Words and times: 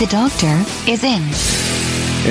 The 0.00 0.06
doctor 0.06 0.64
is 0.90 1.04
in. 1.04 1.22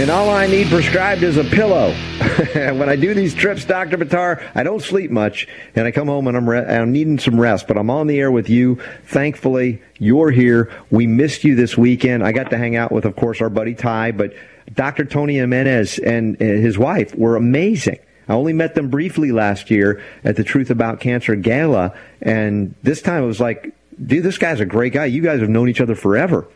And 0.01 0.09
all 0.09 0.31
I 0.31 0.47
need 0.47 0.69
prescribed 0.69 1.21
is 1.21 1.37
a 1.37 1.43
pillow. 1.43 1.93
when 2.53 2.89
I 2.89 2.95
do 2.95 3.13
these 3.13 3.35
trips, 3.35 3.63
Dr. 3.63 3.95
Buttar, 3.95 4.43
I 4.55 4.63
don't 4.63 4.81
sleep 4.81 5.11
much, 5.11 5.47
and 5.75 5.85
I 5.85 5.91
come 5.91 6.07
home 6.07 6.27
and 6.27 6.35
I'm, 6.35 6.49
re- 6.49 6.65
I'm 6.65 6.91
needing 6.91 7.19
some 7.19 7.39
rest, 7.39 7.67
but 7.67 7.77
I'm 7.77 7.91
on 7.91 8.07
the 8.07 8.19
air 8.19 8.31
with 8.31 8.49
you. 8.49 8.79
Thankfully, 9.05 9.83
you're 9.99 10.31
here. 10.31 10.71
We 10.89 11.05
missed 11.05 11.43
you 11.43 11.53
this 11.53 11.77
weekend. 11.77 12.23
I 12.23 12.31
got 12.31 12.49
to 12.49 12.57
hang 12.57 12.75
out 12.75 12.91
with, 12.91 13.05
of 13.05 13.15
course, 13.15 13.39
our 13.39 13.51
buddy 13.51 13.75
Ty, 13.75 14.13
but 14.13 14.33
Dr. 14.73 15.05
Tony 15.05 15.35
Jimenez 15.35 15.99
and 15.99 16.41
uh, 16.41 16.45
his 16.45 16.79
wife 16.79 17.13
were 17.13 17.35
amazing. 17.35 17.99
I 18.27 18.33
only 18.33 18.53
met 18.53 18.73
them 18.73 18.89
briefly 18.89 19.31
last 19.31 19.69
year 19.69 20.01
at 20.23 20.37
the 20.37 20.43
Truth 20.43 20.71
About 20.71 21.01
Cancer 21.01 21.35
Gala, 21.35 21.95
and 22.19 22.73
this 22.81 23.03
time 23.03 23.21
it 23.21 23.27
was 23.27 23.39
like, 23.39 23.75
dude, 24.03 24.23
this 24.23 24.39
guy's 24.39 24.59
a 24.59 24.65
great 24.65 24.93
guy. 24.93 25.05
You 25.05 25.21
guys 25.21 25.39
have 25.41 25.49
known 25.49 25.69
each 25.69 25.81
other 25.81 25.93
forever. 25.93 26.47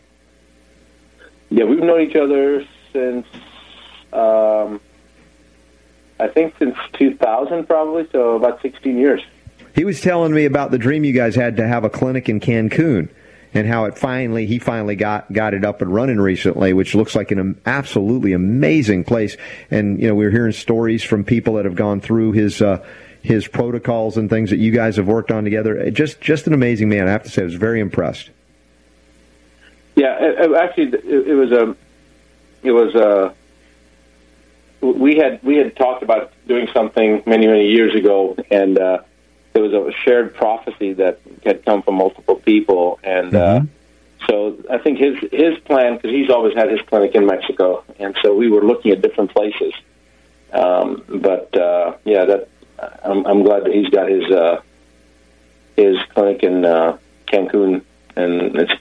Yeah, 1.53 1.66
we've 1.66 1.84
known 1.84 2.02
each 2.02 2.16
other 2.16 2.66
since 2.91 3.27
um, 4.11 4.81
I 6.19 6.28
think 6.28 6.55
since 6.58 6.75
2000, 6.94 7.67
probably. 7.67 8.09
So 8.11 8.38
about 8.38 8.59
16 8.64 8.97
years. 8.97 9.22
He 9.75 9.86
was 9.86 10.02
telling 10.02 10.33
me 10.33 10.45
about 10.45 10.72
the 10.72 10.80
dream 10.80 11.03
you 11.03 11.13
guys 11.13 11.36
had 11.36 11.58
to 11.58 11.67
have 11.67 11.83
a 11.83 11.91
clinic 11.91 12.28
in 12.28 12.39
Cancun 12.39 13.09
and 13.53 13.67
how 13.67 13.86
it 13.86 14.00
finally 14.00 14.47
he 14.47 14.58
finally 14.58 14.95
got 14.95 15.31
got 15.31 15.53
it 15.53 15.63
up 15.63 15.83
and 15.83 15.94
running 15.94 16.19
recently, 16.19 16.73
which 16.73 16.95
looks 16.95 17.16
like 17.16 17.30
an 17.30 17.61
absolutely 17.67 18.33
amazing 18.33 19.03
place. 19.03 19.38
And 19.69 20.02
you 20.02 20.08
know, 20.08 20.16
we 20.16 20.25
are 20.25 20.31
hearing 20.31 20.53
stories 20.53 21.03
from 21.03 21.23
people 21.23 21.53
that 21.56 21.66
have 21.66 21.75
gone 21.75 22.02
through 22.02 22.31
his 22.31 22.63
uh, 22.63 22.83
his 23.22 23.47
protocols 23.47 24.17
and 24.17 24.28
things 24.28 24.50
that 24.50 24.58
you 24.58 24.72
guys 24.72 24.95
have 24.95 25.06
worked 25.06 25.30
on 25.30 25.44
together. 25.44 25.91
Just 25.91 26.19
just 26.19 26.47
an 26.47 26.53
amazing 26.53 26.89
man. 26.89 27.08
I 27.08 27.11
have 27.11 27.23
to 27.23 27.30
say, 27.30 27.44
I 27.44 27.45
was 27.45 27.53
very 27.53 27.80
impressed. 27.80 28.31
Yeah, 29.95 30.17
it, 30.19 30.52
it, 30.52 30.55
actually, 30.55 30.88
it, 30.94 31.27
it 31.27 31.36
was 31.36 31.52
a, 31.52 31.75
it 32.63 32.72
was 32.72 32.95
a. 32.95 33.33
We 34.81 35.17
had 35.17 35.41
we 35.44 35.58
had 35.58 35.75
talked 35.75 36.03
about 36.03 36.33
doing 36.47 36.67
something 36.73 37.23
many 37.25 37.47
many 37.47 37.69
years 37.69 37.95
ago, 37.95 38.35
and 38.52 38.77
uh, 38.77 39.00
there 39.53 39.63
was 39.63 39.73
a 39.73 39.91
shared 40.03 40.35
prophecy 40.35 40.94
that 40.94 41.19
had 41.45 41.63
come 41.63 41.83
from 41.83 41.95
multiple 41.95 42.35
people, 42.35 43.00
and 43.03 43.33
uh, 43.33 43.61
so 44.27 44.58
I 44.69 44.77
think 44.80 45.00
his 45.00 45.17
his 45.31 45.58
plan 45.59 45.95
because 45.95 46.11
he's 46.11 46.30
always 46.30 46.55
had 46.55 46.69
his 46.69 46.81
clinic 46.81 47.16
in 47.16 47.25
Mexico, 47.25 47.83
and 48.00 48.17
so 48.22 48.33
we 48.33 48.50
were 48.50 48.63
looking 48.63 48.91
at 48.91 49.02
different 49.02 49.31
places. 49.31 49.73
Um, 50.52 51.03
but 51.07 51.55
uh, 51.55 51.95
yeah, 52.03 52.25
that 52.25 52.50
I'm, 53.03 53.25
I'm 53.25 53.44
glad 53.44 53.66
that 53.66 53.73
he's 53.73 53.89
got 53.89 54.09
his 54.09 54.30
uh, 54.31 54.61
his 55.75 55.97
clinic 56.13 56.44
in 56.44 56.66
uh, 56.66 56.97
Cancun, 57.28 57.83
and 58.16 58.55
it's 58.55 58.73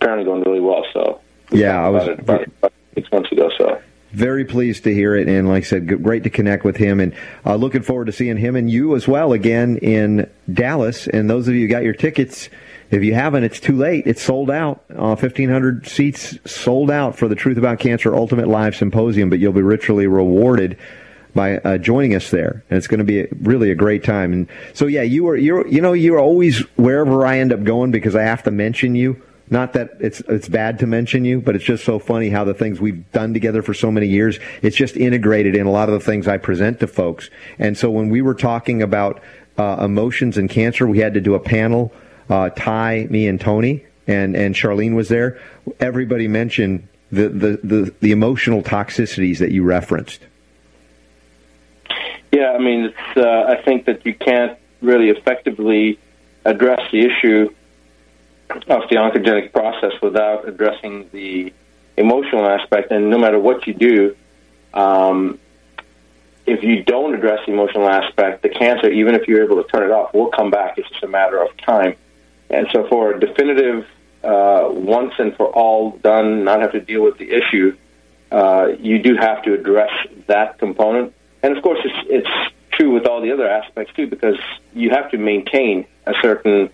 apparently 0.00 0.24
going 0.24 0.42
really 0.42 0.60
well. 0.60 0.84
So 0.92 1.20
Yeah, 1.50 1.84
I 1.84 1.88
was 1.88 2.04
about, 2.04 2.12
it 2.12 2.20
about, 2.20 2.46
about 2.58 2.72
six 2.94 3.12
months 3.12 3.32
ago. 3.32 3.50
So 3.58 3.80
very 4.12 4.44
pleased 4.44 4.84
to 4.84 4.94
hear 4.94 5.14
it, 5.14 5.28
and 5.28 5.48
like 5.48 5.62
I 5.62 5.66
said, 5.66 6.02
great 6.02 6.24
to 6.24 6.30
connect 6.30 6.64
with 6.64 6.76
him, 6.76 6.98
and 6.98 7.14
uh, 7.46 7.54
looking 7.54 7.82
forward 7.82 8.06
to 8.06 8.12
seeing 8.12 8.36
him 8.36 8.56
and 8.56 8.68
you 8.68 8.96
as 8.96 9.06
well 9.06 9.32
again 9.32 9.76
in 9.78 10.28
Dallas. 10.52 11.06
And 11.06 11.30
those 11.30 11.46
of 11.46 11.54
you 11.54 11.62
who 11.62 11.68
got 11.68 11.84
your 11.84 11.94
tickets, 11.94 12.48
if 12.90 13.04
you 13.04 13.14
haven't, 13.14 13.44
it's 13.44 13.60
too 13.60 13.76
late. 13.76 14.06
It's 14.06 14.22
sold 14.22 14.50
out. 14.50 14.84
Uh, 14.94 15.14
Fifteen 15.14 15.48
hundred 15.48 15.86
seats 15.86 16.38
sold 16.44 16.90
out 16.90 17.16
for 17.16 17.28
the 17.28 17.36
Truth 17.36 17.56
About 17.56 17.78
Cancer 17.78 18.14
Ultimate 18.14 18.48
Live 18.48 18.74
Symposium, 18.74 19.30
but 19.30 19.38
you'll 19.38 19.52
be 19.52 19.62
richly 19.62 20.08
rewarded 20.08 20.76
by 21.32 21.58
uh, 21.58 21.78
joining 21.78 22.16
us 22.16 22.30
there, 22.30 22.64
and 22.68 22.76
it's 22.76 22.88
going 22.88 22.98
to 22.98 23.04
be 23.04 23.20
a, 23.20 23.28
really 23.42 23.70
a 23.70 23.76
great 23.76 24.02
time. 24.02 24.32
And 24.32 24.48
so, 24.74 24.86
yeah, 24.86 25.02
you 25.02 25.22
were 25.22 25.36
you're 25.36 25.66
you 25.68 25.80
know 25.80 25.92
you're 25.92 26.18
always 26.18 26.58
wherever 26.76 27.24
I 27.24 27.38
end 27.38 27.52
up 27.52 27.62
going 27.62 27.92
because 27.92 28.16
I 28.16 28.22
have 28.22 28.42
to 28.42 28.50
mention 28.50 28.96
you. 28.96 29.22
Not 29.50 29.72
that 29.72 29.90
it's 29.98 30.20
it's 30.20 30.48
bad 30.48 30.78
to 30.78 30.86
mention 30.86 31.24
you, 31.24 31.40
but 31.40 31.56
it's 31.56 31.64
just 31.64 31.84
so 31.84 31.98
funny 31.98 32.30
how 32.30 32.44
the 32.44 32.54
things 32.54 32.80
we've 32.80 33.10
done 33.10 33.34
together 33.34 33.62
for 33.62 33.74
so 33.74 33.90
many 33.90 34.06
years, 34.06 34.38
it's 34.62 34.76
just 34.76 34.96
integrated 34.96 35.56
in 35.56 35.66
a 35.66 35.70
lot 35.70 35.88
of 35.88 35.92
the 35.92 36.04
things 36.04 36.28
I 36.28 36.38
present 36.38 36.78
to 36.80 36.86
folks. 36.86 37.30
And 37.58 37.76
so 37.76 37.90
when 37.90 38.10
we 38.10 38.22
were 38.22 38.34
talking 38.34 38.80
about 38.80 39.20
uh, 39.58 39.84
emotions 39.84 40.38
and 40.38 40.48
cancer, 40.48 40.86
we 40.86 41.00
had 41.00 41.14
to 41.14 41.20
do 41.20 41.34
a 41.34 41.40
panel. 41.40 41.92
Uh, 42.28 42.50
Ty, 42.50 43.08
me, 43.10 43.26
and 43.26 43.40
Tony, 43.40 43.84
and 44.06 44.36
and 44.36 44.54
Charlene 44.54 44.94
was 44.94 45.08
there. 45.08 45.40
Everybody 45.80 46.28
mentioned 46.28 46.86
the 47.10 47.28
the 47.28 47.60
the, 47.64 47.94
the 47.98 48.12
emotional 48.12 48.62
toxicities 48.62 49.38
that 49.38 49.50
you 49.50 49.64
referenced. 49.64 50.20
yeah, 52.32 52.52
I 52.52 52.58
mean, 52.58 52.94
uh, 53.16 53.42
I 53.48 53.60
think 53.64 53.86
that 53.86 54.06
you 54.06 54.14
can't 54.14 54.56
really 54.80 55.08
effectively 55.10 55.98
address 56.44 56.80
the 56.92 57.00
issue 57.00 57.52
of 58.50 58.88
the 58.88 58.96
oncogenic 58.96 59.52
process 59.52 59.92
without 60.02 60.48
addressing 60.48 61.08
the 61.12 61.52
emotional 61.96 62.46
aspect. 62.46 62.90
And 62.90 63.10
no 63.10 63.18
matter 63.18 63.38
what 63.38 63.66
you 63.66 63.74
do, 63.74 64.16
um, 64.74 65.38
if 66.46 66.62
you 66.62 66.82
don't 66.82 67.14
address 67.14 67.40
the 67.46 67.52
emotional 67.52 67.88
aspect, 67.88 68.42
the 68.42 68.48
cancer, 68.48 68.90
even 68.90 69.14
if 69.14 69.28
you're 69.28 69.44
able 69.44 69.62
to 69.62 69.68
turn 69.68 69.84
it 69.84 69.92
off, 69.92 70.12
will 70.14 70.30
come 70.30 70.50
back. 70.50 70.78
It's 70.78 70.88
just 70.88 71.02
a 71.02 71.08
matter 71.08 71.40
of 71.40 71.56
time. 71.58 71.94
And 72.48 72.66
so, 72.72 72.88
for 72.88 73.12
a 73.12 73.20
definitive, 73.20 73.86
uh, 74.24 74.68
once 74.70 75.14
and 75.18 75.36
for 75.36 75.46
all 75.46 75.92
done, 75.98 76.44
not 76.44 76.60
have 76.60 76.72
to 76.72 76.80
deal 76.80 77.02
with 77.02 77.18
the 77.18 77.30
issue, 77.30 77.76
uh, 78.32 78.68
you 78.78 79.00
do 79.00 79.16
have 79.16 79.42
to 79.44 79.54
address 79.54 79.90
that 80.26 80.58
component. 80.58 81.14
And 81.42 81.56
of 81.56 81.62
course, 81.62 81.78
it's, 81.84 82.08
it's 82.08 82.52
true 82.72 82.92
with 82.92 83.06
all 83.06 83.20
the 83.20 83.32
other 83.32 83.48
aspects 83.48 83.94
too, 83.94 84.06
because 84.06 84.38
you 84.74 84.90
have 84.90 85.10
to 85.10 85.18
maintain 85.18 85.86
a 86.06 86.14
certain 86.20 86.70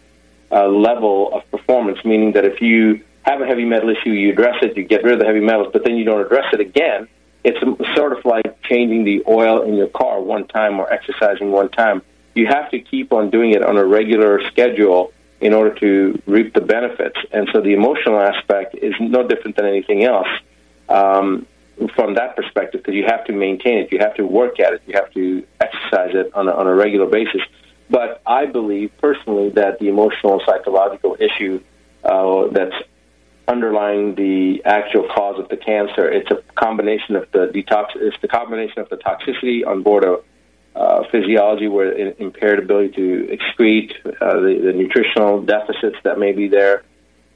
uh, 0.51 0.67
level 0.69 1.33
of 1.33 1.49
performance, 1.51 2.05
meaning 2.05 2.33
that 2.33 2.45
if 2.45 2.61
you 2.61 3.05
have 3.23 3.41
a 3.41 3.47
heavy 3.47 3.65
metal 3.65 3.89
issue, 3.91 4.11
you 4.11 4.33
address 4.33 4.57
it, 4.63 4.77
you 4.77 4.85
get 4.85 5.03
rid 5.03 5.15
of 5.15 5.21
the 5.21 5.27
heavy 5.27 5.41
metals, 5.41 5.69
but 5.73 5.85
then 5.85 5.97
you 5.97 6.05
don't 6.05 6.21
address 6.21 6.47
it 6.53 6.61
again. 6.61 7.09
It's 7.45 7.59
sort 7.97 8.13
of 8.13 8.25
like 8.25 8.63
changing 8.63 9.05
the 9.05 9.23
oil 9.29 9.63
in 9.63 9.75
your 9.75 9.89
car 9.89 10.21
one 10.21 10.47
time 10.49 10.81
or 10.81 10.93
exercising 10.93 11.53
one 11.53 11.69
time. 11.69 12.03
You 12.35 12.47
have 12.47 12.71
to 12.71 12.81
keep 12.81 13.13
on 13.13 13.31
doing 13.31 13.53
it 13.53 13.63
on 13.63 13.77
a 13.77 13.85
regular 13.85 14.45
schedule 14.49 15.13
in 15.41 15.53
order 15.53 15.75
to 15.81 16.21
reap 16.27 16.55
the 16.55 16.61
benefits. 16.61 17.19
And 17.33 17.49
so 17.53 17.61
the 17.61 17.73
emotional 17.73 18.21
aspect 18.21 18.75
is 18.75 18.95
no 19.01 19.27
different 19.27 19.57
than 19.57 19.67
anything 19.67 20.05
else 20.05 20.29
um, 20.89 21.47
from 21.95 22.15
that 22.15 22.37
perspective 22.37 22.83
because 22.83 22.95
you 22.95 23.05
have 23.05 23.25
to 23.27 23.33
maintain 23.33 23.79
it, 23.79 23.93
you 23.93 23.99
have 23.99 24.15
to 24.15 24.27
work 24.27 24.59
at 24.61 24.73
it, 24.75 24.83
you 24.87 24.95
have 24.95 25.13
to 25.13 25.45
exercise 25.61 26.15
it 26.15 26.33
on 26.35 26.49
a, 26.49 26.53
on 26.53 26.67
a 26.67 26.75
regular 26.75 27.07
basis. 27.07 27.43
But 27.89 28.21
I 28.27 28.47
believe 28.47 28.91
personally 28.99 29.51
that 29.51 29.79
the 29.79 29.89
emotional 29.89 30.35
and 30.35 30.43
psychological 30.45 31.17
issue 31.21 31.63
uh, 32.05 32.49
that's 32.49 32.75
underlying 33.49 34.17
the 34.17 34.63
actual 34.65 35.09
cause 35.09 35.39
of 35.39 35.49
the 35.49 35.57
cancer, 35.57 36.09
it's 36.09 36.31
a 36.31 36.43
combination 36.55 37.15
of 37.15 37.31
the 37.31 37.47
detox, 37.47 37.91
it's 37.95 38.21
the 38.21 38.29
combination 38.29 38.81
of 38.81 38.89
the 38.89 38.97
toxicity 38.97 39.65
on 39.67 39.83
board 39.83 40.05
of 40.05 40.25
uh, 40.75 41.05
physiology, 41.11 41.69
where 41.69 41.93
it 41.93 42.17
impaired 42.19 42.59
ability 42.59 42.93
to 42.95 43.37
excrete, 43.37 43.93
uh, 44.05 44.41
the, 44.41 44.61
the 44.63 44.73
nutritional 44.73 45.41
deficits 45.41 45.97
that 46.03 46.19
may 46.19 46.33
be 46.33 46.49
there, 46.49 46.83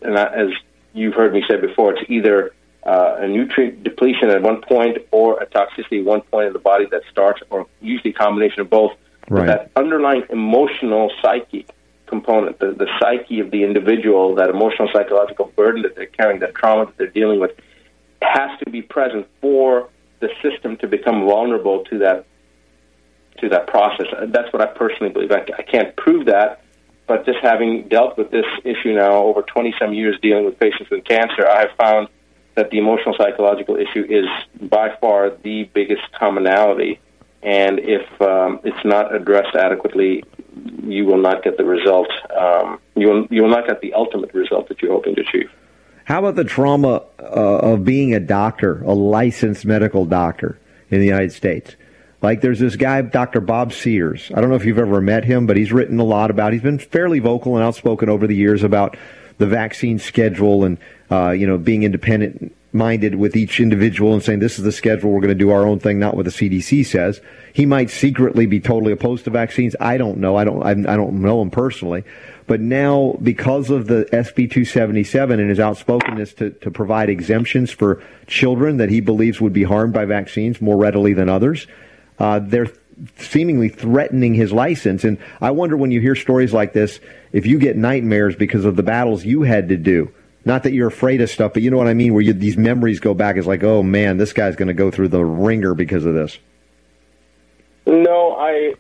and 0.02 0.16
as 0.16 0.48
you've 0.92 1.14
heard 1.14 1.32
me 1.32 1.42
say 1.48 1.56
before, 1.56 1.94
it's 1.94 2.10
either 2.10 2.52
uh, 2.84 3.16
a 3.18 3.28
nutrient 3.28 3.82
depletion 3.84 4.30
at 4.30 4.42
one 4.42 4.62
point 4.62 4.98
or 5.10 5.41
a 5.41 5.46
toxicity 5.46 6.00
at 6.00 6.04
one 6.04 6.22
point 6.22 6.48
in 6.48 6.53
the 6.53 6.58
body 6.58 6.86
that 6.91 7.03
starts, 7.10 7.41
or 7.50 7.66
usually 7.80 8.10
a 8.10 8.14
combination 8.14 8.60
of 8.60 8.70
both. 8.70 8.92
Right. 9.28 9.46
That 9.46 9.70
underlying 9.76 10.24
emotional 10.30 11.10
psyche 11.22 11.66
component, 12.06 12.58
the, 12.58 12.72
the 12.72 12.88
psyche 12.98 13.40
of 13.40 13.50
the 13.50 13.62
individual, 13.62 14.34
that 14.34 14.50
emotional 14.50 14.88
psychological 14.92 15.52
burden 15.56 15.82
that 15.82 15.94
they're 15.94 16.06
carrying, 16.06 16.40
that 16.40 16.54
trauma 16.54 16.86
that 16.86 16.96
they're 16.98 17.06
dealing 17.06 17.40
with, 17.40 17.52
has 18.22 18.58
to 18.64 18.70
be 18.70 18.82
present 18.82 19.26
for 19.40 19.88
the 20.20 20.28
system 20.42 20.76
to 20.78 20.86
become 20.86 21.24
vulnerable 21.24 21.84
to 21.84 21.98
that 21.98 22.26
to 23.38 23.48
that 23.48 23.66
process. 23.66 24.06
Uh, 24.12 24.26
that's 24.26 24.52
what 24.52 24.60
I 24.60 24.66
personally 24.66 25.12
believe. 25.12 25.32
I, 25.32 25.46
I 25.56 25.62
can't 25.62 25.96
prove 25.96 26.26
that, 26.26 26.62
but 27.06 27.24
just 27.24 27.38
having 27.42 27.88
dealt 27.88 28.18
with 28.18 28.30
this 28.30 28.44
issue 28.64 28.92
now 28.94 29.12
over 29.12 29.42
20 29.42 29.74
some 29.78 29.94
years 29.94 30.18
dealing 30.20 30.44
with 30.44 30.58
patients 30.58 30.90
with 30.90 31.04
cancer, 31.04 31.48
I 31.48 31.60
have 31.60 31.70
found 31.78 32.08
that 32.56 32.70
the 32.70 32.78
emotional 32.78 33.14
psychological 33.16 33.76
issue 33.76 34.04
is 34.08 34.26
by 34.68 34.94
far 35.00 35.30
the 35.30 35.64
biggest 35.72 36.02
commonality. 36.12 37.00
And 37.42 37.78
if 37.78 38.03
um, 38.21 38.60
it's 38.65 38.84
not 38.84 39.15
addressed 39.15 39.57
adequately, 39.57 40.25
you 40.83 41.07
will 41.07 41.21
not 41.21 41.42
get 41.42 41.57
the 41.57 41.65
result. 41.65 42.09
Um, 42.39 42.78
you 42.97 43.09
will 43.09 43.27
you 43.31 43.42
will 43.42 43.51
not 43.51 43.66
get 43.66 43.81
the 43.81 43.95
ultimate 43.95 44.34
result 44.34 44.69
that 44.69 44.83
you're 44.83 44.92
hoping 44.92 45.15
to 45.15 45.22
achieve. 45.22 45.51
How 46.04 46.19
about 46.19 46.34
the 46.34 46.45
trauma 46.45 47.03
uh, 47.19 47.22
of 47.22 47.84
being 47.84 48.15
a 48.15 48.21
doctor, 48.21 48.83
a 48.83 48.92
licensed 48.92 49.65
medical 49.65 50.04
doctor 50.04 50.59
in 50.91 51.01
the 51.01 51.07
United 51.07 51.33
States? 51.33 51.77
Like 52.21 52.42
there's 52.42 52.59
this 52.59 52.77
guy, 52.77 53.01
Dr. 53.01 53.41
Bob 53.41 53.72
Sears. 53.72 54.31
I 54.34 54.41
don't 54.41 54.51
know 54.51 54.57
if 54.57 54.66
you've 54.66 54.78
ever 54.78 55.01
met 55.01 55.25
him, 55.25 55.47
but 55.47 55.57
he's 55.57 55.72
written 55.72 55.98
a 55.98 56.04
lot 56.04 56.31
about. 56.31 56.53
He's 56.53 56.63
been 56.63 56.78
fairly 56.78 57.19
vocal 57.21 57.57
and 57.57 57.65
outspoken 57.65 58.10
over 58.10 58.27
the 58.27 58.37
years 58.37 58.63
about 58.63 58.97
the 59.39 59.47
vaccine 59.47 59.98
schedule 59.98 60.65
and 60.65 60.78
uh, 61.10 61.31
you 61.31 61.47
know 61.47 61.57
being 61.57 61.83
independent 61.83 62.54
minded 62.72 63.16
with 63.16 63.36
each 63.36 63.60
individual 63.60 64.14
and 64.14 64.22
saying 64.22 64.38
this 64.38 64.58
is 64.58 64.64
the 64.64 64.72
schedule 64.72 65.10
we're 65.10 65.20
going 65.20 65.28
to 65.28 65.34
do 65.34 65.50
our 65.50 65.66
own 65.66 65.78
thing, 65.78 65.98
not 65.98 66.14
what 66.14 66.24
the 66.24 66.30
CDC 66.30 66.86
says. 66.86 67.20
He 67.52 67.66
might 67.66 67.90
secretly 67.90 68.46
be 68.46 68.60
totally 68.60 68.92
opposed 68.92 69.24
to 69.24 69.30
vaccines. 69.30 69.74
I 69.80 69.96
don't 69.96 70.18
know. 70.18 70.36
I 70.36 70.44
don't. 70.44 70.62
I, 70.62 70.74
don't 70.74 71.20
know 71.20 71.42
him 71.42 71.50
personally. 71.50 72.04
But 72.46 72.60
now, 72.60 73.16
because 73.22 73.70
of 73.70 73.86
the 73.86 74.08
SB 74.12 74.50
277 74.50 75.40
and 75.40 75.48
his 75.48 75.58
outspokenness 75.58 76.34
to, 76.34 76.50
to 76.50 76.70
provide 76.70 77.08
exemptions 77.08 77.70
for 77.70 78.02
children 78.26 78.76
that 78.78 78.88
he 78.88 79.00
believes 79.00 79.40
would 79.40 79.52
be 79.52 79.62
harmed 79.62 79.92
by 79.92 80.04
vaccines 80.04 80.60
more 80.60 80.76
readily 80.76 81.12
than 81.12 81.28
others, 81.28 81.66
uh, 82.18 82.40
they're 82.40 82.70
seemingly 83.16 83.68
threatening 83.68 84.34
his 84.34 84.52
license. 84.52 85.04
And 85.04 85.18
I 85.40 85.50
wonder 85.52 85.76
when 85.76 85.90
you 85.90 86.00
hear 86.00 86.14
stories 86.14 86.52
like 86.52 86.72
this, 86.72 87.00
if 87.32 87.46
you 87.46 87.58
get 87.58 87.76
nightmares 87.76 88.36
because 88.36 88.64
of 88.64 88.76
the 88.76 88.82
battles 88.82 89.24
you 89.24 89.42
had 89.42 89.68
to 89.68 89.76
do. 89.76 90.12
Not 90.45 90.63
that 90.63 90.72
you're 90.72 90.89
afraid 90.89 91.21
of 91.21 91.28
stuff, 91.28 91.53
but 91.53 91.63
you 91.63 91.71
know 91.71 91.77
what 91.77 91.87
I 91.87 91.95
mean, 91.95 92.15
where 92.15 92.22
you, 92.22 92.33
these 92.33 92.57
memories 92.57 92.98
go 92.98 93.13
back. 93.13 93.37
It's 93.37 93.47
like, 93.47 93.63
oh 93.63 93.83
man, 93.83 94.16
this 94.16 94.33
guy's 94.33 94.57
going 94.57 94.69
to 94.69 94.75
go 94.75 94.91
through 94.91 95.09
the 95.09 95.25
wringer 95.25 95.75
because 95.75 96.04
of 96.07 96.15
this. 96.15 96.39
No, 97.87 98.37
I 98.39 98.75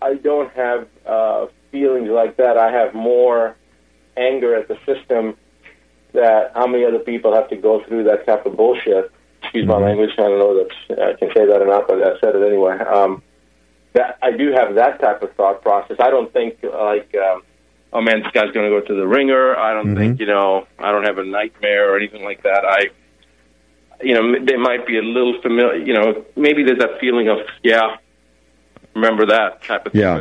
I 0.00 0.14
don't 0.14 0.52
have 0.52 0.88
uh, 1.06 1.46
feelings 1.70 2.08
like 2.08 2.36
that. 2.36 2.56
I 2.56 2.70
have 2.70 2.94
more 2.94 3.56
anger 4.16 4.54
at 4.54 4.68
the 4.68 4.78
system 4.84 5.36
that 6.12 6.52
how 6.54 6.66
many 6.66 6.84
other 6.84 6.98
people 6.98 7.34
have 7.34 7.48
to 7.48 7.56
go 7.56 7.82
through 7.84 8.04
that 8.04 8.26
type 8.26 8.46
of 8.46 8.56
bullshit. 8.56 9.10
Excuse 9.42 9.66
my 9.66 9.74
mm-hmm. 9.74 9.84
language. 9.84 10.10
I 10.18 10.22
don't 10.22 10.38
know 10.38 10.64
that 10.88 11.02
I 11.02 11.12
can 11.14 11.28
say 11.34 11.46
that 11.46 11.60
or 11.60 11.66
not, 11.66 11.88
but 11.88 12.02
I 12.02 12.18
said 12.20 12.36
it 12.36 12.46
anyway. 12.46 12.78
Um, 12.78 13.22
that 13.94 14.18
I 14.22 14.30
do 14.32 14.52
have 14.52 14.74
that 14.76 15.00
type 15.00 15.22
of 15.22 15.32
thought 15.34 15.62
process. 15.62 15.96
I 16.00 16.10
don't 16.10 16.32
think 16.32 16.62
like, 16.62 17.14
um, 17.16 17.42
oh 17.92 18.00
man, 18.00 18.22
this 18.22 18.32
guy's 18.32 18.52
going 18.52 18.70
to 18.70 18.80
go 18.80 18.86
to 18.86 18.94
the 18.94 19.06
wringer. 19.06 19.56
I 19.56 19.74
don't 19.74 19.88
mm-hmm. 19.88 19.96
think 19.96 20.20
you 20.20 20.26
know. 20.26 20.66
I 20.78 20.92
don't 20.92 21.04
have 21.04 21.18
a 21.18 21.24
nightmare 21.24 21.92
or 21.92 21.96
anything 21.96 22.24
like 22.24 22.42
that. 22.42 22.64
I, 22.64 22.90
you 24.02 24.14
know, 24.14 24.44
they 24.44 24.56
might 24.56 24.86
be 24.86 24.98
a 24.98 25.02
little 25.02 25.40
familiar. 25.42 25.76
You 25.76 25.94
know, 25.94 26.24
maybe 26.36 26.64
there's 26.64 26.78
that 26.78 26.98
feeling 27.00 27.28
of 27.28 27.38
yeah, 27.62 27.96
remember 28.94 29.26
that 29.26 29.62
type 29.62 29.86
of 29.86 29.92
thing. 29.92 30.02
Yeah 30.02 30.20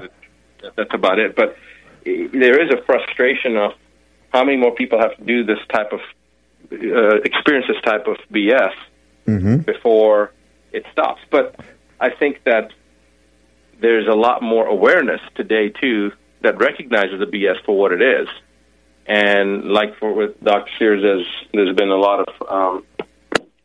that's 0.75 0.93
about 0.93 1.19
it. 1.19 1.35
But 1.35 1.55
there 2.03 2.61
is 2.61 2.71
a 2.71 2.81
frustration 2.83 3.57
of 3.57 3.73
how 4.31 4.43
many 4.43 4.57
more 4.57 4.73
people 4.73 4.99
have 4.99 5.15
to 5.17 5.23
do 5.23 5.43
this 5.43 5.59
type 5.69 5.91
of 5.91 5.99
uh, 6.71 7.15
experience 7.23 7.67
this 7.67 7.81
type 7.83 8.07
of 8.07 8.17
BS 8.31 8.73
mm-hmm. 9.27 9.57
before 9.57 10.31
it 10.71 10.85
stops. 10.91 11.21
But 11.29 11.55
I 11.99 12.09
think 12.09 12.43
that 12.45 12.71
there's 13.81 14.07
a 14.07 14.15
lot 14.15 14.41
more 14.41 14.65
awareness 14.67 15.21
today 15.35 15.69
too 15.69 16.11
that 16.41 16.59
recognizes 16.59 17.19
the 17.19 17.25
BS 17.25 17.63
for 17.65 17.77
what 17.77 17.91
it 17.91 18.01
is. 18.01 18.27
And 19.05 19.65
like 19.65 19.97
for 19.97 20.13
with 20.13 20.41
Dr. 20.43 20.71
Sears, 20.77 21.01
there's, 21.01 21.27
there's 21.53 21.75
been 21.75 21.89
a 21.89 21.95
lot 21.95 22.27
of, 22.27 22.47
um, 22.49 22.85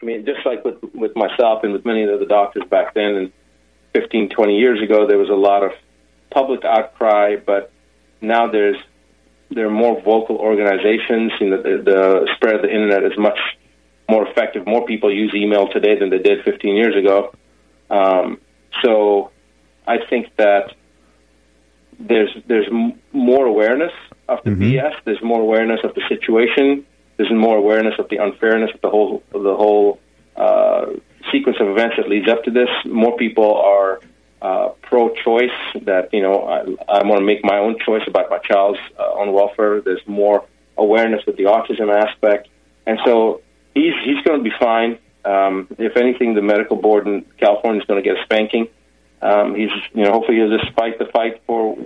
I 0.03 0.05
mean, 0.05 0.25
just 0.25 0.45
like 0.45 0.65
with 0.65 0.77
with 0.95 1.17
myself 1.17 1.65
and 1.65 1.73
with 1.73 1.85
many 1.85 2.05
of 2.05 2.21
the 2.21 2.27
doctors 2.27 2.65
back 2.69 2.95
then, 2.95 3.15
and 3.15 3.33
15, 3.95 4.29
20 4.29 4.59
years 4.59 4.83
ago, 4.83 5.07
there 5.07 5.19
was 5.19 5.31
a 5.31 5.35
lot 5.35 5.63
of 5.63 5.73
public 6.31 6.65
outcry, 6.65 7.37
but 7.37 7.73
now 8.21 8.47
there's 8.47 8.77
there 9.51 9.67
are 9.67 9.71
more 9.71 10.01
vocal 10.03 10.37
organizations. 10.37 11.33
You 11.41 11.51
know, 11.51 11.63
the, 11.63 11.83
the 11.83 12.29
spread 12.37 12.57
of 12.57 12.63
the 12.63 12.71
internet 12.71 13.05
is 13.05 13.17
much 13.19 13.39
more 14.09 14.29
effective. 14.29 14.67
More 14.67 14.85
people 14.85 15.13
use 15.13 15.35
email 15.35 15.69
today 15.69 15.99
than 15.99 16.11
they 16.11 16.19
did 16.19 16.45
15 16.45 16.77
years 16.77 16.97
ago. 16.97 17.35
Um, 17.91 18.41
so 18.83 19.31
I 19.87 19.99
think 20.11 20.35
that 20.37 20.75
there's 21.99 22.31
there's 22.47 22.69
more 23.13 23.47
awareness 23.47 23.93
of 24.29 24.43
the 24.45 24.51
mm-hmm. 24.51 24.63
BS. 24.63 24.95
There's 25.05 25.23
more 25.23 25.41
awareness 25.41 25.81
of 25.85 25.95
the 25.95 26.03
situation. 26.09 26.87
There's 27.17 27.33
more 27.33 27.57
awareness 27.57 27.95
of 27.99 28.09
the 28.09 28.17
unfairness 28.17 28.71
of 28.75 28.81
the 28.81 28.91
whole 28.91 29.23
of 29.33 29.43
the 29.43 29.57
whole 29.57 30.01
uh, 30.37 30.87
sequence 31.33 31.59
of 31.61 31.69
events 31.69 31.97
that 31.97 32.09
leads 32.09 32.29
up 32.29 32.45
to 32.45 32.51
this. 32.51 32.69
More 32.85 33.17
people 33.17 33.55
are 33.57 34.01
uh, 34.43 34.69
pro-choice 34.83 35.51
that 35.83 36.13
you 36.13 36.23
know 36.23 36.45
I, 36.45 36.59
I 36.99 37.07
want 37.07 37.21
to 37.21 37.25
make 37.25 37.45
my 37.45 37.59
own 37.59 37.79
choice 37.79 38.03
about 38.07 38.31
my 38.31 38.39
child's 38.39 38.79
uh, 38.99 39.13
own 39.15 39.33
welfare. 39.33 39.81
There's 39.81 40.07
more 40.07 40.45
awareness 40.77 41.25
with 41.27 41.37
the 41.37 41.45
autism 41.45 41.93
aspect, 41.95 42.49
and 42.87 42.99
so 43.05 43.41
he's 43.75 43.95
he's 44.05 44.23
going 44.25 44.43
to 44.43 44.45
be 44.45 44.55
fine. 44.59 44.99
Um, 45.25 45.69
if 45.79 45.97
anything, 45.97 46.35
the 46.35 46.43
medical 46.43 46.77
board 46.77 47.09
in 47.09 47.25
California 47.39 47.81
is 47.81 47.87
going 47.87 48.03
to 48.03 48.09
get 48.09 48.19
a 48.19 48.23
spanking. 48.25 48.69
Um, 49.27 49.55
he's 49.57 49.71
you 49.93 50.05
know 50.05 50.13
hopefully 50.13 50.39
he'll 50.39 50.57
just 50.57 50.73
fight 50.75 50.99
the 50.99 51.07
fight 51.07 51.43
for 51.47 51.77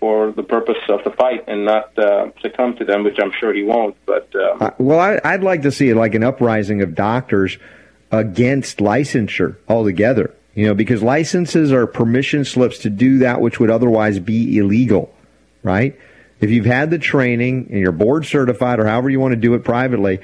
for 0.00 0.30
the 0.30 0.44
purpose 0.44 0.76
of 0.88 1.02
the 1.02 1.10
fight 1.10 1.44
and 1.48 1.64
not 1.64 1.98
uh, 1.98 2.30
succumb 2.40 2.76
to 2.76 2.84
them, 2.84 3.02
which 3.02 3.18
I'm 3.20 3.32
sure 3.32 3.52
he 3.52 3.64
won't. 3.64 3.96
But 4.06 4.32
um, 4.36 4.58
uh, 4.62 4.70
well, 4.78 5.00
I, 5.00 5.20
I'd 5.24 5.42
like 5.42 5.62
to 5.62 5.72
see 5.72 5.92
like 5.92 6.14
an 6.14 6.22
uprising 6.22 6.82
of 6.82 6.94
doctors 6.94 7.58
against 8.12 8.78
licensure 8.78 9.56
altogether. 9.68 10.34
You 10.54 10.66
know, 10.66 10.74
because 10.74 11.02
licenses 11.02 11.72
are 11.72 11.86
permission 11.86 12.44
slips 12.44 12.78
to 12.78 12.90
do 12.90 13.18
that 13.18 13.40
which 13.40 13.60
would 13.60 13.70
otherwise 13.70 14.18
be 14.18 14.58
illegal, 14.58 15.14
right? 15.62 15.98
If 16.40 16.50
you've 16.50 16.66
had 16.66 16.90
the 16.90 16.98
training 16.98 17.68
and 17.70 17.78
you're 17.78 17.92
board 17.92 18.26
certified 18.26 18.80
or 18.80 18.86
however 18.86 19.10
you 19.10 19.20
want 19.20 19.32
to 19.32 19.40
do 19.40 19.54
it 19.54 19.64
privately, 19.64 20.20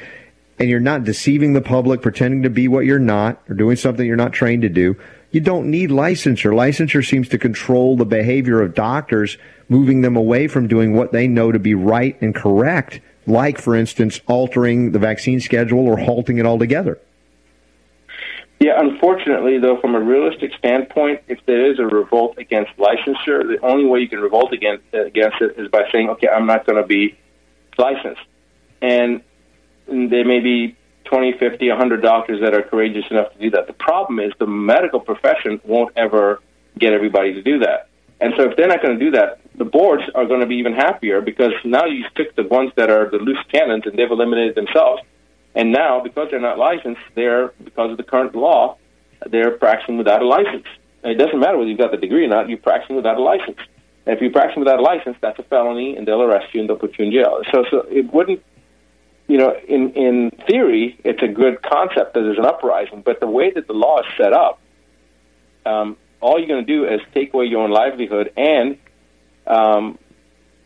and 0.58 0.68
you're 0.68 0.80
not 0.80 1.04
deceiving 1.04 1.52
the 1.52 1.60
public, 1.60 2.02
pretending 2.02 2.42
to 2.42 2.50
be 2.50 2.68
what 2.68 2.84
you're 2.84 2.98
not, 2.98 3.42
or 3.48 3.54
doing 3.54 3.76
something 3.76 4.06
you're 4.06 4.16
not 4.16 4.32
trained 4.32 4.62
to 4.62 4.68
do, 4.68 4.96
you 5.34 5.40
don't 5.40 5.68
need 5.68 5.90
licensure. 5.90 6.54
Licensure 6.54 7.04
seems 7.04 7.28
to 7.30 7.38
control 7.38 7.96
the 7.96 8.04
behavior 8.04 8.62
of 8.62 8.72
doctors, 8.72 9.36
moving 9.68 10.00
them 10.00 10.14
away 10.16 10.46
from 10.46 10.68
doing 10.68 10.94
what 10.94 11.10
they 11.10 11.26
know 11.26 11.50
to 11.50 11.58
be 11.58 11.74
right 11.74 12.16
and 12.22 12.36
correct, 12.36 13.00
like, 13.26 13.58
for 13.58 13.74
instance, 13.74 14.20
altering 14.28 14.92
the 14.92 14.98
vaccine 15.00 15.40
schedule 15.40 15.80
or 15.80 15.96
halting 15.96 16.38
it 16.38 16.46
altogether. 16.46 17.00
Yeah, 18.60 18.74
unfortunately, 18.78 19.58
though, 19.58 19.80
from 19.80 19.96
a 19.96 20.00
realistic 20.00 20.52
standpoint, 20.56 21.22
if 21.26 21.44
there 21.46 21.68
is 21.68 21.80
a 21.80 21.84
revolt 21.84 22.38
against 22.38 22.70
licensure, 22.76 23.42
the 23.42 23.58
only 23.60 23.86
way 23.86 23.98
you 23.98 24.08
can 24.08 24.20
revolt 24.20 24.52
against 24.52 24.84
against 24.94 25.40
it 25.40 25.58
is 25.58 25.66
by 25.66 25.82
saying, 25.90 26.10
"Okay, 26.10 26.28
I'm 26.28 26.46
not 26.46 26.64
going 26.64 26.80
to 26.80 26.86
be 26.86 27.18
licensed." 27.76 28.22
And 28.80 29.20
there 29.88 30.24
may 30.24 30.38
be 30.38 30.76
20, 31.04 31.38
50, 31.38 31.68
100 31.68 32.02
doctors 32.02 32.40
that 32.40 32.54
are 32.54 32.62
courageous 32.62 33.04
enough 33.10 33.32
to 33.32 33.38
do 33.38 33.50
that. 33.50 33.66
The 33.66 33.74
problem 33.74 34.20
is 34.20 34.32
the 34.38 34.46
medical 34.46 35.00
profession 35.00 35.60
won't 35.64 35.92
ever 35.96 36.40
get 36.78 36.92
everybody 36.92 37.34
to 37.34 37.42
do 37.42 37.58
that. 37.60 37.88
And 38.20 38.32
so 38.36 38.50
if 38.50 38.56
they're 38.56 38.68
not 38.68 38.82
going 38.82 38.98
to 38.98 39.04
do 39.04 39.10
that, 39.12 39.40
the 39.56 39.64
boards 39.64 40.02
are 40.14 40.24
going 40.24 40.40
to 40.40 40.46
be 40.46 40.56
even 40.56 40.72
happier 40.72 41.20
because 41.20 41.52
now 41.64 41.84
you 41.84 42.04
took 42.14 42.34
the 42.36 42.44
ones 42.44 42.72
that 42.76 42.90
are 42.90 43.10
the 43.10 43.18
loose 43.18 43.44
cannons 43.52 43.84
and 43.86 43.98
they've 43.98 44.10
eliminated 44.10 44.54
themselves 44.54 45.02
and 45.54 45.72
now, 45.72 46.00
because 46.00 46.28
they're 46.30 46.40
not 46.40 46.58
licensed, 46.58 47.00
they're 47.14 47.48
because 47.62 47.92
of 47.92 47.96
the 47.96 48.02
current 48.02 48.34
law, 48.34 48.76
they're 49.30 49.52
practicing 49.52 49.96
without 49.96 50.20
a 50.20 50.26
license. 50.26 50.66
It 51.04 51.18
doesn't 51.18 51.38
matter 51.38 51.56
whether 51.58 51.68
you've 51.68 51.78
got 51.78 51.92
the 51.92 51.96
degree 51.96 52.24
or 52.24 52.28
not; 52.28 52.48
you're 52.48 52.58
practicing 52.58 52.96
without 52.96 53.18
a 53.18 53.22
license. 53.22 53.58
And 54.06 54.16
if 54.16 54.20
you're 54.20 54.32
practicing 54.32 54.60
without 54.60 54.80
a 54.80 54.82
license, 54.82 55.16
that's 55.20 55.38
a 55.38 55.44
felony, 55.44 55.96
and 55.96 56.06
they'll 56.06 56.22
arrest 56.22 56.52
you 56.52 56.60
and 56.60 56.68
they'll 56.68 56.76
put 56.76 56.98
you 56.98 57.06
in 57.06 57.12
jail. 57.12 57.40
So, 57.52 57.64
so 57.70 57.86
it 57.88 58.12
wouldn't, 58.12 58.42
you 59.26 59.38
know, 59.38 59.54
in 59.68 59.90
in 59.92 60.30
theory, 60.48 60.98
it's 61.04 61.22
a 61.22 61.28
good 61.28 61.62
concept 61.62 62.14
that 62.14 62.20
there's 62.20 62.38
an 62.38 62.44
uprising, 62.44 63.02
but 63.02 63.20
the 63.20 63.26
way 63.26 63.50
that 63.50 63.66
the 63.66 63.72
law 63.72 64.00
is 64.00 64.06
set 64.16 64.32
up, 64.32 64.60
um, 65.64 65.96
all 66.20 66.38
you're 66.38 66.48
going 66.48 66.64
to 66.64 66.72
do 66.72 66.84
is 66.86 67.00
take 67.14 67.32
away 67.32 67.46
your 67.46 67.62
own 67.62 67.70
livelihood 67.70 68.32
and 68.36 68.78
um, 69.46 69.98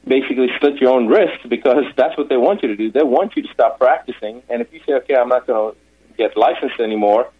basically 0.06 0.48
slit 0.60 0.76
your 0.80 0.90
own 0.90 1.06
wrists 1.06 1.44
because 1.48 1.84
that's 1.96 2.16
what 2.16 2.28
they 2.28 2.36
want 2.36 2.62
you 2.62 2.68
to 2.68 2.76
do. 2.76 2.90
They 2.90 3.02
want 3.02 3.36
you 3.36 3.42
to 3.42 3.48
stop 3.52 3.78
practicing. 3.78 4.42
And 4.48 4.62
if 4.62 4.72
you 4.72 4.80
say, 4.86 4.94
okay, 4.94 5.14
I'm 5.16 5.28
not 5.28 5.46
going 5.46 5.74
to 5.74 5.78
get 6.16 6.36
licensed 6.36 6.80
anymore, 6.80 7.30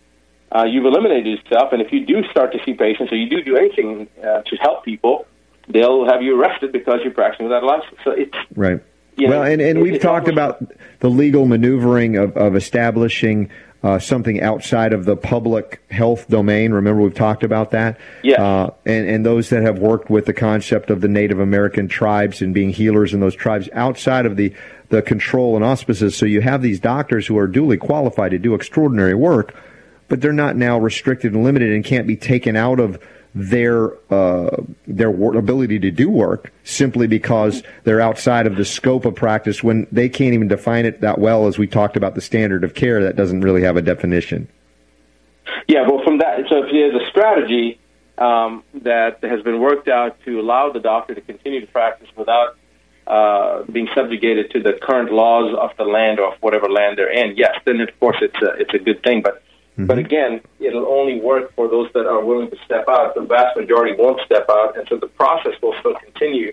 uh, 0.55 0.65
you've 0.65 0.85
eliminated 0.85 1.27
yourself. 1.27 1.73
And 1.73 1.83
if 1.83 1.93
you 1.93 2.07
do 2.07 2.23
start 2.31 2.53
to 2.53 2.59
see 2.65 2.75
patients 2.75 3.13
or 3.13 3.17
you 3.17 3.29
do 3.29 3.43
do 3.43 3.57
anything 3.57 4.09
uh, 4.23 4.43
to 4.43 4.57
help 4.57 4.85
people, 4.85 5.27
they'll 5.69 6.07
have 6.07 6.23
you 6.23 6.41
arrested 6.41 6.73
because 6.73 7.01
you're 7.03 7.13
practicing 7.13 7.47
without 7.47 7.63
a 7.63 7.67
license. 7.67 7.99
So 8.05 8.11
it's 8.13 8.37
right. 8.55 8.81
You 9.19 9.29
know, 9.29 9.41
well, 9.41 9.51
and, 9.51 9.61
and 9.61 9.83
we've 9.83 10.01
talked 10.01 10.29
about 10.29 10.63
the 11.01 11.11
legal 11.11 11.45
maneuvering 11.45 12.17
of, 12.17 12.37
of 12.37 12.55
establishing 12.55 13.51
uh, 13.83 13.99
something 13.99 14.41
outside 14.41 14.93
of 14.93 15.05
the 15.05 15.17
public 15.17 15.81
health 15.91 16.29
domain. 16.29 16.73
Remember, 16.73 17.03
we've 17.03 17.15
talked 17.15 17.45
about 17.45 17.73
that. 17.73 17.99
Yeah. 18.23 18.43
Uh, 18.43 18.71
and, 18.87 19.09
and 19.09 19.27
those 19.27 19.51
that 19.51 19.63
have 19.63 19.79
worked 19.79 20.09
with 20.09 20.27
the 20.27 20.33
concept 20.33 20.91
of 20.91 21.01
the 21.01 21.09
Native 21.09 21.41
American 21.41 21.89
tribes 21.89 22.43
and 22.43 22.55
being 22.55 22.71
healers 22.71 23.13
in 23.13 23.21
those 23.21 23.35
tribes 23.35 23.69
outside 23.73 24.27
of 24.27 24.37
the, 24.37 24.53
the 24.89 25.03
control 25.03 25.57
and 25.57 25.65
auspices. 25.65 26.17
So 26.17 26.27
you 26.27 26.41
have 26.41 26.63
these 26.63 26.81
doctors 26.81 27.27
who 27.27 27.39
are 27.39 27.47
duly 27.47 27.77
qualified 27.77 28.33
to 28.33 28.39
do 28.39 28.55
extraordinary 28.55 29.15
work, 29.15 29.55
but 30.09 30.21
they're 30.21 30.33
not 30.33 30.57
now 30.57 30.79
restricted 30.79 31.35
and 31.35 31.45
limited 31.45 31.73
and 31.73 31.85
can't 31.85 32.07
be 32.07 32.17
taken 32.17 32.57
out 32.57 32.81
of 32.81 33.01
their 33.38 33.92
uh, 34.12 34.57
their 34.87 35.09
ability 35.09 35.78
to 35.78 35.90
do 35.92 36.11
work 36.11 36.52
simply 36.64 37.07
because 37.07 37.62
they're 37.85 38.00
outside 38.00 38.47
of 38.47 38.57
the 38.57 38.64
scope 38.64 39.04
of 39.04 39.14
practice 39.14 39.62
when 39.62 39.87
they 39.92 40.09
can't 40.09 40.35
even 40.35 40.49
define 40.49 40.85
it 40.85 41.00
that 41.00 41.18
well 41.18 41.47
as 41.47 41.57
we 41.57 41.66
talked 41.66 41.97
about 41.97 42.16
the 42.16 42.21
standard 42.21 42.64
of 42.64 42.75
care 42.75 43.02
that 43.02 43.14
doesn't 43.14 43.42
really 43.42 43.62
have 43.62 43.76
a 43.76 43.83
definition. 43.83 44.49
Yeah, 45.68 45.87
well, 45.88 46.02
from 46.02 46.18
that, 46.18 46.40
so 46.49 46.64
if 46.64 46.73
there's 46.73 47.00
a 47.00 47.07
strategy 47.11 47.78
um, 48.18 48.64
that 48.75 49.23
has 49.23 49.42
been 49.42 49.61
worked 49.61 49.88
out 49.88 50.18
to 50.25 50.40
allow 50.40 50.73
the 50.73 50.80
doctor 50.80 51.14
to 51.14 51.21
continue 51.21 51.61
to 51.61 51.66
practice 51.68 52.09
without 52.16 52.57
uh, 53.07 53.62
being 53.71 53.88
subjugated 53.95 54.50
to 54.50 54.62
the 54.62 54.73
current 54.83 55.12
laws 55.12 55.54
of 55.59 55.71
the 55.78 55.85
land 55.85 56.18
or 56.18 56.35
of 56.35 56.42
whatever 56.42 56.68
land 56.68 56.99
they're 56.99 57.12
in, 57.12 57.37
yes, 57.37 57.54
then 57.64 57.80
of 57.80 57.88
course 58.00 58.16
it's 58.21 58.42
a, 58.42 58.50
it's 58.61 58.75
a 58.75 58.78
good 58.78 59.02
thing. 59.02 59.23
But 59.23 59.42
mm-hmm. 59.79 59.87
but 59.87 59.99
again, 59.99 60.41
it'll 60.59 60.87
only 60.87 61.21
work 61.21 61.55
for 61.55 61.69
those 61.69 61.89
that 61.95 62.07
are 62.07 62.23
willing 62.25 62.51
to 62.51 62.57
step 62.65 62.85
out. 62.89 63.15
The 63.15 63.23
vast 63.23 63.57
majority 63.57 63.95
won't 63.97 64.21
step 64.27 64.47
out, 64.51 64.77
and 64.77 64.87
so 64.89 64.97
the 64.97 65.07
process 65.07 65.53
will 65.63 65.75
still 65.81 65.95
continue. 65.95 66.53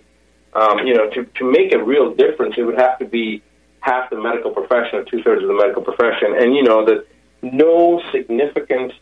Um, 0.54 0.88
you 0.88 0.94
know, 0.94 1.10
to 1.10 1.26
to 1.26 1.52
make 1.52 1.74
a 1.74 1.84
real 1.84 2.14
difference, 2.14 2.56
it 2.58 2.64
would 2.64 2.80
have 2.80 2.98
to 3.00 3.06
be 3.06 3.42
half 3.82 4.10
the 4.10 4.22
medical 4.22 4.52
profession 4.52 5.00
or 5.00 5.04
two 5.04 5.22
thirds 5.22 5.42
of 5.42 5.50
the 5.50 5.54
medical 5.54 5.82
profession, 5.82 6.36
and 6.38 6.56
you 6.56 6.64
know 6.64 6.86
that 6.86 7.06
no 7.42 8.02
significant 8.12 8.94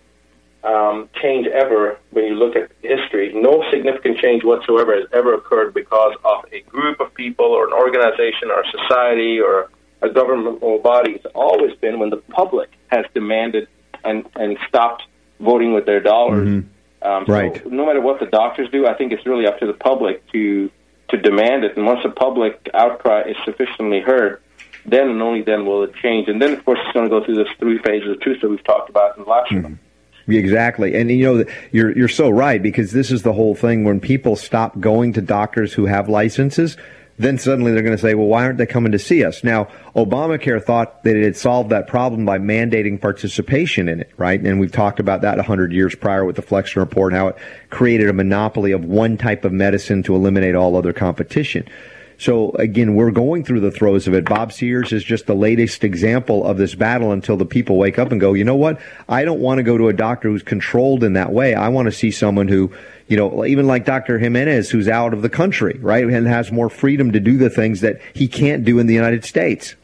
um, 0.64 1.10
change 1.22 1.48
ever, 1.48 2.00
when 2.12 2.26
you 2.26 2.36
look 2.36 2.56
at 2.56 2.72
history, 2.82 3.34
no 3.34 3.64
significant 3.70 4.18
change 4.20 4.44
whatsoever 4.44 4.96
has 4.96 5.06
ever 5.12 5.34
occurred 5.34 5.74
because 5.74 6.16
of 6.24 6.46
a 6.52 6.62
group 6.62 7.00
of 7.00 7.14
people 7.14 7.46
or 7.46 7.68
an 7.68 7.74
organization 7.74 8.50
or 8.50 8.62
a 8.62 8.72
society 8.72 9.40
or 9.40 9.70
a 10.02 10.10
governmental 10.10 10.80
body. 10.80 11.14
It's 11.14 11.26
always 11.36 11.76
been 11.78 12.00
when 12.00 12.10
the 12.10 12.18
public 12.18 12.70
has 12.88 13.06
demanded 13.14 13.68
and, 14.04 14.26
and 14.36 14.58
stopped 14.68 15.04
voting 15.40 15.74
with 15.74 15.86
their 15.86 16.00
dollars. 16.00 16.48
Mm-hmm. 16.48 17.08
Um, 17.08 17.26
so 17.26 17.34
right. 17.34 17.72
no 17.72 17.86
matter 17.86 18.00
what 18.00 18.20
the 18.20 18.26
doctors 18.26 18.70
do, 18.72 18.88
I 18.88 18.94
think 18.94 19.12
it's 19.12 19.26
really 19.26 19.46
up 19.46 19.60
to 19.60 19.68
the 19.68 19.74
public 19.74 20.26
to 20.32 20.72
to 21.10 21.18
demand 21.18 21.64
it. 21.64 21.78
And 21.78 21.86
once 21.86 22.02
the 22.02 22.10
public 22.10 22.70
outcry 22.74 23.24
is 23.28 23.36
sufficiently 23.46 24.00
heard, 24.00 24.42
then 24.86 25.10
and 25.10 25.22
only 25.22 25.42
then 25.42 25.66
will 25.66 25.84
it 25.84 25.94
change. 25.96 26.28
And 26.28 26.42
then, 26.42 26.54
of 26.54 26.66
course, 26.66 26.80
it's 26.84 26.94
going 26.94 27.10
to 27.10 27.20
go 27.20 27.24
through 27.24 27.36
this 27.36 27.48
three 27.60 27.78
phases 27.80 28.12
of 28.12 28.22
truth 28.22 28.42
that 28.42 28.50
we've 28.50 28.64
talked 28.64 28.90
about 28.90 29.18
in 29.18 29.24
the 29.24 29.30
last 29.30 29.52
mm-hmm. 29.52 29.74
Exactly. 30.28 30.96
And 30.96 31.12
you 31.12 31.26
know, 31.26 31.46
you're, 31.72 31.96
you're 31.98 32.08
so 32.08 32.30
right 32.30 32.62
because 32.64 32.94
this 32.94 33.12
is 33.12 33.24
the 33.24 33.34
whole 33.34 33.56
thing. 33.56 33.84
When 33.84 34.00
people 34.00 34.36
stop 34.38 34.80
going 34.80 35.14
to 35.14 35.22
doctors 35.22 35.74
who 35.74 35.86
have 35.86 36.08
licenses, 36.08 36.78
then 37.18 37.38
suddenly 37.38 37.72
they're 37.72 37.84
going 37.84 37.96
to 37.96 38.02
say, 38.02 38.16
well, 38.16 38.28
why 38.28 38.44
aren't 38.44 38.58
they 38.58 38.66
coming 38.66 38.92
to 38.92 39.00
see 39.00 39.24
us? 39.24 39.44
Now, 39.44 39.66
Obamacare 39.96 40.64
thought 40.64 41.04
that 41.04 41.16
it 41.16 41.24
had 41.24 41.38
solved 41.38 41.70
that 41.70 41.88
problem 41.88 42.26
by 42.26 42.40
mandating 42.40 43.00
participation 43.00 43.88
in 43.88 44.02
it, 44.02 44.10
right? 44.18 44.40
And 44.40 44.60
we've 44.60 44.72
talked 44.72 45.00
about 45.00 45.22
that 45.22 45.38
100 45.38 45.72
years 45.72 45.94
prior 45.96 46.26
with 46.26 46.36
the 46.36 46.42
Flexner 46.42 46.82
Report, 46.82 47.14
how 47.14 47.28
it 47.28 47.38
created 47.70 48.10
a 48.10 48.14
monopoly 48.14 48.72
of 48.72 48.84
one 48.84 49.18
type 49.18 49.46
of 49.46 49.52
medicine 49.52 50.02
to 50.04 50.16
eliminate 50.16 50.56
all 50.56 50.76
other 50.76 50.94
competition. 50.94 51.68
So 52.24 52.52
again, 52.52 52.96
we're 52.96 53.12
going 53.12 53.44
through 53.44 53.60
the 53.60 53.70
throes 53.70 54.08
of 54.08 54.14
it. 54.14 54.24
Bob 54.24 54.54
Sears 54.54 54.94
is 54.94 55.04
just 55.04 55.26
the 55.26 55.36
latest 55.36 55.84
example 55.84 56.46
of 56.46 56.56
this 56.58 56.74
battle 56.74 57.12
until 57.12 57.36
the 57.36 57.46
people 57.46 57.76
wake 57.76 58.00
up 58.00 58.14
and 58.14 58.22
go, 58.22 58.34
you 58.34 58.46
know 58.46 58.56
what? 58.56 58.80
I 59.10 59.26
don't 59.26 59.42
want 59.42 59.58
to 59.58 59.64
go 59.64 59.78
to 59.78 59.90
a 59.90 59.94
doctor 59.94 60.30
who's 60.30 60.42
controlled 60.42 61.04
in 61.04 61.12
that 61.14 61.34
way. 61.34 61.54
I 61.54 61.68
want 61.68 61.88
to 61.88 61.92
see 61.92 62.12
someone 62.12 62.48
who, 62.48 62.72
you 63.10 63.18
know, 63.18 63.44
even 63.44 63.68
like 63.68 63.84
Dr. 63.84 64.20
Jimenez, 64.20 64.70
who's 64.70 64.88
out 64.88 65.14
of 65.14 65.22
the 65.22 65.28
country, 65.28 65.78
right? 65.82 66.06
And 66.06 66.26
has 66.26 66.50
more 66.50 66.70
freedom 66.70 67.12
to 67.12 67.20
do 67.20 67.38
the 67.38 67.50
things 67.50 67.82
that 67.82 68.00
he 68.14 68.30
can't 68.30 68.64
do 68.64 68.80
in 68.80 68.88
the 68.88 68.94
United 68.94 69.26
States. 69.26 69.76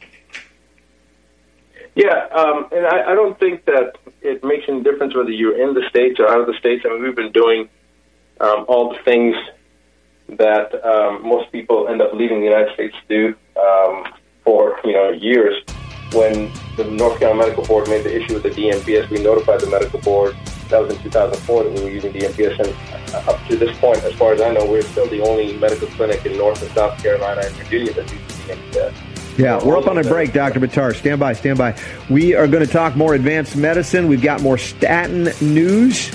Yeah, 1.94 2.26
um, 2.34 2.68
and 2.72 2.86
I, 2.86 3.12
I 3.12 3.14
don't 3.14 3.38
think 3.38 3.66
that 3.66 3.98
it 4.22 4.42
makes 4.42 4.64
any 4.66 4.82
difference 4.82 5.14
whether 5.14 5.28
you're 5.28 5.60
in 5.60 5.74
the 5.74 5.86
States 5.90 6.18
or 6.18 6.26
out 6.26 6.40
of 6.40 6.46
the 6.46 6.54
States. 6.58 6.86
I 6.86 6.94
mean, 6.94 7.02
we've 7.02 7.14
been 7.14 7.32
doing 7.32 7.68
um, 8.40 8.64
all 8.66 8.94
the 8.94 8.98
things 9.04 9.36
that 10.36 10.84
um, 10.84 11.22
most 11.26 11.50
people 11.52 11.88
end 11.88 12.00
up 12.00 12.12
leaving 12.12 12.40
the 12.40 12.46
United 12.46 12.72
States 12.74 12.94
to 13.08 13.34
do 13.34 13.60
um, 13.60 14.04
for 14.44 14.78
you 14.84 14.92
know 14.92 15.10
years. 15.10 15.62
When 16.12 16.50
the 16.76 16.84
North 16.84 17.20
Carolina 17.20 17.44
Medical 17.44 17.64
Board 17.66 17.88
made 17.88 18.02
the 18.02 18.14
issue 18.14 18.34
with 18.34 18.42
the 18.42 18.50
DMPS, 18.50 19.08
we 19.10 19.22
notified 19.22 19.60
the 19.60 19.68
medical 19.68 20.00
board. 20.00 20.36
That 20.68 20.82
was 20.82 20.96
in 20.96 21.02
2004 21.02 21.64
that 21.64 21.72
we 21.72 21.84
were 21.84 21.90
using 21.90 22.12
DMPS, 22.12 22.58
and 22.58 23.14
uh, 23.14 23.30
up 23.30 23.46
to 23.48 23.56
this 23.56 23.76
point, 23.78 23.98
as 23.98 24.14
far 24.14 24.32
as 24.32 24.40
I 24.40 24.52
know, 24.52 24.68
we're 24.68 24.82
still 24.82 25.08
the 25.08 25.20
only 25.20 25.56
medical 25.56 25.86
clinic 25.88 26.26
in 26.26 26.36
North 26.36 26.62
and 26.62 26.70
South 26.72 27.00
Carolina 27.00 27.42
and 27.44 27.54
Virginia 27.56 27.92
that 27.92 28.10
uses 28.10 28.38
DMPS. 28.38 29.10
Yeah, 29.38 29.64
we're 29.64 29.78
up 29.78 29.86
on 29.86 29.96
a 29.98 30.02
break, 30.02 30.32
Dr. 30.32 30.60
Buttar. 30.60 30.94
Stand 30.94 31.20
by, 31.20 31.32
stand 31.32 31.56
by. 31.56 31.78
We 32.10 32.34
are 32.34 32.46
going 32.46 32.64
to 32.64 32.70
talk 32.70 32.96
more 32.96 33.14
advanced 33.14 33.56
medicine. 33.56 34.08
We've 34.08 34.20
got 34.20 34.42
more 34.42 34.58
statin 34.58 35.32
news. 35.40 36.10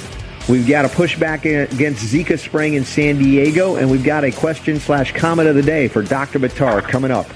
We've 0.47 0.67
got 0.67 0.85
a 0.85 0.89
pushback 0.89 1.39
against 1.71 2.05
Zika 2.05 2.37
spraying 2.37 2.75
in 2.75 2.85
San 2.85 3.17
Diego, 3.17 3.77
and 3.77 3.89
we've 3.89 4.03
got 4.03 4.23
a 4.23 4.31
question 4.31 4.79
slash 4.79 5.11
comment 5.13 5.49
of 5.49 5.55
the 5.55 5.63
day 5.63 5.87
for 5.87 6.03
Dr. 6.03 6.37
Buttar 6.37 6.83
coming 6.83 7.09
up 7.09 7.27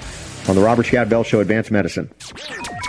on 0.48 0.54
the 0.54 0.62
Robert 0.62 0.86
Scott 0.86 1.08
Bell 1.08 1.24
Show, 1.24 1.40
Advanced 1.40 1.72
Medicine. 1.72 2.08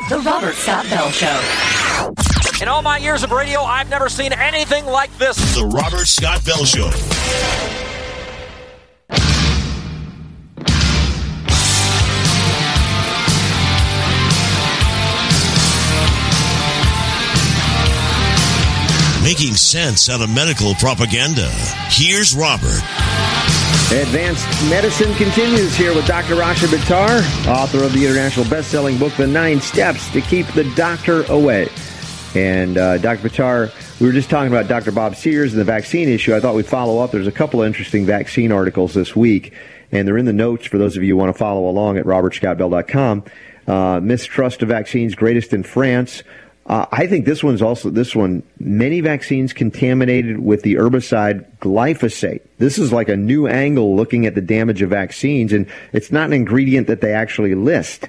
The 0.09 0.19
Robert 0.23 0.53
Scott 0.53 0.85
Bell 0.89 1.09
Show. 1.09 2.13
In 2.61 2.67
all 2.67 2.83
my 2.83 2.97
years 2.97 3.23
of 3.23 3.31
radio, 3.31 3.61
I've 3.61 3.89
never 3.89 4.09
seen 4.09 4.31
anything 4.33 4.85
like 4.85 5.15
this. 5.17 5.37
The 5.55 5.65
Robert 5.65 6.05
Scott 6.05 6.45
Bell 6.45 6.65
Show. 6.65 7.90
Making 19.41 19.55
sense 19.55 20.07
out 20.07 20.21
of 20.21 20.29
medical 20.29 20.75
propaganda. 20.75 21.49
Here's 21.89 22.35
Robert. 22.35 22.79
Advanced 23.91 24.45
Medicine 24.69 25.11
continues 25.15 25.75
here 25.75 25.95
with 25.95 26.05
Dr. 26.05 26.35
Rashid 26.35 26.69
Buttar, 26.69 27.47
author 27.47 27.83
of 27.83 27.91
the 27.91 28.05
international 28.05 28.47
best-selling 28.47 28.99
book, 28.99 29.11
The 29.13 29.25
Nine 29.25 29.59
Steps 29.59 30.11
to 30.11 30.21
Keep 30.21 30.45
the 30.53 30.71
Doctor 30.75 31.23
Away. 31.23 31.69
And 32.35 32.77
uh, 32.77 32.99
Dr. 32.99 33.29
Buttar, 33.29 33.99
we 33.99 34.05
were 34.05 34.13
just 34.13 34.29
talking 34.29 34.51
about 34.51 34.67
Dr. 34.67 34.91
Bob 34.91 35.15
Sears 35.15 35.53
and 35.53 35.59
the 35.59 35.65
vaccine 35.65 36.07
issue. 36.07 36.35
I 36.35 36.39
thought 36.39 36.53
we'd 36.53 36.67
follow 36.67 36.99
up. 36.99 37.09
There's 37.09 37.25
a 37.25 37.31
couple 37.31 37.63
of 37.63 37.67
interesting 37.67 38.05
vaccine 38.05 38.51
articles 38.51 38.93
this 38.93 39.15
week, 39.15 39.53
and 39.91 40.07
they're 40.07 40.19
in 40.19 40.25
the 40.25 40.33
notes 40.33 40.67
for 40.67 40.77
those 40.77 40.95
of 40.97 41.01
you 41.01 41.15
who 41.15 41.17
want 41.17 41.33
to 41.33 41.39
follow 41.39 41.67
along 41.67 41.97
at 41.97 42.05
robertscottbell.com. 42.05 43.23
Uh, 43.65 43.99
mistrust 44.01 44.61
of 44.61 44.69
vaccines 44.69 45.15
greatest 45.15 45.51
in 45.51 45.63
France. 45.63 46.21
Uh, 46.71 46.85
I 46.89 47.05
think 47.05 47.25
this 47.25 47.43
one's 47.43 47.61
also 47.61 47.89
this 47.89 48.15
one. 48.15 48.43
Many 48.57 49.01
vaccines 49.01 49.51
contaminated 49.51 50.39
with 50.39 50.61
the 50.61 50.75
herbicide 50.75 51.45
glyphosate. 51.57 52.43
This 52.59 52.77
is 52.77 52.93
like 52.93 53.09
a 53.09 53.17
new 53.17 53.45
angle 53.45 53.93
looking 53.93 54.25
at 54.25 54.35
the 54.35 54.41
damage 54.41 54.81
of 54.81 54.89
vaccines, 54.89 55.51
and 55.51 55.67
it's 55.91 56.13
not 56.13 56.27
an 56.27 56.33
ingredient 56.33 56.87
that 56.87 57.01
they 57.01 57.13
actually 57.13 57.55
list. 57.55 58.07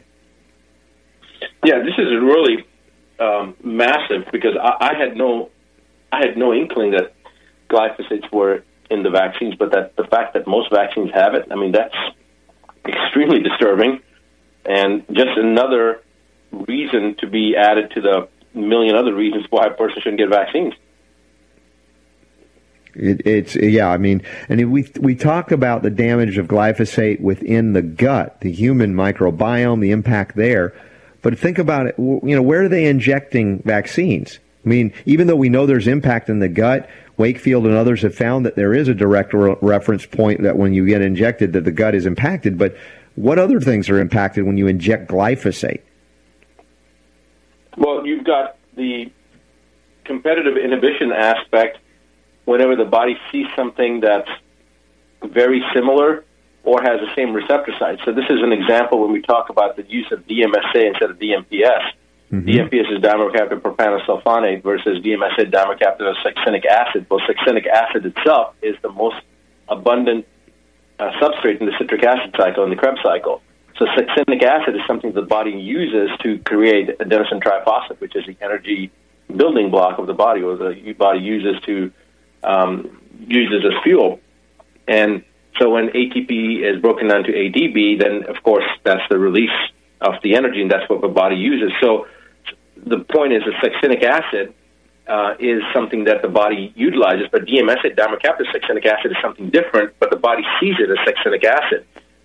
Yeah, 1.64 1.80
this 1.80 1.94
is 1.98 2.06
really 2.22 2.64
um, 3.18 3.56
massive 3.64 4.30
because 4.30 4.56
I, 4.56 4.92
I 4.92 4.96
had 4.96 5.16
no, 5.16 5.50
I 6.12 6.18
had 6.24 6.36
no 6.36 6.54
inkling 6.54 6.92
that 6.92 7.14
glyphosates 7.68 8.32
were 8.32 8.62
in 8.92 9.02
the 9.02 9.10
vaccines, 9.10 9.56
but 9.56 9.72
that 9.72 9.96
the 9.96 10.04
fact 10.04 10.34
that 10.34 10.46
most 10.46 10.70
vaccines 10.70 11.10
have 11.12 11.34
it, 11.34 11.48
I 11.50 11.56
mean, 11.56 11.72
that's 11.72 11.96
extremely 12.86 13.40
disturbing, 13.42 14.02
and 14.64 15.04
just 15.08 15.36
another 15.36 16.00
reason 16.52 17.16
to 17.18 17.26
be 17.26 17.56
added 17.56 17.90
to 17.94 18.00
the 18.00 18.28
million 18.54 18.96
other 18.96 19.14
reasons 19.14 19.46
why 19.50 19.66
a 19.66 19.70
person 19.70 20.00
shouldn't 20.02 20.18
get 20.18 20.28
vaccines. 20.28 20.74
It, 22.94 23.26
it's 23.26 23.56
yeah, 23.56 23.88
I 23.88 23.96
mean, 23.96 24.22
and 24.48 24.72
we 24.72 24.90
we 25.00 25.14
talk 25.14 25.50
about 25.50 25.82
the 25.82 25.90
damage 25.90 26.38
of 26.38 26.46
glyphosate 26.46 27.20
within 27.20 27.72
the 27.72 27.82
gut, 27.82 28.40
the 28.40 28.52
human 28.52 28.94
microbiome, 28.94 29.80
the 29.80 29.92
impact 29.92 30.36
there. 30.36 30.74
But 31.22 31.38
think 31.38 31.58
about 31.58 31.86
it. 31.86 31.94
You 31.98 32.20
know, 32.22 32.42
where 32.42 32.64
are 32.64 32.68
they 32.68 32.86
injecting 32.86 33.62
vaccines? 33.62 34.40
I 34.64 34.68
mean, 34.68 34.92
even 35.06 35.26
though 35.26 35.36
we 35.36 35.48
know 35.48 35.66
there's 35.66 35.88
impact 35.88 36.28
in 36.28 36.38
the 36.38 36.48
gut, 36.48 36.88
Wakefield 37.16 37.66
and 37.66 37.74
others 37.74 38.02
have 38.02 38.14
found 38.14 38.46
that 38.46 38.56
there 38.56 38.74
is 38.74 38.88
a 38.88 38.94
direct 38.94 39.32
re- 39.32 39.56
reference 39.60 40.06
point 40.06 40.42
that 40.42 40.56
when 40.56 40.72
you 40.72 40.86
get 40.86 41.02
injected, 41.02 41.52
that 41.54 41.64
the 41.64 41.72
gut 41.72 41.94
is 41.94 42.06
impacted. 42.06 42.58
But 42.58 42.76
what 43.14 43.38
other 43.38 43.60
things 43.60 43.88
are 43.90 43.98
impacted 43.98 44.44
when 44.44 44.58
you 44.58 44.66
inject 44.66 45.10
glyphosate? 45.10 45.80
Well, 47.76 48.06
you've 48.06 48.24
got 48.24 48.56
the 48.76 49.10
competitive 50.04 50.56
inhibition 50.56 51.12
aspect 51.12 51.78
whenever 52.44 52.76
the 52.76 52.84
body 52.84 53.16
sees 53.30 53.46
something 53.56 54.00
that's 54.00 54.30
very 55.24 55.62
similar 55.74 56.24
or 56.64 56.80
has 56.82 57.00
the 57.00 57.14
same 57.16 57.32
receptor 57.32 57.72
site. 57.78 57.98
So 58.04 58.12
this 58.12 58.26
is 58.28 58.40
an 58.42 58.52
example 58.52 59.00
when 59.00 59.12
we 59.12 59.22
talk 59.22 59.48
about 59.48 59.76
the 59.76 59.84
use 59.88 60.10
of 60.12 60.26
DMSA 60.26 60.86
instead 60.88 61.10
of 61.10 61.18
DMPS. 61.18 61.92
Mm-hmm. 62.32 62.48
DMPS 62.48 62.92
is 62.92 62.98
dimethylmercaptan 63.02 63.60
propanosulfonate 63.60 64.62
versus 64.62 65.02
DMSA 65.02 65.50
dimethylmercaptan 65.50 66.14
succinic 66.22 66.64
acid. 66.64 67.06
Well, 67.10 67.20
succinic 67.20 67.66
acid 67.66 68.06
itself 68.06 68.54
is 68.62 68.76
the 68.82 68.90
most 68.90 69.16
abundant 69.68 70.26
uh, 70.98 71.10
substrate 71.20 71.60
in 71.60 71.66
the 71.66 71.72
citric 71.78 72.02
acid 72.04 72.34
cycle, 72.38 72.64
in 72.64 72.70
the 72.70 72.76
Krebs 72.76 73.00
cycle. 73.02 73.42
So 73.82 73.88
succinic 74.00 74.44
acid 74.44 74.76
is 74.76 74.82
something 74.86 75.12
the 75.12 75.22
body 75.22 75.50
uses 75.50 76.16
to 76.22 76.38
create 76.38 76.96
adenosine 77.00 77.42
triphosphate, 77.42 77.98
which 78.00 78.14
is 78.14 78.24
the 78.26 78.36
energy 78.40 78.92
building 79.34 79.72
block 79.72 79.98
of 79.98 80.06
the 80.06 80.12
body, 80.12 80.40
or 80.40 80.56
the 80.56 80.92
body 80.92 81.18
uses 81.18 81.60
to 81.62 81.90
um, 82.44 83.00
uses 83.26 83.64
as 83.64 83.82
fuel. 83.82 84.20
And 84.86 85.24
so 85.58 85.70
when 85.70 85.88
ATP 85.88 86.62
is 86.62 86.80
broken 86.80 87.08
down 87.08 87.24
to 87.24 87.32
ADP, 87.32 87.98
then 87.98 88.24
of 88.28 88.40
course 88.44 88.64
that's 88.84 89.02
the 89.10 89.18
release 89.18 89.50
of 90.00 90.14
the 90.22 90.36
energy, 90.36 90.62
and 90.62 90.70
that's 90.70 90.88
what 90.88 91.00
the 91.00 91.08
body 91.08 91.36
uses. 91.36 91.72
So 91.80 92.06
the 92.76 93.00
point 93.00 93.32
is, 93.32 93.42
that 93.42 93.72
succinic 93.72 94.04
acid 94.04 94.54
uh, 95.08 95.34
is 95.40 95.60
something 95.74 96.04
that 96.04 96.22
the 96.22 96.28
body 96.28 96.72
utilizes, 96.76 97.26
but 97.32 97.46
DMSA, 97.46 97.96
succinic 97.96 98.86
acid, 98.86 99.10
is 99.10 99.16
something 99.20 99.50
different, 99.50 99.94
but 99.98 100.10
the 100.10 100.16
body 100.16 100.44
sees 100.60 100.76
it 100.78 100.88
as 100.88 100.98
succinic 100.98 101.42
acid. 101.42 101.84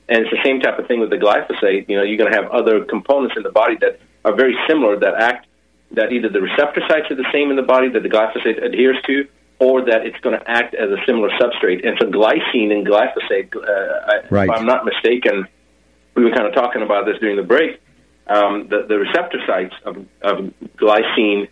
And 0.10 0.24
it's 0.24 0.32
the 0.32 0.44
same 0.44 0.62
type 0.62 0.80
of 0.80 0.88
thing 0.88 1.00
with 1.00 1.10
the 1.10 1.18
glyphosate. 1.18 1.90
You 1.90 1.98
know, 1.98 2.04
you're 2.04 2.18
going 2.18 2.32
to 2.32 2.38
have 2.38 2.50
other 2.52 2.86
components 2.86 3.36
in 3.36 3.44
the 3.44 3.52
body 3.52 3.76
that 3.82 4.00
are 4.24 4.36
very 4.36 4.56
similar 4.68 4.98
that 5.00 5.16
act 5.16 5.48
that 5.92 6.12
either 6.12 6.30
the 6.30 6.42
receptor 6.42 6.82
sites 6.88 7.10
are 7.12 7.16
the 7.16 7.30
same 7.32 7.50
in 7.50 7.56
the 7.56 7.64
body 7.64 7.90
that 7.90 8.04
the 8.04 8.10
glyphosate 8.10 8.64
adheres 8.64 8.98
to, 9.06 9.28
or 9.60 9.86
that 9.86 10.06
it's 10.06 10.20
going 10.20 10.38
to 10.38 10.50
act 10.50 10.76
as 10.76 10.90
a 10.92 10.98
similar 11.06 11.30
substrate. 11.40 11.88
And 11.88 11.98
so 12.00 12.08
glycine 12.08 12.72
and 12.72 12.86
glyphosate, 12.86 13.56
uh, 13.56 14.28
right. 14.30 14.50
if 14.50 14.56
I'm 14.56 14.66
not 14.66 14.86
mistaken, 14.86 15.48
we 16.16 16.24
were 16.24 16.32
kind 16.32 16.48
of 16.48 16.54
talking 16.54 16.82
about 16.82 17.06
this 17.06 17.18
during 17.20 17.38
the 17.38 17.44
break. 17.44 17.82
Um, 18.28 18.68
the, 18.70 18.86
the 18.88 19.00
receptor 19.00 19.40
sites 19.48 19.74
of, 19.86 19.98
of 20.22 20.54
glycine 20.78 21.48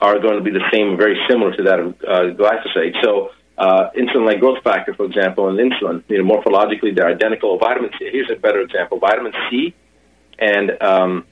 are 0.00 0.18
going 0.18 0.38
to 0.38 0.44
be 0.44 0.50
the 0.50 0.64
same, 0.72 0.96
very 0.96 1.18
similar 1.28 1.54
to 1.56 1.62
that 1.64 1.80
of 1.80 1.94
uh, 2.06 2.34
glyphosate. 2.34 2.94
So, 3.02 3.30
uh, 3.60 3.90
insulin-like 3.94 4.40
growth 4.40 4.62
factor, 4.64 4.94
for 4.94 5.04
example, 5.04 5.48
and 5.48 5.58
insulin, 5.58 6.02
you 6.08 6.22
know, 6.22 6.24
morphologically 6.24 6.96
they're 6.96 7.08
identical. 7.08 7.58
Vitamin 7.58 7.90
C. 7.98 8.08
Here's 8.10 8.30
a 8.30 8.40
better 8.40 8.60
example: 8.60 8.98
vitamin 8.98 9.32
C 9.48 9.74
and 10.38 10.82
um, 10.82 11.26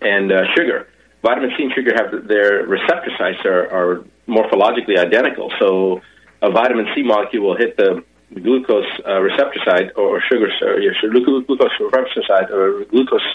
and 0.00 0.30
uh, 0.30 0.44
sugar. 0.56 0.88
Vitamin 1.22 1.50
C 1.56 1.64
and 1.64 1.72
sugar 1.74 1.92
have 1.98 2.28
their 2.28 2.64
receptor 2.64 3.10
sites 3.18 3.44
are, 3.44 3.66
are 3.74 4.04
morphologically 4.28 4.96
identical. 4.98 5.52
So, 5.58 6.00
a 6.40 6.50
vitamin 6.50 6.86
C 6.94 7.02
molecule 7.02 7.44
will 7.44 7.56
hit 7.56 7.76
the 7.76 8.04
glucose 8.32 8.86
uh, 9.04 9.18
receptor 9.20 9.58
site 9.64 9.90
or 9.96 10.22
sugar, 10.30 10.48
or 10.62 10.78
your 10.78 10.94
glucose 11.10 11.72
receptor 11.80 12.22
site, 12.28 12.50
or 12.52 12.84
glucose 12.84 13.26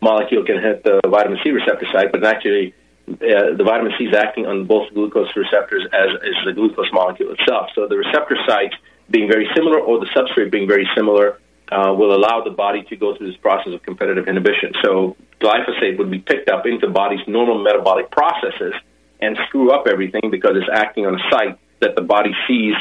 molecule 0.00 0.44
can 0.44 0.60
hit 0.60 0.82
the 0.82 1.00
vitamin 1.08 1.38
C 1.44 1.50
receptor 1.50 1.86
site, 1.92 2.10
but 2.10 2.24
actually 2.24 2.74
uh, 3.14 3.56
the 3.56 3.64
vitamin 3.64 3.92
C 3.98 4.04
is 4.04 4.14
acting 4.14 4.46
on 4.46 4.64
both 4.64 4.92
glucose 4.92 5.34
receptors 5.36 5.86
as 5.92 6.10
is 6.22 6.36
the 6.44 6.52
glucose 6.52 6.92
molecule 6.92 7.32
itself. 7.32 7.70
So 7.74 7.86
the 7.88 7.96
receptor 7.96 8.36
site 8.46 8.74
being 9.10 9.28
very 9.28 9.48
similar 9.54 9.80
or 9.80 10.00
the 10.00 10.06
substrate 10.06 10.50
being 10.50 10.68
very 10.68 10.88
similar 10.94 11.38
uh, 11.70 11.92
will 11.92 12.14
allow 12.14 12.42
the 12.42 12.50
body 12.50 12.82
to 12.84 12.96
go 12.96 13.16
through 13.16 13.28
this 13.28 13.36
process 13.36 13.72
of 13.72 13.82
competitive 13.82 14.28
inhibition. 14.28 14.72
So 14.82 15.16
glyphosate 15.40 15.98
would 15.98 16.10
be 16.10 16.18
picked 16.18 16.48
up 16.48 16.66
into 16.66 16.86
the 16.86 16.92
body's 16.92 17.26
normal 17.26 17.62
metabolic 17.62 18.10
processes 18.10 18.74
and 19.20 19.36
screw 19.48 19.72
up 19.72 19.86
everything 19.86 20.30
because 20.30 20.52
it's 20.54 20.70
acting 20.72 21.06
on 21.06 21.14
a 21.14 21.30
site 21.30 21.58
that 21.80 21.96
the 21.96 22.02
body 22.02 22.32
sees 22.46 22.74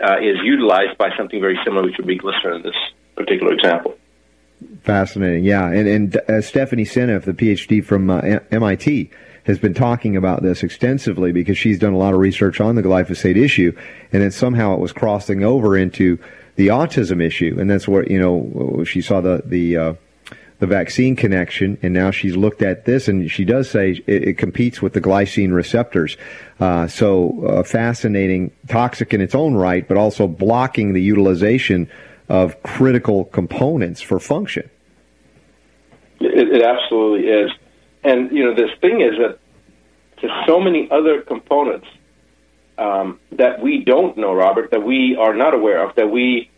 uh, 0.00 0.18
is 0.18 0.36
utilized 0.44 0.96
by 0.98 1.10
something 1.16 1.40
very 1.40 1.58
similar, 1.64 1.84
which 1.84 1.96
would 1.98 2.06
be 2.06 2.16
glycerin 2.16 2.56
in 2.56 2.62
this 2.62 2.76
particular 3.16 3.52
example. 3.52 3.96
Fascinating, 4.82 5.44
yeah. 5.44 5.66
And, 5.66 5.88
and 5.88 6.16
uh, 6.16 6.40
Stephanie 6.40 6.84
Seneff, 6.84 7.24
the 7.24 7.32
PhD 7.32 7.84
from 7.84 8.10
uh, 8.10 8.20
MIT, 8.50 9.10
has 9.48 9.58
been 9.58 9.74
talking 9.74 10.14
about 10.14 10.42
this 10.42 10.62
extensively 10.62 11.32
because 11.32 11.58
she's 11.58 11.78
done 11.78 11.94
a 11.94 11.98
lot 11.98 12.12
of 12.12 12.20
research 12.20 12.60
on 12.60 12.76
the 12.76 12.82
glyphosate 12.82 13.36
issue, 13.36 13.76
and 14.12 14.22
then 14.22 14.30
somehow 14.30 14.74
it 14.74 14.78
was 14.78 14.92
crossing 14.92 15.42
over 15.42 15.76
into 15.76 16.18
the 16.56 16.68
autism 16.68 17.22
issue, 17.22 17.56
and 17.58 17.68
that's 17.68 17.88
where 17.88 18.06
you 18.06 18.20
know 18.20 18.84
she 18.84 19.00
saw 19.00 19.20
the 19.20 19.42
the 19.44 19.76
uh, 19.76 19.94
the 20.58 20.66
vaccine 20.66 21.16
connection, 21.16 21.78
and 21.82 21.94
now 21.94 22.10
she's 22.10 22.36
looked 22.36 22.60
at 22.60 22.84
this, 22.84 23.08
and 23.08 23.30
she 23.30 23.44
does 23.44 23.70
say 23.70 23.92
it, 24.06 24.28
it 24.28 24.38
competes 24.38 24.82
with 24.82 24.92
the 24.92 25.00
glycine 25.00 25.54
receptors. 25.54 26.18
Uh, 26.60 26.86
so 26.86 27.46
uh, 27.46 27.62
fascinating, 27.62 28.50
toxic 28.68 29.14
in 29.14 29.20
its 29.22 29.34
own 29.34 29.54
right, 29.54 29.88
but 29.88 29.96
also 29.96 30.28
blocking 30.28 30.92
the 30.92 31.02
utilization 31.02 31.88
of 32.28 32.62
critical 32.62 33.24
components 33.24 34.02
for 34.02 34.18
function. 34.18 34.68
It, 36.20 36.48
it 36.54 36.62
absolutely 36.62 37.28
is. 37.28 37.50
And 38.04 38.30
you 38.32 38.44
know, 38.44 38.54
this 38.54 38.70
thing 38.80 39.00
is 39.00 39.18
that 39.18 39.38
there's 40.20 40.46
so 40.46 40.60
many 40.60 40.88
other 40.90 41.22
components 41.22 41.86
um, 42.76 43.18
that 43.32 43.60
we 43.60 43.84
don't 43.84 44.16
know, 44.16 44.32
Robert, 44.32 44.70
that 44.70 44.84
we 44.84 45.16
are 45.16 45.34
not 45.34 45.54
aware 45.54 45.84
of, 45.84 45.96
that 45.96 46.10
we 46.10 46.50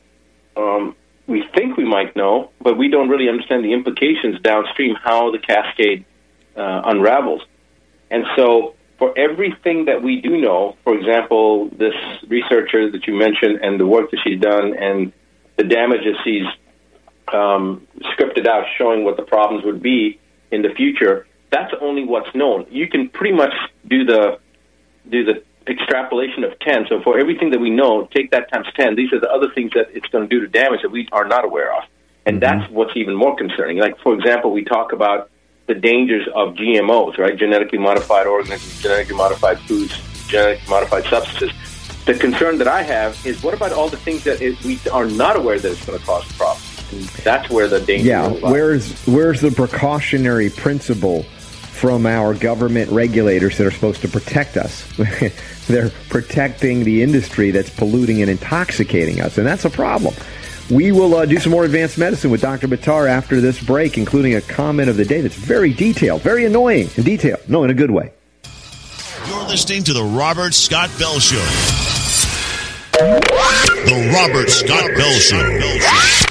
um, 0.57 0.95
we 1.27 1.45
think 1.55 1.77
we 1.77 1.85
might 1.85 2.17
know, 2.17 2.51
but 2.61 2.77
we 2.77 2.88
don't 2.88 3.09
really 3.09 3.29
understand 3.29 3.64
the 3.64 3.73
implications 3.73 4.41
downstream, 4.43 4.97
how 4.97 5.31
the 5.31 5.38
cascade 5.38 6.05
uh, 6.57 6.83
unravels. 6.85 7.43
And 8.11 8.25
so, 8.37 8.75
for 8.99 9.17
everything 9.17 9.85
that 9.87 10.03
we 10.03 10.21
do 10.21 10.41
know, 10.41 10.77
for 10.85 10.99
example, 10.99 11.69
this 11.69 11.95
researcher 12.29 12.91
that 12.91 13.07
you 13.07 13.14
mentioned 13.14 13.61
and 13.62 13.79
the 13.79 13.87
work 13.87 14.11
that 14.11 14.21
she's 14.25 14.41
done 14.41 14.75
and 14.77 15.12
the 15.57 15.64
damages 15.64 16.17
she's 16.25 16.47
um, 17.33 17.87
scripted 18.03 18.47
out 18.47 18.64
showing 18.77 19.05
what 19.05 19.17
the 19.17 19.23
problems 19.23 19.64
would 19.64 19.83
be 19.83 20.19
in 20.51 20.62
the 20.62 20.71
future, 20.71 21.27
that's 21.51 21.73
only 21.81 22.05
what's 22.05 22.35
known. 22.35 22.67
You 22.71 22.89
can 22.89 23.09
pretty 23.09 23.35
much 23.35 23.53
do 23.87 24.05
the 24.05 24.39
do 25.09 25.25
the 25.25 25.43
extrapolation 25.67 26.45
of 26.45 26.59
10. 26.59 26.87
So 26.89 27.01
for 27.03 27.19
everything 27.19 27.51
that 27.51 27.61
we 27.61 27.71
know, 27.71 28.09
take 28.13 28.31
that 28.31 28.51
times 28.53 28.67
10. 28.75 28.97
These 28.97 29.13
are 29.13 29.21
the 29.21 29.31
other 29.31 29.49
things 29.55 29.73
that 29.75 29.89
it's 29.93 30.07
going 30.09 30.29
to 30.29 30.35
do 30.35 30.41
to 30.41 30.49
damage 30.49 30.83
that 30.83 30.91
we 30.91 31.09
are 31.13 31.27
not 31.27 31.45
aware 31.45 31.75
of. 31.75 31.85
And 32.27 32.41
mm-hmm. 32.41 32.61
that's 32.61 32.71
what's 32.71 32.97
even 32.97 33.15
more 33.15 33.37
concerning. 33.37 33.79
Like, 33.79 33.99
for 34.01 34.15
example, 34.15 34.51
we 34.51 34.65
talk 34.65 34.93
about 34.93 35.31
the 35.67 35.75
dangers 35.75 36.27
of 36.35 36.55
GMOs, 36.55 37.19
right? 37.19 37.37
Genetically 37.37 37.79
modified 37.79 38.27
organisms, 38.27 38.83
genetically 38.83 39.17
modified 39.17 39.59
foods, 39.61 39.97
genetically 40.27 40.69
modified 40.69 41.05
substances. 41.05 41.53
The 42.07 42.15
concern 42.15 42.59
that 42.59 42.69
I 42.69 42.83
have 42.83 43.25
is 43.25 43.43
what 43.43 43.55
about 43.55 43.73
all 43.73 43.89
the 43.89 43.97
things 43.97 44.25
that 44.25 44.41
we 44.65 44.81
are 44.91 45.07
not 45.07 45.37
aware 45.37 45.59
that 45.59 45.71
it's 45.71 45.85
going 45.85 45.99
to 45.99 46.05
cause 46.05 46.25
problems? 46.33 46.67
And 46.93 47.03
that's 47.23 47.49
where 47.51 47.69
the 47.69 47.79
danger 47.79 48.09
yeah, 48.09 48.29
where's, 48.29 49.01
where's 49.07 49.41
the 49.43 49.53
precautionary 49.53 50.51
principle 50.51 51.25
from 51.81 52.05
our 52.05 52.35
government 52.35 52.90
regulators 52.90 53.57
that 53.57 53.66
are 53.66 53.71
supposed 53.71 54.03
to 54.03 54.09
protect 54.09 54.59
us. 54.59 54.87
They're 55.66 55.88
protecting 56.11 56.85
the 56.85 57.03
industry 57.03 57.53
that's 57.53 57.71
polluting 57.71 58.21
and 58.21 58.31
intoxicating 58.31 59.23
us, 59.23 59.38
and 59.38 59.47
that's 59.47 59.64
a 59.64 59.71
problem. 59.71 60.14
We 60.71 60.93
will 60.93 61.14
uh, 61.14 61.25
do 61.25 61.38
some 61.38 61.53
more 61.53 61.64
advanced 61.64 61.97
medicine 61.97 62.31
with 62.31 62.43
Dr. 62.43 62.69
Buttar 62.69 63.09
after 63.09 63.40
this 63.40 63.62
break, 63.62 63.97
including 63.97 64.35
a 64.35 64.43
comment 64.43 64.90
of 64.90 64.99
the 64.99 65.07
day 65.07 65.23
that's 65.23 65.35
very 65.35 65.73
detailed, 65.73 66.21
very 66.21 66.45
annoying 66.45 66.90
in 66.99 67.03
detail. 67.03 67.38
No, 67.49 67.64
in 67.64 67.71
a 67.71 67.75
good 67.75 67.90
way. 67.90 68.12
You're 69.27 69.49
listening 69.49 69.83
to 69.85 69.95
the 69.95 70.05
Robert 70.05 70.53
Scott 70.53 70.90
Bell 70.99 71.19
Show. 71.19 71.38
The 72.93 74.12
Robert 74.14 74.51
Scott 74.51 74.90
Bell 74.97 75.12
Show. 75.14 76.30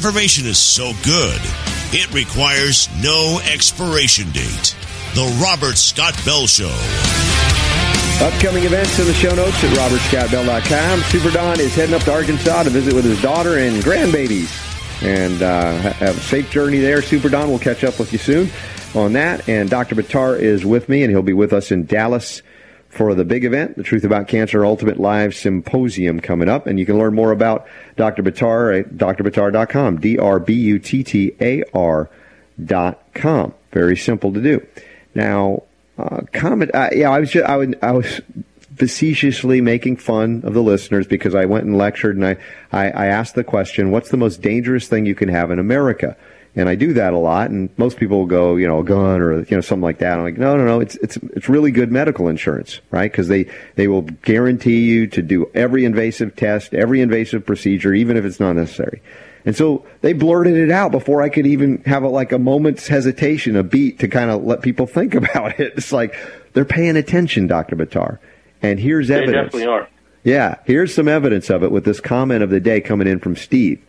Information 0.00 0.46
is 0.46 0.56
so 0.56 0.94
good, 1.04 1.38
it 1.92 2.10
requires 2.14 2.88
no 3.02 3.38
expiration 3.52 4.30
date. 4.30 4.74
The 5.14 5.38
Robert 5.42 5.76
Scott 5.76 6.18
Bell 6.24 6.46
Show. 6.46 6.72
Upcoming 8.24 8.64
events 8.64 8.98
in 8.98 9.04
the 9.04 9.12
show 9.12 9.34
notes 9.34 9.62
at 9.62 9.76
robertscottbell.com. 9.76 11.00
Super 11.00 11.30
Don 11.30 11.60
is 11.60 11.74
heading 11.74 11.94
up 11.94 12.00
to 12.04 12.14
Arkansas 12.14 12.62
to 12.62 12.70
visit 12.70 12.94
with 12.94 13.04
his 13.04 13.20
daughter 13.20 13.58
and 13.58 13.82
grandbabies. 13.82 14.50
And 15.02 15.42
uh, 15.42 15.92
have 15.92 16.16
a 16.16 16.20
safe 16.20 16.50
journey 16.50 16.78
there. 16.78 17.02
Super 17.02 17.28
Don 17.28 17.50
will 17.50 17.58
catch 17.58 17.84
up 17.84 17.98
with 17.98 18.10
you 18.14 18.18
soon 18.18 18.50
on 18.94 19.12
that. 19.12 19.46
And 19.50 19.68
Dr. 19.68 19.96
Buttar 19.96 20.40
is 20.40 20.64
with 20.64 20.88
me, 20.88 21.02
and 21.02 21.10
he'll 21.10 21.20
be 21.20 21.34
with 21.34 21.52
us 21.52 21.70
in 21.70 21.84
Dallas 21.84 22.40
for 22.90 23.14
the 23.14 23.24
big 23.24 23.44
event, 23.44 23.76
the 23.76 23.84
Truth 23.84 24.04
About 24.04 24.28
Cancer 24.28 24.64
Ultimate 24.64 24.98
Live 24.98 25.34
Symposium 25.34 26.20
coming 26.20 26.48
up. 26.48 26.66
And 26.66 26.78
you 26.78 26.84
can 26.84 26.98
learn 26.98 27.14
more 27.14 27.30
about 27.30 27.66
Dr. 27.96 28.22
Buttar 28.22 28.80
at 28.80 30.00
D-R-B-U-T-T-A-R 30.00 32.10
dot 32.62 33.02
com. 33.14 33.54
Very 33.72 33.96
simple 33.96 34.32
to 34.32 34.42
do. 34.42 34.66
Now, 35.14 35.62
uh, 35.96 36.20
comment, 36.32 36.72
uh, 36.74 36.90
yeah, 36.92 37.10
I 37.10 37.20
was 37.20 37.30
just, 37.30 37.48
I, 37.48 37.56
would, 37.56 37.78
I 37.80 37.92
was 37.92 38.20
facetiously 38.76 39.60
making 39.60 39.96
fun 39.96 40.42
of 40.44 40.54
the 40.54 40.62
listeners 40.62 41.06
because 41.06 41.34
I 41.34 41.44
went 41.44 41.64
and 41.64 41.78
lectured 41.78 42.16
and 42.16 42.26
I, 42.26 42.36
I, 42.72 42.90
I 42.90 43.06
asked 43.06 43.34
the 43.34 43.44
question, 43.44 43.90
what's 43.90 44.10
the 44.10 44.16
most 44.16 44.42
dangerous 44.42 44.88
thing 44.88 45.06
you 45.06 45.14
can 45.14 45.28
have 45.28 45.50
in 45.50 45.58
America? 45.58 46.16
And 46.56 46.68
I 46.68 46.74
do 46.74 46.92
that 46.94 47.12
a 47.12 47.18
lot. 47.18 47.50
And 47.50 47.70
most 47.78 47.96
people 47.96 48.18
will 48.18 48.26
go, 48.26 48.56
you 48.56 48.66
know, 48.66 48.80
a 48.80 48.84
gun 48.84 49.20
or 49.20 49.40
you 49.40 49.56
know 49.56 49.60
something 49.60 49.82
like 49.82 49.98
that. 49.98 50.18
I'm 50.18 50.24
like, 50.24 50.38
no, 50.38 50.56
no, 50.56 50.64
no. 50.64 50.80
It's 50.80 50.96
it's 50.96 51.16
it's 51.16 51.48
really 51.48 51.70
good 51.70 51.92
medical 51.92 52.28
insurance, 52.28 52.80
right? 52.90 53.10
Because 53.10 53.28
they 53.28 53.46
they 53.76 53.88
will 53.88 54.02
guarantee 54.02 54.80
you 54.80 55.06
to 55.08 55.22
do 55.22 55.50
every 55.54 55.84
invasive 55.84 56.36
test, 56.36 56.74
every 56.74 57.00
invasive 57.00 57.46
procedure, 57.46 57.94
even 57.94 58.16
if 58.16 58.24
it's 58.24 58.40
not 58.40 58.54
necessary. 58.54 59.00
And 59.44 59.56
so 59.56 59.86
they 60.02 60.12
blurted 60.12 60.56
it 60.56 60.70
out 60.70 60.92
before 60.92 61.22
I 61.22 61.28
could 61.28 61.46
even 61.46 61.82
have 61.84 62.02
a, 62.02 62.08
like 62.08 62.32
a 62.32 62.38
moment's 62.38 62.88
hesitation, 62.88 63.56
a 63.56 63.62
beat 63.62 63.98
to 64.00 64.08
kind 64.08 64.30
of 64.30 64.44
let 64.44 64.60
people 64.60 64.86
think 64.86 65.14
about 65.14 65.58
it. 65.60 65.74
It's 65.76 65.92
like 65.92 66.14
they're 66.52 66.64
paying 66.64 66.96
attention, 66.96 67.46
Doctor 67.46 67.76
Buttar. 67.76 68.18
And 68.62 68.78
here's 68.78 69.10
evidence. 69.10 69.52
They 69.52 69.60
definitely 69.60 69.66
are. 69.66 69.88
Yeah, 70.22 70.56
here's 70.66 70.94
some 70.94 71.08
evidence 71.08 71.48
of 71.48 71.62
it 71.62 71.72
with 71.72 71.84
this 71.84 72.00
comment 72.00 72.42
of 72.42 72.50
the 72.50 72.60
day 72.60 72.82
coming 72.82 73.08
in 73.08 73.20
from 73.20 73.36
Steve. 73.36 73.82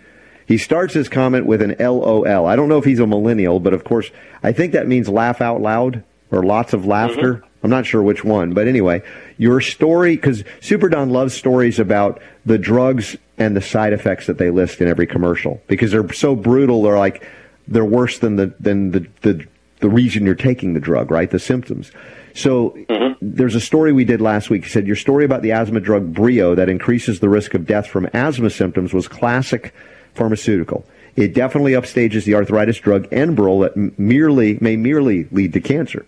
He 0.51 0.57
starts 0.57 0.93
his 0.93 1.07
comment 1.07 1.45
with 1.45 1.61
an 1.61 1.77
LOL. 1.79 2.45
I 2.45 2.57
don't 2.57 2.67
know 2.67 2.77
if 2.77 2.83
he's 2.83 2.99
a 2.99 3.07
millennial, 3.07 3.61
but 3.61 3.73
of 3.73 3.85
course, 3.85 4.11
I 4.43 4.51
think 4.51 4.73
that 4.73 4.85
means 4.85 5.07
laugh 5.07 5.39
out 5.39 5.61
loud 5.61 6.03
or 6.29 6.43
lots 6.43 6.73
of 6.73 6.85
laughter. 6.85 7.35
Mm-hmm. 7.35 7.45
I'm 7.63 7.69
not 7.69 7.85
sure 7.85 8.03
which 8.03 8.25
one, 8.25 8.53
but 8.53 8.67
anyway, 8.67 9.01
your 9.37 9.61
story, 9.61 10.17
because 10.17 10.43
Super 10.59 10.89
Don 10.89 11.09
loves 11.09 11.33
stories 11.33 11.79
about 11.79 12.21
the 12.45 12.57
drugs 12.57 13.15
and 13.37 13.55
the 13.55 13.61
side 13.61 13.93
effects 13.93 14.27
that 14.27 14.39
they 14.39 14.49
list 14.49 14.81
in 14.81 14.89
every 14.89 15.07
commercial 15.07 15.61
because 15.67 15.91
they're 15.91 16.11
so 16.11 16.35
brutal. 16.35 16.83
They're 16.83 16.99
like, 16.99 17.25
they're 17.69 17.85
worse 17.85 18.19
than 18.19 18.35
the, 18.35 18.53
than 18.59 18.91
the, 18.91 19.07
the, 19.21 19.47
the 19.79 19.87
reason 19.87 20.25
you're 20.25 20.35
taking 20.35 20.73
the 20.73 20.81
drug, 20.81 21.11
right? 21.11 21.31
The 21.31 21.39
symptoms. 21.39 21.93
So 22.35 22.71
mm-hmm. 22.71 23.13
there's 23.21 23.55
a 23.55 23.61
story 23.61 23.93
we 23.93 24.03
did 24.03 24.19
last 24.19 24.49
week. 24.49 24.65
He 24.65 24.69
said 24.69 24.85
your 24.85 24.97
story 24.97 25.23
about 25.23 25.43
the 25.43 25.53
asthma 25.53 25.79
drug 25.79 26.13
Breo 26.13 26.57
that 26.57 26.67
increases 26.67 27.21
the 27.21 27.29
risk 27.29 27.53
of 27.53 27.65
death 27.65 27.87
from 27.87 28.09
asthma 28.11 28.49
symptoms 28.49 28.93
was 28.93 29.07
classic 29.07 29.73
pharmaceutical. 30.21 30.85
It 31.15 31.33
definitely 31.33 31.71
upstages 31.71 32.25
the 32.25 32.35
arthritis 32.35 32.77
drug 32.77 33.09
Enbrel 33.09 33.63
that 33.63 33.97
merely 33.97 34.59
may 34.61 34.75
merely 34.75 35.27
lead 35.31 35.53
to 35.53 35.59
cancer. 35.59 36.05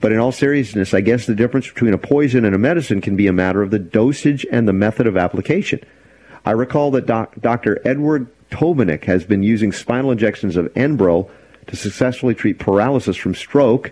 But 0.00 0.12
in 0.12 0.18
all 0.18 0.30
seriousness, 0.30 0.94
I 0.94 1.00
guess 1.00 1.26
the 1.26 1.34
difference 1.34 1.66
between 1.68 1.92
a 1.92 1.98
poison 1.98 2.44
and 2.44 2.54
a 2.54 2.58
medicine 2.58 3.00
can 3.00 3.16
be 3.16 3.26
a 3.26 3.32
matter 3.32 3.62
of 3.62 3.72
the 3.72 3.80
dosage 3.80 4.46
and 4.52 4.68
the 4.68 4.72
method 4.72 5.08
of 5.08 5.16
application. 5.16 5.80
I 6.44 6.52
recall 6.52 6.92
that 6.92 7.06
doc, 7.06 7.34
Dr. 7.40 7.80
Edward 7.84 8.28
Tobinick 8.52 9.04
has 9.04 9.24
been 9.24 9.42
using 9.42 9.72
spinal 9.72 10.12
injections 10.12 10.56
of 10.56 10.72
Enbrel 10.74 11.28
to 11.66 11.74
successfully 11.74 12.36
treat 12.36 12.60
paralysis 12.60 13.16
from 13.16 13.34
stroke. 13.34 13.90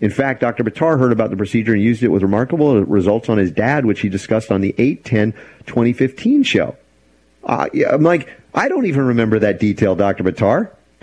In 0.00 0.10
fact, 0.10 0.40
Dr. 0.40 0.64
Buttar 0.64 0.98
heard 0.98 1.12
about 1.12 1.28
the 1.28 1.36
procedure 1.36 1.74
and 1.74 1.82
used 1.82 2.02
it 2.02 2.08
with 2.08 2.22
remarkable 2.22 2.82
results 2.86 3.28
on 3.28 3.36
his 3.36 3.50
dad, 3.50 3.84
which 3.84 4.00
he 4.00 4.08
discussed 4.08 4.50
on 4.50 4.62
the 4.62 4.74
810 4.78 5.32
2015 5.66 6.44
show. 6.44 6.76
Uh, 7.44 7.68
yeah, 7.72 7.88
I'm 7.90 8.02
like, 8.02 8.28
I 8.54 8.68
don't 8.68 8.86
even 8.86 9.06
remember 9.06 9.38
that 9.40 9.58
detail, 9.58 9.94
Dr. 9.94 10.24
Buttar. 10.24 10.70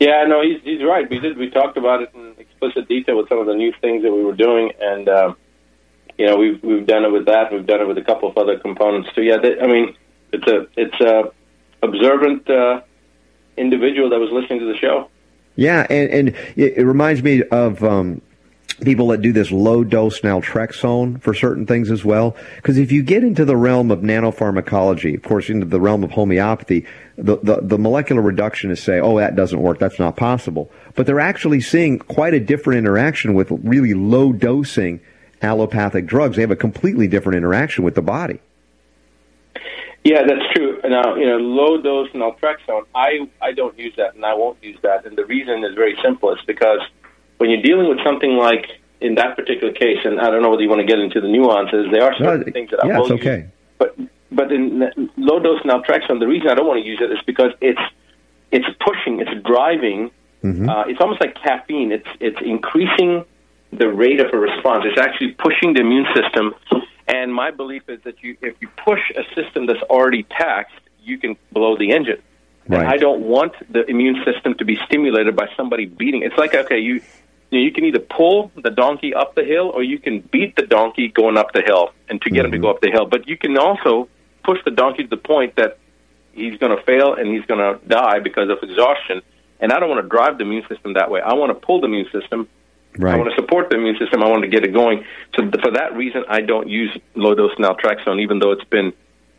yeah, 0.00 0.24
no, 0.26 0.42
he's, 0.42 0.60
he's 0.62 0.82
right. 0.82 1.08
We 1.08 1.18
did. 1.18 1.36
We 1.38 1.50
talked 1.50 1.76
about 1.76 2.02
it 2.02 2.10
in 2.14 2.34
explicit 2.38 2.88
detail 2.88 3.16
with 3.16 3.28
some 3.28 3.38
of 3.38 3.46
the 3.46 3.54
new 3.54 3.72
things 3.80 4.02
that 4.02 4.12
we 4.12 4.22
were 4.22 4.34
doing, 4.34 4.72
and 4.80 5.08
uh, 5.08 5.34
you 6.18 6.26
know, 6.26 6.36
we've 6.36 6.62
we've 6.62 6.86
done 6.86 7.04
it 7.04 7.12
with 7.12 7.26
that. 7.26 7.52
We've 7.52 7.66
done 7.66 7.80
it 7.80 7.88
with 7.88 7.98
a 7.98 8.04
couple 8.04 8.28
of 8.28 8.36
other 8.36 8.58
components 8.58 9.10
too. 9.14 9.22
Yeah, 9.22 9.38
they, 9.38 9.58
I 9.58 9.66
mean, 9.66 9.96
it's 10.32 10.46
a 10.46 10.66
it's 10.76 11.00
a 11.00 11.32
observant 11.82 12.48
uh, 12.50 12.80
individual 13.56 14.10
that 14.10 14.18
was 14.18 14.30
listening 14.32 14.60
to 14.60 14.66
the 14.66 14.76
show. 14.78 15.08
Yeah, 15.54 15.86
and 15.88 16.10
and 16.10 16.28
it, 16.56 16.78
it 16.78 16.84
reminds 16.84 17.22
me 17.22 17.42
of 17.44 17.82
um, 17.82 18.20
people 18.82 19.08
that 19.08 19.22
do 19.22 19.32
this 19.32 19.50
low 19.50 19.84
dose 19.84 20.20
naltrexone 20.20 21.20
for 21.22 21.34
certain 21.34 21.66
things 21.66 21.90
as 21.90 22.04
well. 22.04 22.36
Because 22.56 22.78
if 22.78 22.92
you 22.92 23.02
get 23.02 23.24
into 23.24 23.44
the 23.44 23.56
realm 23.56 23.90
of 23.90 24.00
nanopharmacology, 24.00 25.14
of 25.14 25.22
course, 25.22 25.48
into 25.48 25.66
the 25.66 25.80
realm 25.80 26.04
of 26.04 26.10
homeopathy, 26.10 26.86
the, 27.16 27.38
the, 27.38 27.60
the, 27.62 27.78
molecular 27.78 28.22
reductionists 28.22 28.84
say, 28.84 29.00
oh, 29.00 29.18
that 29.18 29.36
doesn't 29.36 29.60
work. 29.60 29.78
That's 29.78 29.98
not 29.98 30.16
possible. 30.16 30.70
But 30.94 31.06
they're 31.06 31.20
actually 31.20 31.60
seeing 31.60 31.98
quite 31.98 32.34
a 32.34 32.40
different 32.40 32.78
interaction 32.78 33.34
with 33.34 33.50
really 33.50 33.94
low 33.94 34.32
dosing 34.32 35.00
allopathic 35.40 36.06
drugs. 36.06 36.36
They 36.36 36.42
have 36.42 36.50
a 36.50 36.56
completely 36.56 37.08
different 37.08 37.36
interaction 37.36 37.84
with 37.84 37.94
the 37.94 38.02
body. 38.02 38.40
Yeah, 40.04 40.22
that's 40.24 40.54
true. 40.54 40.80
Now, 40.84 41.16
you 41.16 41.26
know, 41.26 41.38
low 41.38 41.80
dose 41.82 42.10
naltrexone, 42.10 42.84
I, 42.94 43.28
I 43.42 43.52
don't 43.52 43.76
use 43.76 43.94
that 43.96 44.14
and 44.14 44.24
I 44.24 44.34
won't 44.34 44.62
use 44.62 44.78
that. 44.82 45.04
And 45.04 45.16
the 45.16 45.24
reason 45.24 45.64
is 45.64 45.74
very 45.74 45.98
simple. 46.00 46.30
It's 46.32 46.44
because 46.44 46.80
when 47.38 47.50
you're 47.50 47.62
dealing 47.62 47.88
with 47.88 47.98
something 48.04 48.36
like 48.36 48.66
in 49.00 49.14
that 49.16 49.36
particular 49.36 49.72
case, 49.72 49.98
and 50.04 50.20
I 50.20 50.30
don't 50.30 50.42
know 50.42 50.50
whether 50.50 50.62
you 50.62 50.68
want 50.68 50.80
to 50.80 50.86
get 50.86 50.98
into 50.98 51.20
the 51.20 51.28
nuances, 51.28 51.86
there 51.92 52.02
are 52.02 52.14
certain 52.16 52.46
no, 52.46 52.52
things 52.52 52.70
that 52.70 52.82
I 52.82 52.88
yeah, 52.88 52.98
will 52.98 53.12
it's 53.12 53.20
okay. 53.20 53.38
use. 53.38 53.50
But 53.78 53.96
but 54.32 54.52
in 54.52 54.80
low 55.16 55.38
dose 55.38 55.62
naltrexone, 55.62 56.18
the 56.20 56.26
reason 56.26 56.48
I 56.48 56.54
don't 56.54 56.66
want 56.66 56.82
to 56.82 56.86
use 56.86 57.00
it 57.00 57.10
is 57.10 57.18
because 57.26 57.52
it's 57.60 57.80
it's 58.50 58.66
pushing, 58.80 59.20
it's 59.20 59.42
driving. 59.46 60.10
Mm-hmm. 60.42 60.68
Uh, 60.68 60.84
it's 60.86 61.00
almost 61.00 61.20
like 61.20 61.34
caffeine. 61.34 61.92
It's 61.92 62.08
it's 62.20 62.38
increasing 62.40 63.24
the 63.72 63.88
rate 63.88 64.20
of 64.20 64.32
a 64.32 64.38
response. 64.38 64.84
It's 64.86 64.98
actually 64.98 65.32
pushing 65.32 65.74
the 65.74 65.80
immune 65.80 66.06
system. 66.14 66.54
And 67.08 67.32
my 67.32 67.50
belief 67.50 67.88
is 67.88 68.00
that 68.02 68.22
you, 68.22 68.36
if 68.42 68.56
you 68.60 68.68
push 68.84 69.00
a 69.16 69.22
system 69.34 69.66
that's 69.66 69.82
already 69.82 70.24
taxed, 70.24 70.74
you 71.00 71.18
can 71.18 71.36
blow 71.52 71.76
the 71.76 71.92
engine. 71.92 72.20
Right. 72.68 72.80
And 72.80 72.88
I 72.88 72.96
don't 72.96 73.22
want 73.22 73.52
the 73.72 73.84
immune 73.88 74.24
system 74.24 74.54
to 74.54 74.64
be 74.64 74.76
stimulated 74.86 75.36
by 75.36 75.48
somebody 75.56 75.86
beating. 75.86 76.22
It's 76.22 76.36
like 76.36 76.54
okay, 76.54 76.78
you 76.78 77.00
you, 77.50 77.58
know, 77.58 77.64
you 77.64 77.72
can 77.72 77.84
either 77.84 78.00
pull 78.00 78.50
the 78.62 78.70
donkey 78.70 79.14
up 79.14 79.34
the 79.34 79.44
hill 79.44 79.70
or 79.72 79.82
you 79.82 79.98
can 79.98 80.20
beat 80.20 80.56
the 80.56 80.66
donkey 80.66 81.08
going 81.08 81.36
up 81.36 81.52
the 81.52 81.62
hill 81.62 81.92
and 82.08 82.20
to 82.22 82.30
get 82.30 82.44
mm-hmm. 82.44 82.46
him 82.46 82.52
to 82.52 82.58
go 82.58 82.70
up 82.70 82.80
the 82.80 82.90
hill. 82.90 83.06
But 83.06 83.28
you 83.28 83.36
can 83.36 83.56
also 83.58 84.08
push 84.44 84.58
the 84.64 84.70
donkey 84.70 85.04
to 85.04 85.08
the 85.08 85.16
point 85.16 85.56
that 85.56 85.78
he's 86.32 86.58
going 86.58 86.76
to 86.76 86.82
fail 86.84 87.14
and 87.14 87.28
he's 87.28 87.44
going 87.46 87.60
to 87.60 87.84
die 87.86 88.18
because 88.20 88.50
of 88.50 88.58
exhaustion. 88.62 89.22
And 89.60 89.72
I 89.72 89.80
don't 89.80 89.88
want 89.88 90.02
to 90.02 90.08
drive 90.08 90.38
the 90.38 90.44
immune 90.44 90.66
system 90.68 90.94
that 90.94 91.10
way. 91.10 91.20
I 91.20 91.34
want 91.34 91.50
to 91.50 91.66
pull 91.66 91.80
the 91.80 91.86
immune 91.86 92.08
system. 92.12 92.48
Right. 92.98 93.14
I 93.14 93.16
want 93.16 93.30
to 93.30 93.36
support 93.36 93.70
the 93.70 93.76
immune 93.76 93.96
system. 93.98 94.22
I 94.22 94.28
want 94.28 94.42
to 94.42 94.48
get 94.48 94.64
it 94.64 94.72
going. 94.72 95.04
So 95.34 95.50
for 95.62 95.70
that 95.72 95.94
reason, 95.96 96.24
I 96.28 96.40
don't 96.40 96.68
use 96.68 96.96
low 97.14 97.34
dose 97.34 97.54
naltrexone, 97.56 98.20
even 98.20 98.38
though 98.38 98.52
it's 98.52 98.64
been 98.64 98.92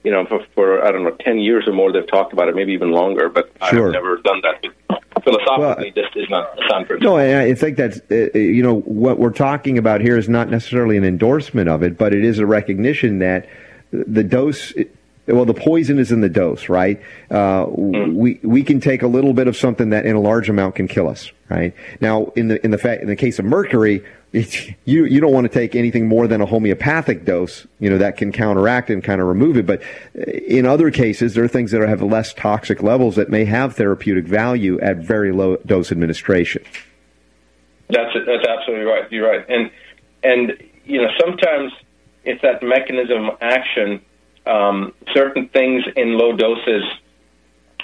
you 0.07 0.13
know, 0.13 0.25
for, 0.25 0.39
for 0.55 0.85
I 0.85 0.91
don't 0.93 1.03
know, 1.03 1.17
ten 1.19 1.37
years 1.37 1.67
or 1.67 1.73
more, 1.73 1.91
they've 1.91 2.07
talked 2.07 2.31
about 2.31 2.47
it, 2.47 2.55
maybe 2.55 2.71
even 2.71 2.91
longer. 2.91 3.27
But 3.27 3.51
sure. 3.69 3.87
I've 3.87 3.93
never 3.93 4.15
done 4.21 4.41
that. 4.41 4.65
Philosophically, 5.21 5.91
well, 5.93 6.05
this 6.05 6.05
is 6.15 6.29
not 6.29 6.57
sound 6.69 6.87
for. 6.87 6.97
No, 6.99 7.17
I 7.17 7.53
think 7.55 7.75
that's 7.75 7.99
uh, 8.09 8.29
uh, 8.33 8.37
you 8.37 8.63
know 8.63 8.79
what 8.79 9.19
we're 9.19 9.31
talking 9.31 9.77
about 9.77 9.99
here 9.99 10.17
is 10.17 10.29
not 10.29 10.49
necessarily 10.49 10.95
an 10.95 11.03
endorsement 11.03 11.67
of 11.67 11.83
it, 11.83 11.97
but 11.97 12.13
it 12.13 12.23
is 12.23 12.39
a 12.39 12.45
recognition 12.45 13.19
that 13.19 13.49
the 13.91 14.23
dose 14.23 14.71
well, 15.27 15.43
the 15.43 15.53
poison 15.53 15.99
is 15.99 16.13
in 16.13 16.21
the 16.21 16.29
dose, 16.29 16.69
right? 16.69 17.01
Uh, 17.29 17.65
mm. 17.65 18.13
We 18.13 18.39
we 18.43 18.63
can 18.63 18.79
take 18.79 19.01
a 19.01 19.07
little 19.07 19.33
bit 19.33 19.49
of 19.49 19.57
something 19.57 19.89
that 19.89 20.05
in 20.05 20.15
a 20.15 20.21
large 20.21 20.49
amount 20.49 20.75
can 20.75 20.87
kill 20.87 21.09
us, 21.09 21.33
right? 21.49 21.73
Now, 21.99 22.31
in 22.37 22.47
the 22.47 22.63
in 22.63 22.71
the 22.71 22.77
fact 22.77 23.01
in 23.01 23.09
the 23.09 23.17
case 23.17 23.39
of 23.39 23.43
mercury, 23.43 24.05
you 24.33 25.05
you 25.05 25.19
don't 25.19 25.31
want 25.31 25.45
to 25.45 25.53
take 25.53 25.75
anything 25.75 26.07
more 26.07 26.27
than 26.27 26.41
a 26.41 26.45
homeopathic 26.45 27.25
dose, 27.25 27.65
you 27.79 27.89
know, 27.89 27.97
that 27.97 28.17
can 28.17 28.31
counteract 28.31 28.89
and 28.89 29.03
kind 29.03 29.21
of 29.21 29.27
remove 29.27 29.57
it. 29.57 29.65
But 29.65 29.81
in 30.47 30.65
other 30.65 30.91
cases, 30.91 31.33
there 31.33 31.43
are 31.43 31.47
things 31.47 31.71
that 31.71 31.81
have 31.87 32.01
less 32.01 32.33
toxic 32.33 32.83
levels 32.83 33.15
that 33.15 33.29
may 33.29 33.45
have 33.45 33.75
therapeutic 33.75 34.25
value 34.25 34.79
at 34.81 34.97
very 34.97 35.31
low 35.31 35.57
dose 35.65 35.91
administration. 35.91 36.63
That's 37.89 38.13
that's 38.13 38.45
absolutely 38.47 38.85
right. 38.85 39.11
You're 39.11 39.29
right, 39.29 39.45
and 39.47 39.71
and 40.23 40.53
you 40.85 41.01
know 41.01 41.09
sometimes 41.19 41.71
it's 42.25 42.41
that 42.41 42.61
mechanism 42.61 43.29
of 43.29 43.37
action 43.41 44.01
um, 44.47 44.93
certain 45.13 45.49
things 45.49 45.83
in 45.95 46.17
low 46.17 46.35
doses, 46.35 46.83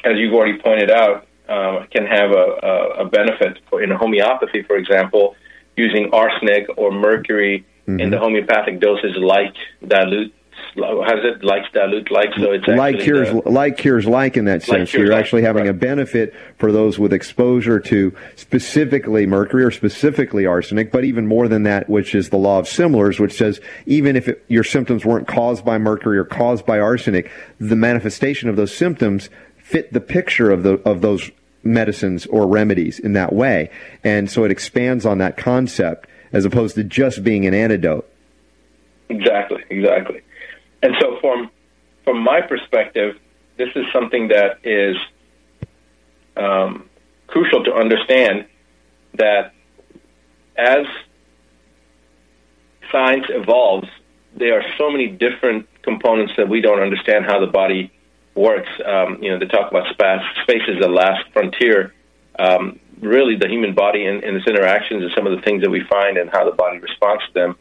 as 0.03 0.13
you've 0.17 0.34
already 0.34 0.60
pointed 0.60 0.89
out, 0.89 1.27
uh, 1.47 1.86
can 1.91 2.06
have 2.06 2.32
a, 2.32 2.60
a, 2.63 2.89
a 3.01 3.06
benefit. 3.06 3.60
In 3.73 3.91
homeopathy, 3.91 4.63
for 4.63 4.77
example, 4.77 5.36
using 5.75 6.09
arsenic 6.13 6.67
or 6.77 6.91
mercury 6.91 7.65
mm-hmm. 7.88 7.99
in 7.99 8.09
the 8.09 8.19
homeopathic 8.19 8.79
doses 8.79 9.15
light 9.17 9.55
dilute 9.88 10.33
how 10.75 11.15
does 11.15 11.23
it 11.23 11.43
like 11.43 11.71
dilute 11.71 12.09
like 12.09 12.29
so 12.36 12.51
it's 12.51 12.67
like 12.67 12.99
cures 12.99 13.29
the, 13.29 13.49
like 13.49 13.77
cures 13.77 14.07
like 14.07 14.38
in 14.38 14.45
that 14.45 14.63
sense 14.63 14.91
you're 14.93 15.13
actually 15.13 15.43
having 15.43 15.63
right. 15.63 15.69
a 15.69 15.73
benefit 15.73 16.33
for 16.57 16.71
those 16.71 16.97
with 16.97 17.13
exposure 17.13 17.79
to 17.79 18.15
specifically 18.36 19.25
mercury 19.25 19.63
or 19.63 19.71
specifically 19.71 20.45
arsenic 20.45 20.91
but 20.91 21.03
even 21.03 21.27
more 21.27 21.47
than 21.47 21.63
that 21.63 21.88
which 21.89 22.15
is 22.15 22.29
the 22.29 22.38
law 22.38 22.59
of 22.59 22.67
similars 22.67 23.19
which 23.19 23.33
says 23.33 23.59
even 23.86 24.15
if 24.15 24.27
it, 24.27 24.43
your 24.47 24.63
symptoms 24.63 25.05
weren't 25.05 25.27
caused 25.27 25.63
by 25.63 25.77
mercury 25.77 26.17
or 26.17 26.25
caused 26.25 26.65
by 26.65 26.79
arsenic 26.79 27.31
the 27.59 27.75
manifestation 27.75 28.49
of 28.49 28.55
those 28.55 28.75
symptoms 28.75 29.29
fit 29.57 29.93
the 29.93 30.01
picture 30.01 30.49
of 30.49 30.63
the 30.63 30.73
of 30.88 31.01
those 31.01 31.29
medicines 31.63 32.26
or 32.28 32.47
remedies 32.47 32.99
in 32.99 33.13
that 33.13 33.34
way. 33.34 33.69
And 34.04 34.30
so 34.30 34.43
it 34.43 34.52
expands 34.52 35.06
on 35.06 35.17
that 35.19 35.38
concept 35.38 36.08
as 36.32 36.45
opposed 36.45 36.76
to 36.76 36.84
just 36.84 37.23
being 37.23 37.45
an 37.45 37.54
antidote. 37.54 38.10
Exactly 39.10 39.63
exactly. 39.69 40.21
And 40.82 40.95
so, 40.99 41.17
from 41.21 41.49
from 42.04 42.19
my 42.23 42.41
perspective, 42.41 43.17
this 43.58 43.69
is 43.76 43.86
something 43.93 44.30
that 44.30 44.60
is 44.63 44.97
um, 46.36 46.89
crucial 47.28 47.63
to 47.63 47.73
understand 47.73 48.45
that 49.13 49.54
as 50.58 50.86
science 52.91 53.26
evolves, 53.30 53.88
there 54.36 54.60
are 54.60 54.65
so 54.78 54.89
many 54.89 55.08
different 55.08 55.67
components 55.84 56.34
that 56.38 56.49
we 56.49 56.60
don't 56.60 56.82
understand 56.82 57.26
how 57.26 57.39
the 57.39 57.52
body 57.52 57.91
works. 58.36 58.69
Um, 58.86 59.22
you 59.22 59.32
know, 59.32 59.39
they 59.39 59.46
talk 59.46 59.72
about 59.72 59.91
space, 59.93 60.22
space 60.43 60.63
is 60.67 60.80
the 60.80 60.88
last 60.88 61.32
frontier. 61.34 61.93
Um, 62.38 62.80
really, 63.00 63.36
the 63.36 63.48
human 63.48 63.74
body 63.74 64.06
and, 64.06 64.24
and 64.24 64.38
its 64.38 64.48
interactions 64.48 65.04
and 65.04 65.12
some 65.15 65.28
of 65.28 65.36
the 65.36 65.41
things 65.43 65.62
that 65.62 65.69
we 65.69 65.84
find 65.89 66.17
and 66.17 66.30
how 66.30 66.46
the 66.50 66.56
body 66.56 66.80
responds 66.80 67.24
to 67.28 67.34
them. 67.34 67.56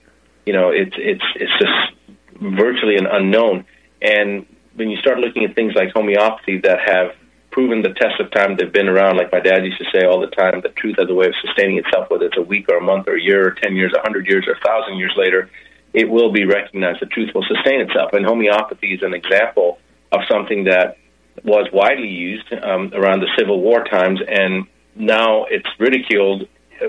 You 0.46 0.52
know, 0.52 0.70
it's 0.70 0.96
it's 0.96 1.24
it's 1.36 1.52
just 1.58 2.16
virtually 2.40 2.96
an 2.96 3.06
unknown. 3.06 3.64
And 4.00 4.46
when 4.74 4.90
you 4.90 4.96
start 4.98 5.18
looking 5.18 5.44
at 5.44 5.54
things 5.54 5.74
like 5.74 5.92
homeopathy 5.92 6.58
that 6.58 6.80
have 6.80 7.14
proven 7.50 7.82
the 7.82 7.92
test 7.92 8.18
of 8.18 8.30
time, 8.30 8.56
they've 8.56 8.72
been 8.72 8.88
around, 8.88 9.18
like 9.18 9.30
my 9.30 9.40
dad 9.40 9.64
used 9.64 9.78
to 9.78 9.84
say 9.92 10.04
all 10.04 10.20
the 10.20 10.28
time, 10.28 10.60
that 10.62 10.74
truth 10.74 10.96
has 10.98 11.08
a 11.08 11.14
way 11.14 11.26
of 11.26 11.34
sustaining 11.44 11.76
itself, 11.76 12.08
whether 12.10 12.24
it's 12.24 12.38
a 12.38 12.42
week 12.42 12.68
or 12.68 12.78
a 12.78 12.80
month 12.80 13.06
or 13.06 13.16
a 13.16 13.20
year 13.20 13.46
or 13.46 13.50
10 13.50 13.76
years, 13.76 13.92
a 13.92 13.98
100 13.98 14.26
years 14.26 14.46
or 14.48 14.52
a 14.52 14.60
1,000 14.64 14.96
years 14.96 15.12
later, 15.16 15.50
it 15.92 16.08
will 16.08 16.32
be 16.32 16.46
recognized. 16.46 17.00
The 17.00 17.06
truth 17.06 17.30
will 17.34 17.44
sustain 17.44 17.82
itself. 17.82 18.14
And 18.14 18.24
homeopathy 18.24 18.94
is 18.94 19.02
an 19.02 19.12
example 19.12 19.78
of 20.12 20.20
something 20.30 20.64
that 20.64 20.98
was 21.44 21.68
widely 21.72 22.08
used 22.08 22.52
um, 22.52 22.92
around 22.94 23.20
the 23.20 23.28
Civil 23.38 23.60
War 23.60 23.84
times, 23.84 24.20
and 24.26 24.66
now 24.94 25.44
it's 25.44 25.68
ridiculed 25.78 26.48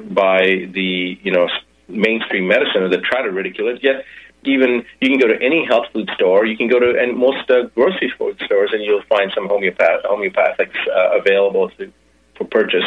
by 0.10 0.68
the 0.72 1.18
you 1.22 1.32
know 1.32 1.48
mainstream 1.88 2.48
medicine 2.48 2.90
that 2.90 3.04
try 3.04 3.22
to 3.22 3.32
ridicule 3.32 3.70
it. 3.70 3.84
Yet, 3.84 4.06
even 4.44 4.86
you 5.00 5.10
can 5.10 5.20
go 5.20 5.28
to 5.28 5.42
any 5.42 5.66
health 5.66 5.86
food 5.94 6.10
store, 6.16 6.46
you 6.46 6.58
can 6.58 6.68
go 6.68 6.80
to 6.80 7.00
and 7.00 7.18
most 7.18 7.50
uh, 7.50 7.64
grocery 7.76 8.12
food 8.18 8.42
stores, 8.46 8.72
and 8.74 8.84
you'll 8.84 9.04
find 9.04 9.32
some 9.34 9.48
homeopath 9.48 10.04
homeopathics 10.04 10.78
uh, 10.94 11.18
available 11.18 11.70
to, 11.78 11.92
for 12.36 12.46
purchase. 12.46 12.86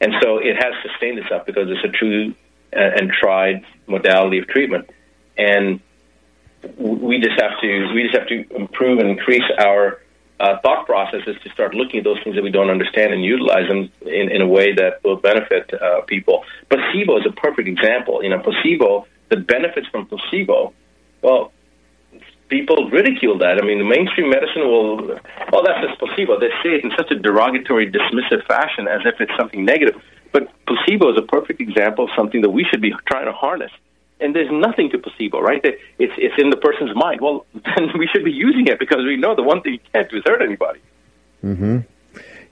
And 0.00 0.12
so 0.22 0.38
it 0.38 0.56
has 0.56 0.74
sustained 0.82 1.18
itself 1.18 1.46
because 1.46 1.68
it's 1.70 1.84
a 1.84 1.96
true 1.96 2.34
uh, 2.76 2.80
and 2.80 3.10
tried 3.10 3.64
modality 3.86 4.38
of 4.38 4.46
treatment. 4.48 4.90
And 5.36 5.80
we 6.78 7.18
just 7.18 7.40
have 7.40 7.60
to 7.60 7.92
we 7.94 8.02
just 8.02 8.16
have 8.16 8.26
to 8.28 8.44
improve 8.56 8.98
and 8.98 9.08
increase 9.08 9.44
our 9.58 10.00
uh, 10.40 10.58
thought 10.62 10.86
processes 10.86 11.36
to 11.42 11.50
start 11.50 11.74
looking 11.74 11.98
at 11.98 12.04
those 12.04 12.18
things 12.22 12.36
that 12.36 12.42
we 12.42 12.50
don't 12.50 12.70
understand 12.70 13.12
and 13.12 13.24
utilize 13.24 13.68
them 13.68 13.90
in, 14.02 14.30
in 14.30 14.40
a 14.40 14.46
way 14.46 14.72
that 14.72 15.02
will 15.04 15.16
benefit 15.16 15.70
uh, 15.74 16.00
people. 16.02 16.44
Placebo 16.70 17.18
is 17.18 17.26
a 17.26 17.32
perfect 17.32 17.68
example. 17.68 18.22
You 18.22 18.30
know, 18.30 18.38
placebo, 18.38 19.06
the 19.30 19.36
benefits 19.36 19.88
from 19.88 20.06
placebo, 20.06 20.72
well, 21.22 21.52
people 22.48 22.88
ridicule 22.90 23.38
that. 23.38 23.58
I 23.60 23.66
mean, 23.66 23.78
the 23.78 23.84
mainstream 23.84 24.30
medicine 24.30 24.62
will, 24.62 25.18
oh, 25.52 25.62
that's 25.64 25.86
just 25.86 25.98
placebo. 25.98 26.38
They 26.38 26.50
say 26.62 26.76
it 26.76 26.84
in 26.84 26.92
such 26.96 27.10
a 27.10 27.16
derogatory, 27.16 27.90
dismissive 27.90 28.46
fashion 28.46 28.86
as 28.86 29.00
if 29.04 29.20
it's 29.20 29.32
something 29.36 29.64
negative. 29.64 30.00
But 30.32 30.48
placebo 30.66 31.10
is 31.12 31.18
a 31.18 31.26
perfect 31.26 31.60
example 31.60 32.04
of 32.04 32.10
something 32.16 32.42
that 32.42 32.50
we 32.50 32.64
should 32.70 32.80
be 32.80 32.94
trying 33.06 33.26
to 33.26 33.32
harness 33.32 33.72
and 34.20 34.34
there's 34.34 34.50
nothing 34.50 34.90
to 34.90 34.98
placebo, 34.98 35.40
right? 35.40 35.64
It's 35.64 36.14
it's 36.16 36.34
in 36.38 36.50
the 36.50 36.56
person's 36.56 36.94
mind. 36.94 37.20
Well, 37.20 37.46
then 37.54 37.90
we 37.98 38.08
should 38.12 38.24
be 38.24 38.32
using 38.32 38.66
it 38.66 38.78
because 38.78 39.04
we 39.04 39.16
know 39.16 39.34
the 39.34 39.42
one 39.42 39.62
thing 39.62 39.74
you 39.74 39.80
can't 39.92 40.10
do 40.10 40.16
is 40.18 40.22
hurt 40.24 40.42
anybody. 40.42 40.80
Hmm. 41.40 41.78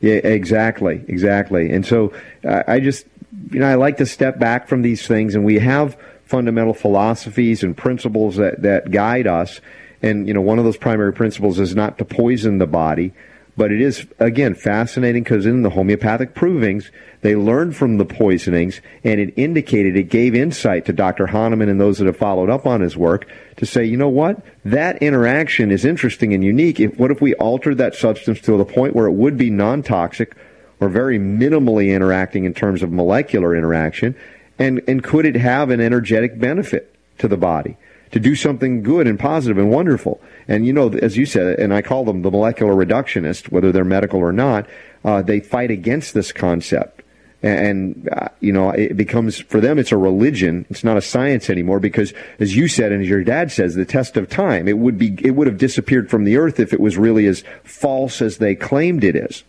Yeah. 0.01 0.15
Exactly. 0.15 1.05
Exactly. 1.09 1.71
And 1.73 1.85
so 1.85 2.13
uh, 2.47 2.63
I 2.67 2.81
just 2.81 3.07
you 3.51 3.61
know 3.61 3.67
I 3.67 3.75
like 3.75 3.97
to 3.99 4.07
step 4.07 4.39
back 4.39 4.69
from 4.69 4.83
these 4.83 5.07
things, 5.07 5.35
and 5.35 5.45
we 5.45 5.59
have 5.59 5.99
fundamental 6.25 6.75
philosophies 6.75 7.63
and 7.63 7.77
principles 7.77 8.37
that 8.37 8.63
that 8.63 8.91
guide 8.91 9.27
us. 9.27 9.61
And 10.03 10.29
you 10.29 10.35
know, 10.35 10.43
one 10.43 10.59
of 10.59 10.65
those 10.65 10.77
primary 10.77 11.13
principles 11.13 11.59
is 11.59 11.75
not 11.75 11.99
to 11.99 12.05
poison 12.05 12.59
the 12.59 12.67
body. 12.67 13.13
But 13.57 13.73
it 13.73 13.81
is, 13.81 14.07
again, 14.19 14.55
fascinating 14.55 15.23
because 15.23 15.47
in 15.47 15.63
the 15.63 15.71
homeopathic 15.71 16.35
provings, 16.35 16.91
they 17.23 17.35
learned 17.35 17.75
from 17.75 17.97
the 17.97 18.05
poisonings 18.05 18.83
and 19.03 19.19
it 19.19 19.33
indicated, 19.37 19.97
it 19.97 20.11
gave 20.11 20.35
insight 20.35 20.85
to 20.85 20.93
Dr. 20.93 21.29
Hahnemann 21.29 21.71
and 21.71 21.81
those 21.81 21.99
that 21.99 22.07
have 22.07 22.19
followed 22.19 22.51
up 22.51 22.67
on 22.67 22.83
his 22.83 22.97
work 22.97 23.27
to 23.57 23.65
say, 23.65 23.85
you 23.85 23.97
know 23.97 24.11
what? 24.11 24.45
That 24.65 25.03
interaction 25.03 25.71
is 25.71 25.87
interesting 25.87 26.35
and 26.35 26.45
unique. 26.45 26.79
If, 26.81 26.99
what 26.99 27.11
if 27.11 27.23
we 27.23 27.35
altered 27.35 27.79
that 27.79 27.95
substance 27.95 28.41
to 28.43 28.59
the 28.59 28.65
point 28.67 28.95
where 28.95 29.07
it 29.07 29.13
would 29.13 29.39
be 29.39 29.49
non 29.49 29.83
toxic 29.83 30.37
or 30.79 30.91
very 30.91 31.19
minimally 31.19 31.95
interacting 31.95 32.45
in 32.45 32.53
terms 32.53 32.83
of 32.83 32.93
molecular 32.93 33.57
interaction? 33.57 34.15
And, 34.59 34.83
and 34.87 35.03
could 35.03 35.25
it 35.25 35.37
have 35.37 35.71
an 35.71 35.81
energetic 35.81 36.39
benefit 36.39 36.95
to 37.19 37.29
the 37.29 37.39
body? 37.39 37.79
To 38.13 38.21
do 38.21 38.35
something 38.35 38.83
good 38.83 39.07
and 39.07 39.19
positive 39.19 39.59
and 39.59 39.71
wonderful. 39.71 40.21
And 40.49 40.67
you 40.67 40.73
know, 40.73 40.89
as 40.91 41.17
you 41.17 41.27
said, 41.27 41.59
and 41.59 41.75
I 41.75 41.83
call 41.83 42.05
them 42.05 42.23
the 42.23 42.31
molecular 42.31 42.75
reductionist, 42.75 43.51
whether 43.51 43.73
they're 43.73 43.85
medical 43.85 44.21
or 44.21 44.33
not, 44.33 44.69
uh, 45.05 45.23
they 45.23 45.41
fight 45.41 45.71
against 45.71 46.15
this 46.15 46.33
concept. 46.33 47.03
And, 47.43 48.09
uh, 48.11 48.29
you 48.41 48.53
know, 48.53 48.71
it 48.71 48.97
becomes, 48.97 49.39
for 49.39 49.61
them, 49.61 49.79
it's 49.79 49.93
a 49.93 49.97
religion. 49.97 50.67
It's 50.71 50.83
not 50.83 50.97
a 50.97 51.03
science 51.03 51.51
anymore 51.51 51.79
because, 51.79 52.13
as 52.41 52.57
you 52.57 52.67
said, 52.67 52.93
and 52.93 53.03
as 53.03 53.09
your 53.09 53.23
dad 53.23 53.53
says, 53.53 53.75
the 53.75 53.85
test 53.85 54.17
of 54.17 54.29
time, 54.29 54.67
it 54.67 54.79
would 54.79 54.99
be, 54.99 55.17
it 55.23 55.33
would 55.33 55.47
have 55.47 55.59
disappeared 55.59 56.11
from 56.11 56.25
the 56.25 56.39
earth 56.39 56.59
if 56.59 56.73
it 56.73 56.81
was 56.81 56.97
really 56.97 57.27
as 57.27 57.45
false 57.63 58.23
as 58.23 58.39
they 58.39 58.55
claimed 58.57 59.05
it 59.05 59.15
is. 59.15 59.45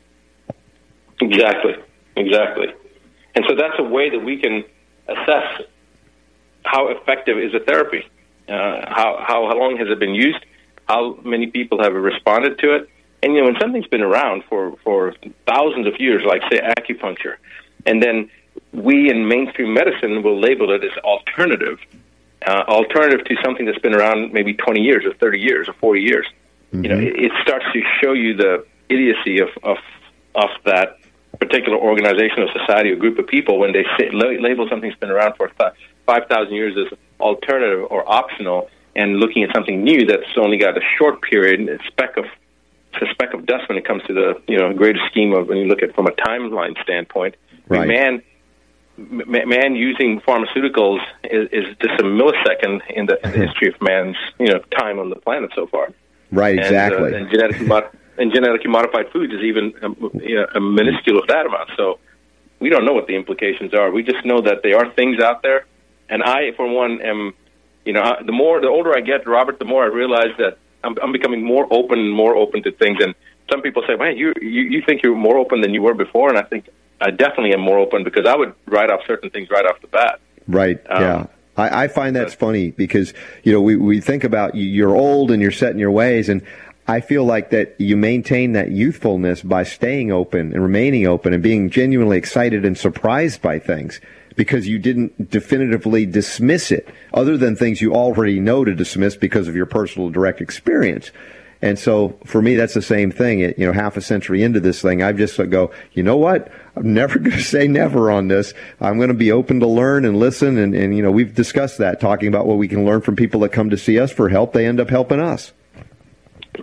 Exactly. 1.22 1.76
Exactly. 2.18 2.68
And 3.36 3.46
so 3.48 3.56
that's 3.56 3.80
a 3.80 3.84
way 3.84 4.10
that 4.10 4.20
we 4.20 4.38
can 4.38 4.64
assess 5.08 5.62
how 6.66 6.90
effective 6.90 7.38
is 7.38 7.54
a 7.54 7.60
therapy. 7.60 8.06
Uh, 8.48 8.86
how, 8.88 9.18
how 9.20 9.48
how 9.48 9.58
long 9.58 9.78
has 9.78 9.88
it 9.90 10.00
been 10.00 10.16
used? 10.16 10.46
How 10.88 11.20
many 11.24 11.48
people 11.48 11.84
have 11.84 11.94
responded 11.94 12.60
to 12.60 12.76
it? 12.76 12.90
And 13.22 13.34
you 13.34 13.42
know, 13.42 13.48
when 13.48 13.60
something's 13.60 13.88
been 13.88 14.02
around 14.02 14.44
for 14.50 14.76
for 14.84 15.14
thousands 15.46 15.88
of 15.88 16.00
years, 16.00 16.24
like 16.26 16.42
say 16.52 16.60
acupuncture, 16.60 17.36
and 17.86 18.02
then 18.02 18.30
we 18.72 19.10
in 19.10 19.28
mainstream 19.28 19.74
medicine 19.74 20.24
will 20.24 20.40
label 20.40 20.72
it 20.72 20.84
as 20.84 20.96
alternative, 21.00 21.80
uh, 22.46 22.64
alternative 22.68 23.26
to 23.26 23.36
something 23.44 23.66
that's 23.66 23.80
been 23.80 23.94
around 23.94 24.34
maybe 24.34 24.54
20 24.54 24.82
years 24.82 25.06
or 25.06 25.14
30 25.14 25.40
years 25.40 25.68
or 25.68 25.74
40 25.74 26.02
years. 26.02 26.28
Mm-hmm. 26.72 26.84
You 26.84 26.90
know, 26.90 27.00
it, 27.00 27.16
it 27.26 27.32
starts 27.42 27.66
to 27.74 27.82
show 28.02 28.14
you 28.14 28.36
the 28.36 28.66
idiocy 28.90 29.40
of 29.40 29.50
of 29.64 29.78
of 30.36 30.50
that 30.66 31.00
particular 31.40 31.78
organization 31.78 32.40
or 32.44 32.48
society 32.52 32.92
or 32.92 32.96
group 32.96 33.20
of 33.20 33.28
people 33.28 33.60
when 33.60 33.74
they 33.74 33.86
say, 33.98 34.10
label 34.12 34.68
something 34.70 34.90
that's 34.90 35.00
been 35.00 35.12
around 35.12 35.36
for 35.36 35.52
5,000 36.06 36.54
years 36.54 36.76
as 36.78 36.98
alternative 37.20 37.86
or 37.90 38.10
optional 38.10 38.70
and 38.96 39.18
looking 39.18 39.44
at 39.44 39.54
something 39.54 39.84
new 39.84 40.06
that's 40.06 40.38
only 40.38 40.58
got 40.58 40.78
a 40.78 40.82
short 40.98 41.22
period, 41.22 41.68
a 41.70 41.78
speck 41.88 42.18
of 42.18 42.26
a 43.00 43.06
speck 43.12 43.34
of 43.36 43.46
dust 43.46 43.70
when 43.70 43.78
it 43.78 43.86
comes 43.86 44.02
to 44.08 44.14
the 44.14 44.42
you 44.48 44.58
know 44.58 44.74
greater 44.74 45.00
scheme 45.10 45.34
of 45.34 45.48
when 45.48 45.58
you 45.58 45.66
look 45.66 45.84
at 45.84 45.94
from 45.94 46.08
a 46.08 46.12
timeline 46.12 46.82
standpoint. 46.82 47.36
Right. 47.68 47.88
Man, 47.88 48.24
man 48.98 49.76
using 49.76 50.20
pharmaceuticals 50.22 51.00
is, 51.26 51.48
is 51.52 51.76
just 51.80 52.00
a 52.00 52.04
millisecond 52.04 52.82
in 52.90 53.06
the, 53.06 53.24
in 53.24 53.32
the 53.32 53.46
history 53.46 53.68
of 53.68 53.80
man's 53.82 54.18
you 54.40 54.48
know 54.48 54.60
time 54.76 55.00
on 55.00 55.10
the 55.10 55.16
planet 55.16 55.52
so 55.56 55.68
far. 55.68 55.90
Right. 56.32 56.58
Exactly. 56.58 57.14
And, 57.14 57.16
uh, 57.16 57.18
and 57.18 57.30
genetically 57.30 57.68
mod- 57.68 57.98
and 58.18 58.34
genetically 58.34 58.72
modified 58.72 59.12
foods 59.12 59.32
is 59.32 59.42
even 59.42 59.74
a, 59.82 59.86
um, 59.86 60.12
you 60.16 60.36
know, 60.36 60.48
a 60.56 60.60
minuscule 60.60 61.20
of 61.20 61.28
that 61.28 61.46
amount. 61.46 61.70
So 61.78 62.00
we 62.60 62.70
don't 62.70 62.84
know 62.84 62.94
what 62.94 63.06
the 63.06 63.16
implications 63.16 63.76
are. 63.76 63.92
We 63.92 64.02
just 64.02 64.26
know 64.26 64.42
that 64.42 64.64
there 64.64 64.78
are 64.78 64.92
things 64.94 65.20
out 65.20 65.44
there 65.44 65.66
and 66.10 66.24
I, 66.24 66.52
for 66.56 66.68
one, 66.68 67.02
am, 67.02 67.34
you 67.86 67.94
know, 67.94 68.18
the 68.26 68.32
more, 68.32 68.62
the 68.62 68.68
older 68.68 68.96
I 68.96 69.02
get, 69.02 69.28
Robert, 69.28 69.60
the 69.60 69.66
more 69.66 69.84
I 69.84 69.88
realize 69.88 70.32
that 70.38 70.58
I'm, 70.84 70.96
I'm 71.02 71.12
becoming 71.12 71.44
more 71.44 71.68
open 71.72 72.00
and 72.00 72.12
more 72.12 72.36
open 72.36 72.64
to 72.64 72.72
things. 72.72 72.98
And 73.02 73.14
some 73.52 73.62
people 73.62 73.84
say, 73.88 73.96
man, 73.96 74.18
you, 74.18 74.34
you, 74.42 74.62
you 74.62 74.82
think 74.86 75.04
you're 75.04 75.16
more 75.16 75.38
open 75.38 75.62
than 75.62 75.74
you 75.74 75.82
were 75.82 75.94
before. 75.94 76.30
And 76.30 76.38
I 76.38 76.44
think 76.44 76.70
I 77.02 77.12
definitely 77.12 77.54
am 77.54 77.62
more 77.62 77.78
open 77.78 78.04
because 78.04 78.26
I 78.26 78.36
would 78.36 78.54
write 78.66 78.90
off 78.90 79.02
certain 79.06 79.30
things 79.30 79.50
right 79.50 79.66
off 79.66 79.82
the 79.82 79.88
bat. 79.88 80.20
Right. 80.48 80.80
Um, 80.90 81.02
yeah. 81.02 81.26
I, 81.58 81.84
I 81.84 81.88
find 81.88 82.16
that's 82.16 82.34
funny 82.34 82.72
because, 82.72 83.14
you 83.44 83.52
know, 83.52 83.62
we, 83.62 83.76
we 83.76 84.00
think 84.00 84.24
about 84.24 84.56
you're 84.56 84.96
old 84.96 85.32
and 85.32 85.42
you're 85.42 85.52
set 85.52 85.72
in 85.72 85.80
your 85.80 85.92
ways. 85.92 86.30
And 86.30 86.44
I 86.88 87.02
feel 87.02 87.26
like 87.26 87.50
that 87.50 87.76
you 87.80 87.98
maintain 87.98 88.54
that 88.54 88.72
youthfulness 88.72 89.42
by 89.42 89.64
staying 89.64 90.12
open 90.12 90.54
and 90.54 90.62
remaining 90.62 91.06
open 91.08 91.34
and 91.34 91.44
being 91.44 91.70
genuinely 91.70 92.18
excited 92.18 92.64
and 92.64 92.78
surprised 92.78 93.42
by 93.42 93.60
things 93.60 94.00
because 94.38 94.68
you 94.68 94.80
didn't 94.80 95.30
definitively 95.30 96.06
dismiss 96.06 96.72
it, 96.72 96.88
other 97.14 97.36
than 97.36 97.56
things 97.56 97.82
you 97.82 97.94
already 97.94 98.40
know 98.40 98.64
to 98.64 98.74
dismiss 98.74 99.18
because 99.18 99.48
of 99.48 99.56
your 99.56 99.66
personal 99.66 100.10
direct 100.10 100.40
experience. 100.40 101.12
And 101.60 101.80
so 101.80 102.20
for 102.24 102.40
me, 102.40 102.56
that's 102.56 102.76
the 102.76 102.84
same 102.84 103.12
thing. 103.12 103.40
It, 103.40 103.58
you 103.58 103.66
know, 103.66 103.74
half 103.74 103.98
a 103.98 104.02
century 104.02 104.44
into 104.44 104.60
this 104.60 104.80
thing, 104.80 105.02
I've 105.02 105.18
just 105.18 105.38
go, 105.50 105.72
you 105.94 106.04
know 106.04 106.16
what? 106.16 106.52
I'm 106.76 106.94
never 106.94 107.18
going 107.20 107.36
to 107.36 107.44
say 107.44 107.68
never 107.68 108.12
on 108.12 108.28
this. 108.28 108.54
I'm 108.80 108.98
going 108.98 109.10
to 109.10 109.16
be 109.16 109.32
open 109.32 109.60
to 109.62 109.68
learn 109.68 110.06
and 110.06 110.20
listen. 110.20 110.58
And, 110.58 110.76
and, 110.76 110.96
you 110.96 111.02
know, 111.02 111.12
we've 111.12 111.34
discussed 111.34 111.80
that, 111.80 112.00
talking 112.00 112.28
about 112.28 112.46
what 112.46 112.60
we 112.60 112.68
can 112.68 112.86
learn 112.86 113.02
from 113.02 113.16
people 113.16 113.42
that 113.42 113.50
come 113.50 113.72
to 113.72 113.78
see 113.78 114.00
us 114.00 114.12
for 114.12 114.30
help. 114.30 114.54
They 114.54 114.68
end 114.68 114.80
up 114.80 114.90
helping 114.90 115.20
us. 115.20 115.52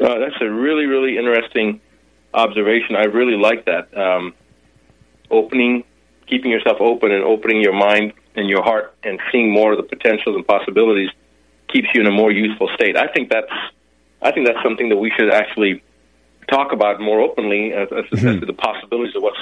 Uh, 0.00 0.18
that's 0.18 0.40
a 0.40 0.48
really, 0.48 0.86
really 0.86 1.18
interesting 1.18 1.80
observation. 2.32 2.94
I 2.94 3.04
really 3.04 3.36
like 3.36 3.64
that. 3.64 3.96
Um, 3.96 4.34
opening 5.28 5.84
keeping 6.26 6.50
yourself 6.50 6.78
open 6.80 7.12
and 7.12 7.24
opening 7.24 7.60
your 7.60 7.72
mind 7.72 8.12
and 8.34 8.48
your 8.48 8.62
heart 8.62 8.94
and 9.02 9.20
seeing 9.30 9.52
more 9.52 9.72
of 9.72 9.78
the 9.78 9.82
potentials 9.84 10.36
and 10.36 10.46
possibilities 10.46 11.10
keeps 11.68 11.88
you 11.94 12.00
in 12.00 12.06
a 12.06 12.10
more 12.10 12.30
youthful 12.30 12.68
state. 12.74 12.96
I 12.96 13.08
think 13.08 13.30
that's 13.30 13.52
I 14.22 14.32
think 14.32 14.46
that's 14.46 14.62
something 14.62 14.88
that 14.88 14.96
we 14.96 15.10
should 15.16 15.32
actually 15.32 15.82
talk 16.48 16.72
about 16.72 17.00
more 17.00 17.20
openly 17.20 17.72
as, 17.72 17.88
as, 17.92 18.04
mm-hmm. 18.04 18.28
as 18.28 18.40
to 18.40 18.46
the 18.46 18.52
possibilities 18.52 19.14
of 19.16 19.22
what's 19.22 19.38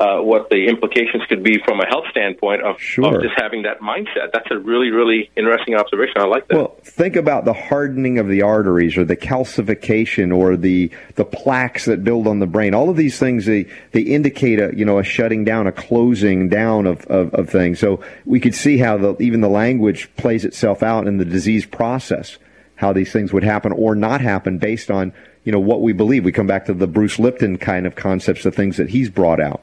uh, 0.00 0.18
what 0.18 0.48
the 0.48 0.66
implications 0.66 1.22
could 1.28 1.42
be 1.42 1.58
from 1.62 1.78
a 1.78 1.86
health 1.86 2.06
standpoint 2.10 2.62
of, 2.62 2.80
sure. 2.80 3.16
of, 3.16 3.22
just 3.22 3.34
having 3.36 3.62
that 3.62 3.80
mindset. 3.80 4.32
That's 4.32 4.50
a 4.50 4.58
really, 4.58 4.88
really 4.88 5.30
interesting 5.36 5.74
observation. 5.74 6.14
I 6.16 6.24
like 6.24 6.48
that. 6.48 6.56
Well, 6.56 6.76
think 6.82 7.16
about 7.16 7.44
the 7.44 7.52
hardening 7.52 8.18
of 8.18 8.26
the 8.26 8.40
arteries 8.40 8.96
or 8.96 9.04
the 9.04 9.16
calcification 9.16 10.34
or 10.34 10.56
the 10.56 10.90
the 11.16 11.26
plaques 11.26 11.84
that 11.84 12.02
build 12.02 12.26
on 12.26 12.38
the 12.38 12.46
brain. 12.46 12.72
All 12.72 12.88
of 12.88 12.96
these 12.96 13.18
things 13.18 13.44
they, 13.44 13.66
they 13.92 14.00
indicate 14.00 14.58
a 14.58 14.72
you 14.74 14.86
know 14.86 14.98
a 14.98 15.04
shutting 15.04 15.44
down, 15.44 15.66
a 15.66 15.72
closing 15.72 16.48
down 16.48 16.86
of, 16.86 17.04
of, 17.08 17.34
of 17.34 17.50
things. 17.50 17.78
So 17.78 18.02
we 18.24 18.40
could 18.40 18.54
see 18.54 18.78
how 18.78 18.96
the, 18.96 19.16
even 19.20 19.42
the 19.42 19.50
language 19.50 20.08
plays 20.16 20.46
itself 20.46 20.82
out 20.82 21.06
in 21.06 21.18
the 21.18 21.26
disease 21.26 21.66
process, 21.66 22.38
how 22.76 22.94
these 22.94 23.12
things 23.12 23.34
would 23.34 23.44
happen 23.44 23.70
or 23.72 23.94
not 23.94 24.22
happen 24.22 24.56
based 24.56 24.90
on 24.90 25.12
you 25.44 25.52
know 25.52 25.60
what 25.60 25.82
we 25.82 25.92
believe. 25.92 26.24
We 26.24 26.32
come 26.32 26.46
back 26.46 26.64
to 26.66 26.74
the 26.74 26.86
Bruce 26.86 27.18
Lipton 27.18 27.58
kind 27.58 27.86
of 27.86 27.96
concepts, 27.96 28.44
the 28.44 28.50
things 28.50 28.78
that 28.78 28.88
he's 28.88 29.10
brought 29.10 29.42
out 29.42 29.62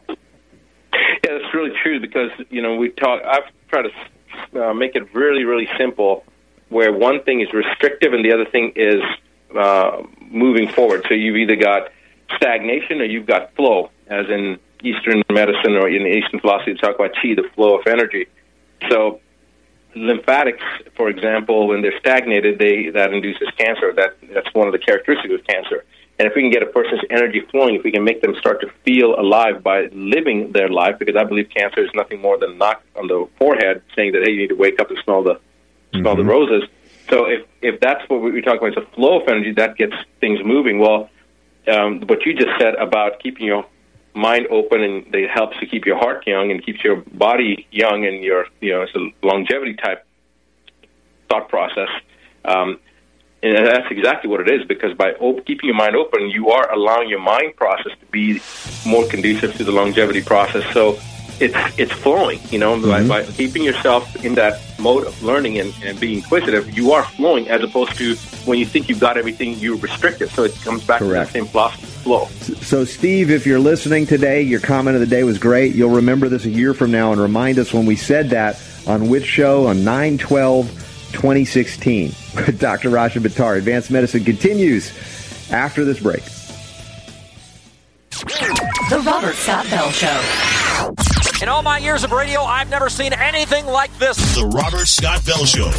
because 2.18 2.46
you 2.50 2.62
know 2.62 2.76
we 2.76 2.90
talk. 2.90 3.22
I've 3.24 3.44
tried 3.70 3.86
to 4.54 4.70
uh, 4.70 4.74
make 4.74 4.96
it 4.96 5.14
really, 5.14 5.44
really 5.44 5.68
simple, 5.78 6.24
where 6.70 6.94
one 6.94 7.24
thing 7.24 7.42
is 7.42 7.52
restrictive 7.54 8.14
and 8.14 8.24
the 8.24 8.34
other 8.34 8.46
thing 8.46 8.74
is 8.76 9.02
uh, 9.58 10.04
moving 10.22 10.68
forward. 10.70 11.06
So 11.08 11.14
you've 11.14 11.38
either 11.38 11.56
got 11.56 11.92
stagnation 12.36 13.02
or 13.02 13.06
you've 13.06 13.26
got 13.26 13.54
flow, 13.56 13.92
as 14.08 14.30
in 14.30 14.60
Eastern 14.84 15.24
medicine 15.30 15.76
or 15.76 15.90
in 15.90 16.06
Eastern 16.06 16.40
philosophy, 16.40 16.74
they 16.74 16.80
talk 16.80 16.96
about 16.96 17.14
chi, 17.14 17.34
the 17.36 17.50
flow 17.56 17.80
of 17.80 17.88
energy. 17.88 18.28
So 18.90 19.20
lymphatics, 19.96 20.64
for 20.96 21.10
example, 21.10 21.68
when 21.68 21.82
they're 21.82 22.00
stagnated, 22.00 22.60
they 22.60 22.90
that 22.90 23.14
induces 23.14 23.50
cancer. 23.58 23.94
That 23.94 24.18
that's 24.34 24.54
one 24.54 24.68
of 24.68 24.74
the 24.74 24.80
characteristics 24.80 25.34
of 25.34 25.46
cancer. 25.46 25.84
And 26.20 26.28
if 26.28 26.36
we 26.36 26.42
can 26.42 26.50
get 26.50 26.64
a 26.64 26.68
person's 26.68 27.02
energy 27.12 27.42
flowing, 27.52 27.76
if 27.76 27.84
we 27.84 27.92
can 27.92 28.04
make 28.04 28.22
them 28.22 28.36
start 28.40 28.60
to 28.62 28.68
feel 28.84 29.20
alive 29.20 29.62
by 29.62 29.88
living 29.92 30.52
their 30.52 30.68
life, 30.68 30.98
because 30.98 31.16
I 31.16 31.24
believe 31.24 31.50
cancer 31.56 31.84
is 31.84 31.92
nothing 31.94 32.22
more 32.22 32.40
than 32.40 32.52
a 32.52 32.56
knock 32.56 32.82
on 32.96 33.08
the 33.08 33.28
forehead 33.38 33.84
saying 33.96 34.14
that 34.14 34.24
hey, 34.24 34.32
you 34.32 34.40
need 34.40 34.50
to 34.50 34.56
wake 34.56 34.80
up 34.80 34.90
and 34.90 35.00
smell 35.04 35.24
the 35.24 35.36
mm-hmm. 35.36 36.00
smell 36.00 36.16
the 36.16 36.24
mm-hmm. 36.24 36.32
roses. 36.32 36.64
So 37.10 37.26
if 37.26 37.46
if 37.62 37.80
that's 37.80 38.08
what 38.10 38.22
we 38.22 38.42
talk 38.42 38.58
about, 38.58 38.76
it's 38.76 38.78
a 38.78 38.96
flow 38.96 39.22
of 39.22 39.28
energy 39.28 39.54
that 39.54 39.78
gets 39.78 39.94
things 40.20 40.40
moving. 40.44 40.80
Well, 40.80 41.10
um, 41.72 42.02
what 42.02 42.26
you 42.26 42.34
just 42.34 42.58
said 42.60 42.76
about 42.76 43.20
keeping 43.20 43.46
your 43.46 43.66
mind 44.16 44.48
open 44.50 44.82
and 44.82 45.14
it 45.14 45.30
helps 45.30 45.60
to 45.60 45.68
keep 45.68 45.86
your 45.86 45.98
heart 45.98 46.26
young 46.26 46.50
and 46.50 46.66
keeps 46.66 46.84
your 46.84 46.96
body 47.14 47.68
young 47.70 48.06
and 48.06 48.24
your 48.24 48.48
you 48.60 48.74
know 48.74 48.82
it's 48.82 48.96
a 48.96 49.26
longevity 49.26 49.76
type 49.76 50.04
thought 51.30 51.48
process. 51.50 51.90
Um, 52.44 52.80
and 53.44 53.68
that's 53.68 53.92
exactly 53.92 54.30
what 54.30 54.42
it 54.42 54.50
is 54.50 54.66
because 54.68 54.96
by 54.96 55.12
op- 55.14 55.46
keeping 55.46 55.68
your 55.68 55.76
mind 55.76 55.96
open, 55.96 56.30
you 56.30 56.50
are 56.50 56.72
allowing 56.72 57.08
your 57.08 57.20
mind 57.20 57.56
process 57.56 57.92
to 58.00 58.06
be 58.08 58.42
more 58.86 59.06
conducive 59.08 59.56
to 59.56 59.64
the 59.64 59.72
longevity 59.72 60.24
process. 60.24 60.66
So 60.74 60.98
it's 61.40 61.56
it's 61.78 61.92
flowing. 61.92 62.40
You 62.50 62.58
know, 62.58 62.76
mm-hmm. 62.76 63.08
by, 63.08 63.24
by, 63.24 63.32
keeping 63.32 63.64
yourself 63.64 64.26
in 64.26 64.34
that 64.36 64.60
mode 64.80 65.06
of 65.06 65.22
learning 65.22 65.60
and, 65.60 65.72
and 65.84 66.00
being 66.00 66.18
inquisitive, 66.18 66.76
you 66.76 66.94
are 66.94 67.04
flowing 67.04 67.48
as 67.48 67.62
opposed 67.62 67.96
to 67.98 68.16
when 68.46 68.58
you 68.58 68.66
think 68.66 68.90
you've 68.90 69.00
got 69.00 69.18
everything, 69.18 69.54
you're 69.60 69.78
restricted. 69.78 70.30
So 70.30 70.44
it 70.44 70.56
comes 70.62 70.84
back 70.84 71.00
Correct. 71.00 71.28
to 71.28 71.34
the 71.34 71.40
same 71.40 71.52
philosophy 71.52 71.86
flow. 71.86 72.26
So, 72.64 72.86
Steve, 72.86 73.30
if 73.30 73.46
you're 73.46 73.60
listening 73.60 74.08
today, 74.08 74.42
your 74.42 74.62
comment 74.62 74.96
of 74.96 75.02
the 75.02 75.08
day 75.08 75.24
was 75.24 75.38
great. 75.38 75.76
You'll 75.76 75.96
remember 75.96 76.28
this 76.28 76.46
a 76.46 76.50
year 76.50 76.74
from 76.74 76.90
now 76.90 77.12
and 77.12 77.22
remind 77.22 77.60
us 77.60 77.72
when 77.72 77.86
we 77.86 77.96
said 77.96 78.32
that 78.32 78.60
on 78.88 79.10
which 79.10 79.26
show 79.26 79.68
on 79.68 79.84
912. 79.84 80.72
12 80.72 80.87
2016 81.14 82.08
with 82.36 82.60
Dr. 82.60 82.90
Rashid 82.90 83.24
Buttar. 83.24 83.58
Advanced 83.58 83.92
Medicine 83.92 84.24
continues 84.24 84.92
after 85.52 85.86
this 85.86 86.00
break. 86.00 86.24
The 88.90 89.04
Robert 89.06 89.36
Scott 89.36 89.70
Bell 89.70 89.92
Show. 89.92 90.22
In 91.42 91.50
all 91.50 91.62
my 91.62 91.78
years 91.78 92.04
of 92.04 92.12
radio, 92.12 92.42
I've 92.42 92.70
never 92.70 92.90
seen 92.90 93.14
anything 93.14 93.66
like 93.66 93.96
this. 94.00 94.18
The 94.36 94.48
Robert 94.48 94.88
Scott 94.88 95.26
Bell 95.26 95.46
Show. 95.46 95.72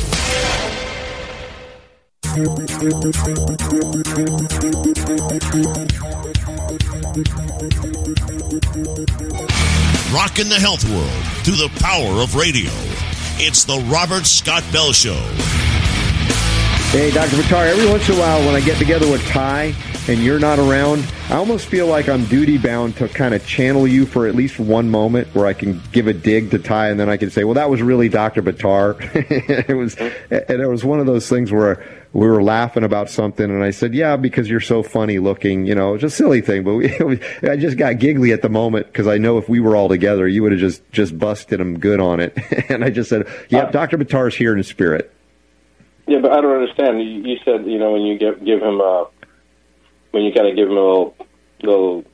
Rocking 10.14 10.48
the 10.48 10.58
health 10.60 10.84
world 10.90 11.10
through 11.44 11.56
the 11.56 11.70
power 11.80 12.22
of 12.22 12.34
radio. 12.34 12.70
It's 13.40 13.62
the 13.62 13.78
Robert 13.88 14.26
Scott 14.26 14.64
Bell 14.72 14.92
Show. 14.92 15.14
Hey, 16.90 17.12
Dr. 17.12 17.36
Buttar, 17.36 17.68
every 17.68 17.86
once 17.86 18.08
in 18.08 18.16
a 18.16 18.18
while 18.18 18.44
when 18.44 18.56
I 18.56 18.60
get 18.60 18.78
together 18.78 19.08
with 19.08 19.24
Ty 19.28 19.76
and 20.08 20.18
you're 20.18 20.40
not 20.40 20.58
around, 20.58 21.06
I 21.28 21.34
almost 21.34 21.66
feel 21.66 21.86
like 21.86 22.08
I'm 22.08 22.24
duty 22.24 22.58
bound 22.58 22.96
to 22.96 23.06
kind 23.06 23.34
of 23.34 23.46
channel 23.46 23.86
you 23.86 24.06
for 24.06 24.26
at 24.26 24.34
least 24.34 24.58
one 24.58 24.90
moment 24.90 25.28
where 25.36 25.46
I 25.46 25.52
can 25.52 25.80
give 25.92 26.08
a 26.08 26.12
dig 26.12 26.50
to 26.50 26.58
Ty 26.58 26.88
and 26.88 26.98
then 26.98 27.08
I 27.08 27.16
can 27.16 27.30
say, 27.30 27.44
well, 27.44 27.54
that 27.54 27.70
was 27.70 27.80
really 27.80 28.08
Dr. 28.08 28.42
Buttar. 28.42 28.98
it 29.68 29.76
was, 29.76 29.94
and 29.96 30.60
it 30.60 30.68
was 30.68 30.84
one 30.84 30.98
of 30.98 31.06
those 31.06 31.28
things 31.28 31.52
where 31.52 31.97
we 32.12 32.26
were 32.26 32.42
laughing 32.42 32.84
about 32.84 33.10
something 33.10 33.44
and 33.44 33.62
I 33.62 33.70
said, 33.70 33.94
yeah, 33.94 34.16
because 34.16 34.48
you're 34.48 34.60
so 34.60 34.82
funny 34.82 35.18
looking, 35.18 35.66
you 35.66 35.74
know, 35.74 35.96
just 35.98 36.16
silly 36.16 36.40
thing. 36.40 36.64
But 36.64 36.74
we, 36.74 36.92
I 37.42 37.56
just 37.56 37.76
got 37.76 37.98
giggly 37.98 38.32
at 38.32 38.42
the 38.42 38.48
moment 38.48 38.86
because 38.86 39.06
I 39.06 39.18
know 39.18 39.38
if 39.38 39.48
we 39.48 39.60
were 39.60 39.76
all 39.76 39.88
together, 39.88 40.26
you 40.26 40.42
would 40.42 40.52
have 40.52 40.60
just, 40.60 40.82
just 40.90 41.18
busted 41.18 41.60
him 41.60 41.78
good 41.78 42.00
on 42.00 42.20
it. 42.20 42.36
and 42.70 42.84
I 42.84 42.90
just 42.90 43.10
said, 43.10 43.28
yeah, 43.50 43.64
uh, 43.64 43.70
Dr. 43.70 43.98
Buttar's 43.98 44.34
here 44.34 44.56
in 44.56 44.62
spirit. 44.62 45.12
Yeah, 46.06 46.20
but 46.20 46.32
I 46.32 46.40
don't 46.40 46.54
understand. 46.54 47.02
You, 47.02 47.32
you 47.32 47.36
said, 47.44 47.66
you 47.66 47.78
know, 47.78 47.92
when 47.92 48.02
you 48.02 48.18
give, 48.18 48.42
give 48.42 48.62
him 48.62 48.80
a, 48.80 49.06
when 50.12 50.22
you 50.22 50.32
kind 50.32 50.48
of 50.48 50.56
give 50.56 50.68
him 50.68 50.76
a 50.76 50.80
little, 50.80 51.16
little 51.62 52.04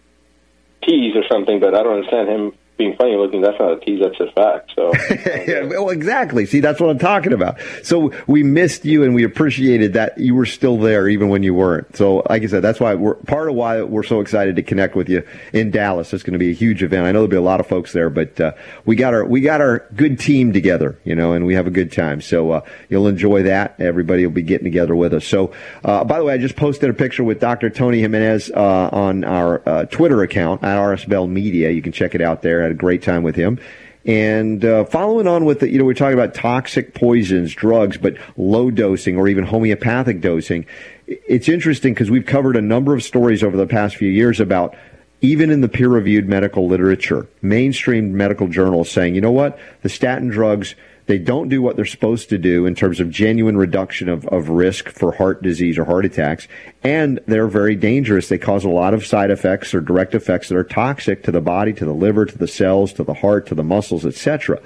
tease 0.82 1.14
or 1.14 1.22
something, 1.30 1.60
but 1.60 1.74
I 1.74 1.82
don't 1.84 1.94
understand 1.98 2.28
him 2.28 2.52
being 2.76 2.96
funny 2.96 3.16
looking, 3.16 3.40
that's 3.40 3.58
not 3.58 3.72
a 3.72 3.80
tease, 3.80 4.00
that's 4.00 4.18
a 4.18 4.32
fact. 4.32 4.72
So, 4.74 4.92
yeah, 5.46 5.62
well, 5.62 5.90
exactly. 5.90 6.44
See, 6.44 6.60
that's 6.60 6.80
what 6.80 6.90
I'm 6.90 6.98
talking 6.98 7.32
about. 7.32 7.58
So 7.82 8.12
we 8.26 8.42
missed 8.42 8.84
you, 8.84 9.04
and 9.04 9.14
we 9.14 9.22
appreciated 9.22 9.92
that 9.92 10.18
you 10.18 10.34
were 10.34 10.46
still 10.46 10.78
there 10.78 11.08
even 11.08 11.28
when 11.28 11.42
you 11.42 11.54
weren't. 11.54 11.96
So, 11.96 12.24
like 12.28 12.42
I 12.42 12.46
said, 12.46 12.62
that's 12.62 12.80
why 12.80 12.94
we're 12.94 13.14
part 13.14 13.48
of 13.48 13.54
why 13.54 13.82
we're 13.82 14.02
so 14.02 14.20
excited 14.20 14.56
to 14.56 14.62
connect 14.62 14.96
with 14.96 15.08
you 15.08 15.22
in 15.52 15.70
Dallas. 15.70 16.12
It's 16.12 16.24
going 16.24 16.32
to 16.32 16.38
be 16.38 16.50
a 16.50 16.54
huge 16.54 16.82
event. 16.82 17.06
I 17.06 17.12
know 17.12 17.20
there'll 17.20 17.28
be 17.28 17.36
a 17.36 17.42
lot 17.42 17.60
of 17.60 17.66
folks 17.68 17.92
there, 17.92 18.10
but 18.10 18.40
uh, 18.40 18.52
we 18.84 18.96
got 18.96 19.14
our 19.14 19.24
we 19.24 19.40
got 19.40 19.60
our 19.60 19.86
good 19.94 20.18
team 20.18 20.52
together, 20.52 20.98
you 21.04 21.14
know, 21.14 21.32
and 21.32 21.46
we 21.46 21.54
have 21.54 21.68
a 21.68 21.70
good 21.70 21.92
time. 21.92 22.20
So 22.20 22.50
uh, 22.50 22.60
you'll 22.88 23.06
enjoy 23.06 23.44
that. 23.44 23.76
Everybody 23.78 24.26
will 24.26 24.34
be 24.34 24.42
getting 24.42 24.64
together 24.64 24.96
with 24.96 25.14
us. 25.14 25.24
So, 25.24 25.52
uh, 25.84 26.02
by 26.02 26.18
the 26.18 26.24
way, 26.24 26.34
I 26.34 26.38
just 26.38 26.56
posted 26.56 26.90
a 26.90 26.94
picture 26.94 27.22
with 27.22 27.38
Dr. 27.38 27.70
Tony 27.70 28.00
Jimenez 28.00 28.50
uh, 28.50 28.88
on 28.90 29.22
our 29.22 29.62
uh, 29.68 29.84
Twitter 29.84 30.22
account 30.22 30.64
at 30.64 30.82
RS 30.82 31.04
Bell 31.04 31.28
Media. 31.28 31.70
You 31.70 31.82
can 31.82 31.92
check 31.92 32.16
it 32.16 32.20
out 32.20 32.42
there 32.42 32.63
had 32.64 32.72
a 32.72 32.76
great 32.76 33.02
time 33.02 33.22
with 33.22 33.36
him. 33.36 33.58
And 34.06 34.62
uh, 34.64 34.84
following 34.84 35.26
on 35.26 35.46
with 35.46 35.60
the, 35.60 35.70
you 35.70 35.78
know, 35.78 35.84
we're 35.84 35.94
talking 35.94 36.18
about 36.18 36.34
toxic 36.34 36.94
poisons, 36.94 37.54
drugs, 37.54 37.96
but 37.96 38.16
low 38.36 38.70
dosing 38.70 39.16
or 39.16 39.28
even 39.28 39.44
homeopathic 39.44 40.20
dosing. 40.20 40.66
It's 41.06 41.48
interesting 41.48 41.94
because 41.94 42.10
we've 42.10 42.26
covered 42.26 42.56
a 42.56 42.60
number 42.60 42.94
of 42.94 43.02
stories 43.02 43.42
over 43.42 43.56
the 43.56 43.66
past 43.66 43.96
few 43.96 44.10
years 44.10 44.40
about 44.40 44.76
even 45.22 45.50
in 45.50 45.62
the 45.62 45.68
peer 45.68 45.88
reviewed 45.88 46.28
medical 46.28 46.68
literature, 46.68 47.26
mainstream 47.40 48.14
medical 48.14 48.46
journals 48.46 48.90
saying, 48.90 49.14
you 49.14 49.22
know 49.22 49.30
what, 49.30 49.58
the 49.80 49.88
statin 49.88 50.28
drugs 50.28 50.74
they 51.06 51.18
don't 51.18 51.48
do 51.48 51.60
what 51.60 51.76
they're 51.76 51.84
supposed 51.84 52.30
to 52.30 52.38
do 52.38 52.64
in 52.64 52.74
terms 52.74 52.98
of 52.98 53.10
genuine 53.10 53.56
reduction 53.56 54.08
of, 54.08 54.26
of 54.28 54.48
risk 54.48 54.88
for 54.88 55.12
heart 55.12 55.42
disease 55.42 55.76
or 55.76 55.84
heart 55.84 56.06
attacks. 56.06 56.48
And 56.82 57.20
they're 57.26 57.46
very 57.46 57.76
dangerous. 57.76 58.28
They 58.28 58.38
cause 58.38 58.64
a 58.64 58.70
lot 58.70 58.94
of 58.94 59.04
side 59.04 59.30
effects 59.30 59.74
or 59.74 59.80
direct 59.80 60.14
effects 60.14 60.48
that 60.48 60.56
are 60.56 60.64
toxic 60.64 61.22
to 61.24 61.30
the 61.30 61.42
body, 61.42 61.74
to 61.74 61.84
the 61.84 61.92
liver, 61.92 62.24
to 62.24 62.38
the 62.38 62.48
cells, 62.48 62.92
to 62.94 63.04
the 63.04 63.14
heart, 63.14 63.46
to 63.48 63.54
the 63.54 63.62
muscles, 63.62 64.06
etc. 64.06 64.62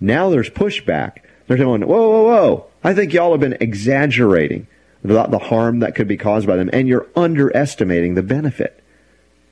Now 0.00 0.28
there's 0.28 0.50
pushback. 0.50 1.18
They're 1.46 1.56
going, 1.56 1.86
whoa, 1.86 2.10
whoa, 2.10 2.24
whoa. 2.24 2.66
I 2.82 2.92
think 2.92 3.12
y'all 3.12 3.30
have 3.30 3.40
been 3.40 3.56
exaggerating 3.60 4.66
about 5.04 5.30
the 5.30 5.38
harm 5.38 5.80
that 5.80 5.94
could 5.94 6.08
be 6.08 6.16
caused 6.16 6.48
by 6.48 6.56
them, 6.56 6.68
and 6.72 6.88
you're 6.88 7.06
underestimating 7.14 8.14
the 8.14 8.22
benefit. 8.24 8.82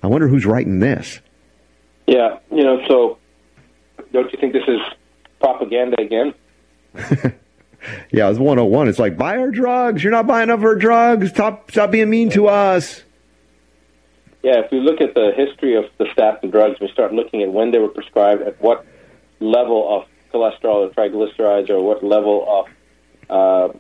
I 0.03 0.09
wonder 0.09 0.27
who's 0.27 0.45
writing 0.45 0.81
this. 0.81 1.21
Yeah, 2.09 2.39
you 2.51 2.65
know, 2.65 2.85
so 2.89 3.19
don't 4.13 4.33
you 4.33 4.39
think 4.39 4.53
this 4.53 4.67
is 4.67 4.81
propaganda 5.45 6.01
again. 6.01 6.35
yeah, 8.11 8.31
it's 8.31 8.39
101. 8.39 8.89
It's 8.89 8.99
like, 8.99 9.19
buy 9.19 9.37
our 9.37 9.51
drugs. 9.51 10.03
You're 10.03 10.13
not 10.13 10.27
buying 10.27 10.45
enough 10.45 10.63
our 10.63 10.75
drugs. 10.75 11.31
Stop, 11.31 11.71
stop 11.71 11.91
being 11.91 12.09
mean 12.09 12.31
to 12.31 12.49
us. 12.49 13.03
Yeah, 14.43 14.61
if 14.61 14.71
we 14.71 14.81
look 14.81 15.01
at 15.01 15.15
the 15.15 15.33
history 15.37 15.77
of 15.77 15.85
the 15.99 16.07
statin 16.13 16.51
drugs, 16.51 16.81
we 16.81 16.89
start 16.89 17.13
looking 17.13 17.43
at 17.43 17.53
when 17.53 17.73
they 17.73 17.79
were 17.79 17.89
prescribed, 17.89 18.43
at 18.43 18.61
what 18.61 18.87
level 19.41 19.99
of 19.99 20.09
cholesterol 20.33 20.87
or 20.87 20.91
triglycerides, 20.91 21.69
or 21.69 21.83
what 21.83 22.03
level 22.03 22.47
of 22.49 22.67
uh, 23.31 23.79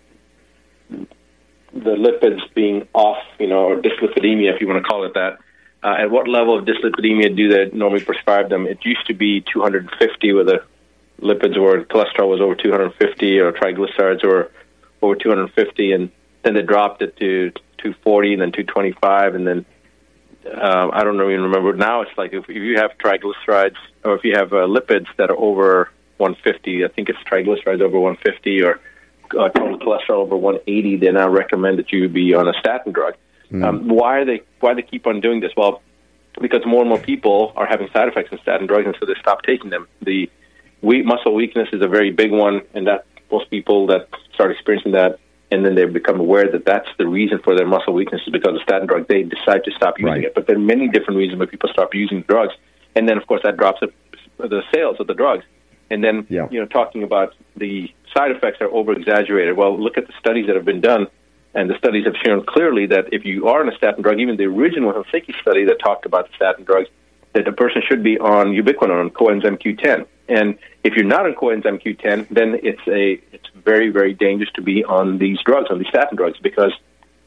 the 1.72 1.96
lipids 1.96 2.40
being 2.54 2.86
off, 2.94 3.22
you 3.38 3.46
know, 3.46 3.64
or 3.64 3.76
dyslipidemia, 3.76 4.54
if 4.54 4.60
you 4.60 4.68
want 4.68 4.82
to 4.82 4.88
call 4.88 5.04
it 5.04 5.14
that. 5.14 5.38
Uh, 5.82 5.96
at 6.00 6.10
what 6.10 6.28
level 6.28 6.58
of 6.58 6.64
dyslipidemia 6.64 7.34
do 7.36 7.48
they 7.48 7.76
normally 7.76 8.02
prescribe 8.02 8.48
them? 8.48 8.66
It 8.66 8.78
used 8.84 9.06
to 9.06 9.14
be 9.14 9.44
250 9.52 10.32
with 10.32 10.48
a 10.48 10.64
lipids 11.24 11.58
were 11.58 11.84
cholesterol 11.84 12.28
was 12.28 12.40
over 12.40 12.54
250 12.54 13.38
or 13.40 13.52
triglycerides 13.52 14.24
were 14.24 14.50
over 15.02 15.16
250, 15.16 15.92
and 15.92 16.10
then 16.42 16.54
they 16.54 16.62
dropped 16.62 17.02
it 17.02 17.16
to 17.16 17.50
240 17.78 18.34
and 18.34 18.42
then 18.42 18.52
225, 18.52 19.34
and 19.34 19.46
then 19.46 19.64
um, 20.52 20.90
I 20.92 21.02
don't 21.02 21.16
even 21.16 21.42
remember. 21.42 21.72
Now 21.74 22.02
it's 22.02 22.16
like 22.16 22.32
if, 22.32 22.44
if 22.48 22.56
you 22.56 22.76
have 22.76 22.92
triglycerides 22.98 23.76
or 24.04 24.14
if 24.16 24.24
you 24.24 24.34
have 24.36 24.52
uh, 24.52 24.66
lipids 24.66 25.06
that 25.16 25.30
are 25.30 25.38
over 25.38 25.90
150, 26.18 26.84
I 26.84 26.88
think 26.88 27.08
it's 27.08 27.18
triglycerides 27.20 27.80
over 27.80 27.98
150 27.98 28.62
or 28.62 28.80
uh, 29.38 29.48
total 29.48 29.78
cholesterol 29.78 30.20
over 30.20 30.36
180, 30.36 30.98
they 30.98 31.10
now 31.10 31.28
recommend 31.28 31.78
that 31.78 31.90
you 31.92 32.08
be 32.08 32.34
on 32.34 32.46
a 32.46 32.52
statin 32.60 32.92
drug. 32.92 33.14
Mm. 33.50 33.64
Um, 33.64 33.88
why 33.88 34.18
are 34.18 34.24
they? 34.24 34.42
Why 34.60 34.74
they 34.74 34.82
keep 34.82 35.06
on 35.06 35.20
doing 35.20 35.40
this? 35.40 35.52
Well, 35.56 35.82
because 36.40 36.64
more 36.66 36.80
and 36.80 36.88
more 36.88 36.98
people 36.98 37.52
are 37.56 37.66
having 37.66 37.88
side 37.92 38.08
effects 38.08 38.30
from 38.30 38.38
statin 38.38 38.66
drugs, 38.66 38.86
and 38.86 38.96
so 38.98 39.06
they 39.06 39.14
stop 39.20 39.42
taking 39.42 39.70
them. 39.70 39.86
The 40.02 40.30
we, 40.84 41.02
muscle 41.02 41.34
weakness 41.34 41.68
is 41.72 41.82
a 41.82 41.88
very 41.88 42.10
big 42.10 42.30
one, 42.30 42.62
and 42.74 42.86
that 42.86 43.06
most 43.30 43.50
people 43.50 43.86
that 43.88 44.08
start 44.34 44.50
experiencing 44.50 44.92
that 44.92 45.18
and 45.50 45.64
then 45.64 45.74
they 45.74 45.84
become 45.84 46.18
aware 46.18 46.50
that 46.50 46.64
that's 46.64 46.88
the 46.98 47.06
reason 47.06 47.38
for 47.38 47.54
their 47.56 47.66
muscle 47.66 47.92
weakness 47.92 48.20
is 48.26 48.32
because 48.32 48.54
of 48.56 48.62
statin 48.62 48.86
drug, 48.86 49.06
they 49.06 49.22
decide 49.22 49.62
to 49.64 49.70
stop 49.72 49.98
using 49.98 50.12
right. 50.12 50.24
it. 50.24 50.34
But 50.34 50.46
there 50.46 50.56
are 50.56 50.66
many 50.74 50.88
different 50.88 51.16
reasons 51.18 51.38
why 51.38 51.46
people 51.46 51.68
stop 51.72 51.94
using 51.94 52.22
drugs, 52.22 52.54
and 52.96 53.08
then 53.08 53.16
of 53.18 53.26
course 53.26 53.42
that 53.44 53.56
drops 53.56 53.80
the 54.38 54.62
sales 54.74 54.96
of 54.98 55.06
the 55.06 55.14
drugs. 55.14 55.44
And 55.90 56.02
then 56.02 56.26
yeah. 56.28 56.48
you 56.50 56.58
know 56.58 56.66
talking 56.66 57.02
about 57.02 57.34
the 57.56 57.92
side 58.16 58.32
effects 58.32 58.60
are 58.60 58.70
over 58.70 58.92
exaggerated. 58.92 59.56
Well, 59.56 59.78
look 59.78 59.96
at 59.96 60.06
the 60.06 60.14
studies 60.18 60.46
that 60.46 60.56
have 60.56 60.64
been 60.64 60.80
done 60.80 61.06
And 61.54 61.70
the 61.70 61.78
studies 61.78 62.04
have 62.04 62.16
shown 62.24 62.44
clearly 62.44 62.86
that 62.86 63.12
if 63.12 63.24
you 63.24 63.46
are 63.46 63.60
on 63.60 63.68
a 63.72 63.76
statin 63.76 64.02
drug, 64.02 64.18
even 64.18 64.36
the 64.36 64.44
original 64.44 64.92
Helsinki 64.92 65.38
study 65.40 65.64
that 65.66 65.78
talked 65.78 66.04
about 66.04 66.28
the 66.28 66.34
statin 66.34 66.64
drugs, 66.64 66.88
that 67.32 67.44
the 67.44 67.52
person 67.52 67.80
should 67.88 68.02
be 68.02 68.18
on 68.18 68.48
ubiquinone, 68.48 69.12
coenzyme 69.12 69.60
Q10. 69.62 70.06
And 70.28 70.58
if 70.82 70.94
you're 70.94 71.04
not 71.04 71.26
on 71.26 71.34
coenzyme 71.34 71.82
Q10, 71.82 72.28
then 72.30 72.58
it's 72.62 72.80
a 72.86 73.20
it's 73.32 73.48
very 73.54 73.90
very 73.90 74.14
dangerous 74.14 74.50
to 74.54 74.62
be 74.62 74.84
on 74.84 75.18
these 75.18 75.38
drugs, 75.44 75.68
on 75.70 75.78
these 75.78 75.88
statin 75.88 76.16
drugs, 76.16 76.38
because 76.42 76.72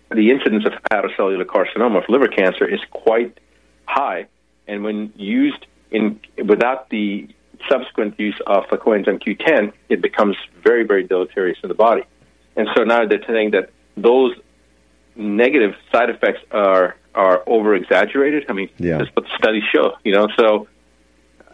the 0.10 0.32
incidence 0.32 0.66
of 0.66 0.74
hepatocellular 0.84 1.46
carcinoma, 1.46 2.04
of 2.04 2.10
liver 2.10 2.28
cancer, 2.28 2.66
is 2.68 2.80
quite 2.92 3.38
high. 3.86 4.28
And 4.68 4.84
when 4.84 5.14
used 5.16 5.66
in 5.92 6.20
without 6.44 6.90
the 6.90 7.28
subsequent 7.70 8.20
use 8.20 8.40
of 8.46 8.66
a 8.72 8.78
coenzyme 8.78 9.22
Q10, 9.22 9.74
it 9.90 10.02
becomes 10.02 10.36
very 10.64 10.84
very 10.84 11.04
deleterious 11.04 11.60
in 11.62 11.70
the 11.70 11.76
body. 11.76 12.04
And 12.56 12.68
so 12.76 12.84
now 12.84 13.06
they're 13.06 13.24
saying 13.28 13.52
that 13.52 13.70
those 13.96 14.34
negative 15.16 15.76
side 15.92 16.10
effects 16.10 16.42
are 16.52 16.96
are 17.14 17.44
over 17.48 17.76
exaggerated. 17.76 18.46
I 18.50 18.54
mean, 18.54 18.70
yeah. 18.78 19.00
that's 19.00 19.16
what 19.16 19.26
the 19.26 19.36
studies 19.38 19.64
show. 19.74 19.98
You 20.04 20.14
know, 20.14 20.28
so 20.38 20.68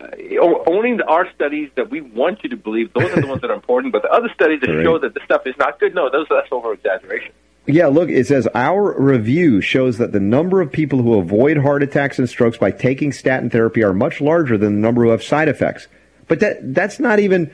uh, 0.04 0.64
owning 0.68 1.02
our 1.02 1.32
studies 1.34 1.70
that 1.76 1.90
we 1.90 2.02
want 2.02 2.44
you 2.44 2.50
to 2.50 2.58
believe, 2.58 2.94
those 2.94 3.12
are 3.12 3.22
the 3.22 3.28
ones 3.28 3.42
that 3.42 3.52
are 3.52 3.56
important. 3.56 3.94
But 3.94 4.04
the 4.04 4.12
other 4.12 4.30
studies 4.34 4.62
that 4.62 4.70
right. 4.70 4.84
show 4.84 4.98
that 5.00 5.14
the 5.14 5.22
stuff 5.26 5.46
is 5.46 5.56
not 5.58 5.80
good, 5.80 5.96
no, 5.96 6.10
those 6.10 6.28
that's 6.30 6.48
over 6.52 6.74
exaggeration. 6.74 7.32
Yeah, 7.66 7.88
look, 7.88 8.10
it 8.10 8.28
says 8.28 8.48
our 8.54 9.00
review 9.02 9.62
shows 9.62 9.98
that 9.98 10.12
the 10.12 10.20
number 10.20 10.60
of 10.60 10.72
people 10.72 11.02
who 11.02 11.18
avoid 11.18 11.58
heart 11.58 11.82
attacks 11.82 12.20
and 12.20 12.28
strokes 12.28 12.58
by 12.58 12.72
taking 12.72 13.14
statin 13.14 13.50
therapy 13.50 13.84
are 13.84 13.94
much 13.94 14.20
larger 14.20 14.58
than 14.58 14.76
the 14.76 14.82
number 14.82 15.04
who 15.04 15.12
have 15.12 15.24
side 15.24 15.48
effects. 15.48 15.88
But 16.28 16.42
that 16.42 16.74
that's 16.74 17.00
not 17.00 17.20
even 17.20 17.54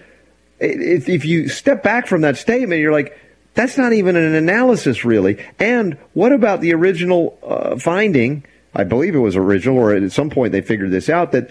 if, 0.60 1.08
if 1.08 1.26
you 1.26 1.48
step 1.48 1.84
back 1.84 2.08
from 2.08 2.22
that 2.22 2.38
statement, 2.38 2.82
you're 2.82 2.92
like, 2.92 3.18
that's 3.54 3.78
not 3.78 3.94
even 3.94 4.16
an 4.16 4.36
analysis, 4.36 5.06
really. 5.06 5.44
And 5.60 5.98
what 6.14 6.32
about 6.32 6.62
the 6.62 6.74
original 6.74 7.38
uh, 7.44 7.78
finding? 7.78 8.46
I 8.74 8.84
believe 8.84 9.16
it 9.16 9.20
was 9.20 9.36
original, 9.36 9.78
or 9.78 9.94
at 9.94 10.12
some 10.12 10.30
point 10.30 10.52
they 10.52 10.62
figured 10.62 10.92
this 10.92 11.10
out 11.10 11.32
that 11.32 11.50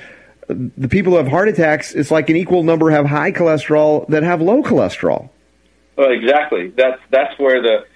the 0.48 0.88
people 0.88 1.12
who 1.12 1.18
have 1.18 1.28
heart 1.28 1.48
attacks, 1.48 1.94
it's 1.94 2.10
like 2.10 2.30
an 2.30 2.36
equal 2.36 2.62
number 2.62 2.90
have 2.90 3.06
high 3.06 3.32
cholesterol 3.32 4.06
that 4.08 4.22
have 4.22 4.40
low 4.40 4.62
cholesterol. 4.62 5.30
Well, 5.96 6.10
exactly. 6.10 6.68
That's 6.68 7.00
that's 7.10 7.38
where 7.38 7.60
the 7.60 7.86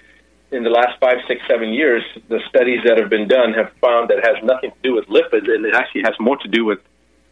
in 0.55 0.63
the 0.63 0.69
last 0.69 0.99
five, 0.99 1.17
six, 1.27 1.41
seven 1.49 1.73
years, 1.73 2.03
the 2.29 2.39
studies 2.47 2.81
that 2.85 2.99
have 2.99 3.09
been 3.09 3.27
done 3.27 3.53
have 3.53 3.71
found 3.81 4.09
that 4.09 4.19
it 4.19 4.27
has 4.27 4.43
nothing 4.43 4.69
to 4.69 4.77
do 4.83 4.93
with 4.93 5.05
lipids, 5.07 5.49
and 5.49 5.65
it 5.65 5.73
actually 5.73 6.03
has 6.03 6.13
more 6.19 6.37
to 6.37 6.47
do 6.47 6.63
with 6.63 6.79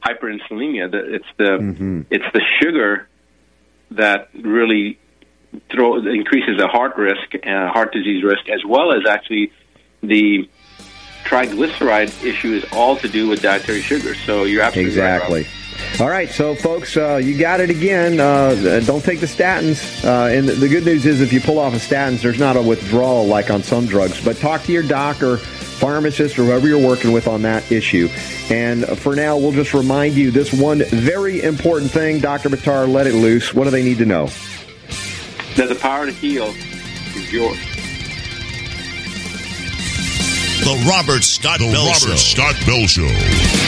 hyperinsulinemia. 0.03 0.89
It's 0.93 1.25
the 1.37 1.43
mm-hmm. 1.43 2.01
it's 2.09 2.25
the 2.33 2.41
sugar 2.59 3.07
that 3.91 4.29
really 4.33 4.97
throw, 5.71 5.97
increases 5.97 6.57
the 6.57 6.67
heart 6.67 6.97
risk, 6.97 7.35
uh, 7.35 7.67
heart 7.69 7.93
disease 7.93 8.23
risk, 8.23 8.49
as 8.49 8.61
well 8.65 8.93
as 8.93 9.05
actually 9.07 9.51
the 10.01 10.49
triglyceride 11.23 12.23
issue 12.23 12.53
is 12.53 12.65
all 12.71 12.95
to 12.97 13.07
do 13.07 13.27
with 13.27 13.41
dietary 13.41 13.81
sugar. 13.81 14.15
So 14.15 14.43
you're 14.43 14.61
absolutely 14.61 14.91
exactly. 14.91 15.41
Right, 15.43 16.01
all 16.01 16.09
right, 16.09 16.29
so 16.29 16.53
folks, 16.55 16.95
uh, 16.95 17.17
you 17.17 17.37
got 17.37 17.59
it 17.59 17.69
again. 17.69 18.19
Uh, 18.19 18.81
don't 18.85 19.03
take 19.03 19.19
the 19.19 19.25
statins. 19.25 20.05
Uh, 20.05 20.27
and 20.27 20.47
the 20.47 20.67
good 20.67 20.85
news 20.85 21.05
is, 21.05 21.21
if 21.21 21.33
you 21.33 21.41
pull 21.41 21.59
off 21.59 21.73
of 21.73 21.81
statins, 21.81 22.21
there's 22.21 22.39
not 22.39 22.55
a 22.55 22.61
withdrawal 22.61 23.25
like 23.25 23.49
on 23.49 23.63
some 23.63 23.87
drugs. 23.87 24.23
But 24.23 24.37
talk 24.37 24.63
to 24.63 24.71
your 24.71 24.83
doctor, 24.83 25.37
pharmacist, 25.37 26.37
or 26.37 26.45
whoever 26.45 26.67
you're 26.67 26.85
working 26.85 27.11
with 27.11 27.27
on 27.27 27.41
that 27.43 27.71
issue. 27.71 28.09
And 28.49 28.85
for 28.99 29.15
now, 29.15 29.37
we'll 29.37 29.53
just 29.53 29.73
remind 29.73 30.15
you 30.15 30.29
this 30.31 30.53
one 30.53 30.83
very 30.85 31.41
important 31.41 31.91
thing. 31.91 32.19
Dr. 32.19 32.49
Buttar, 32.49 32.91
let 32.91 33.07
it 33.07 33.15
loose. 33.15 33.53
What 33.53 33.63
do 33.63 33.71
they 33.71 33.83
need 33.83 33.97
to 33.97 34.05
know? 34.05 34.29
that 35.55 35.69
the 35.69 35.75
power 35.75 36.05
to 36.05 36.11
heal 36.11 36.53
is 37.15 37.31
yours. 37.31 37.70
The 40.63 40.85
Robert 40.87 41.23
Scott 41.23 41.57
the 41.57 41.71
Bell 41.71 41.87
Robert 41.87 41.97
Show. 41.97 42.15
Scott 42.15 42.55
Bell 42.67 42.85
Show. 42.85 43.60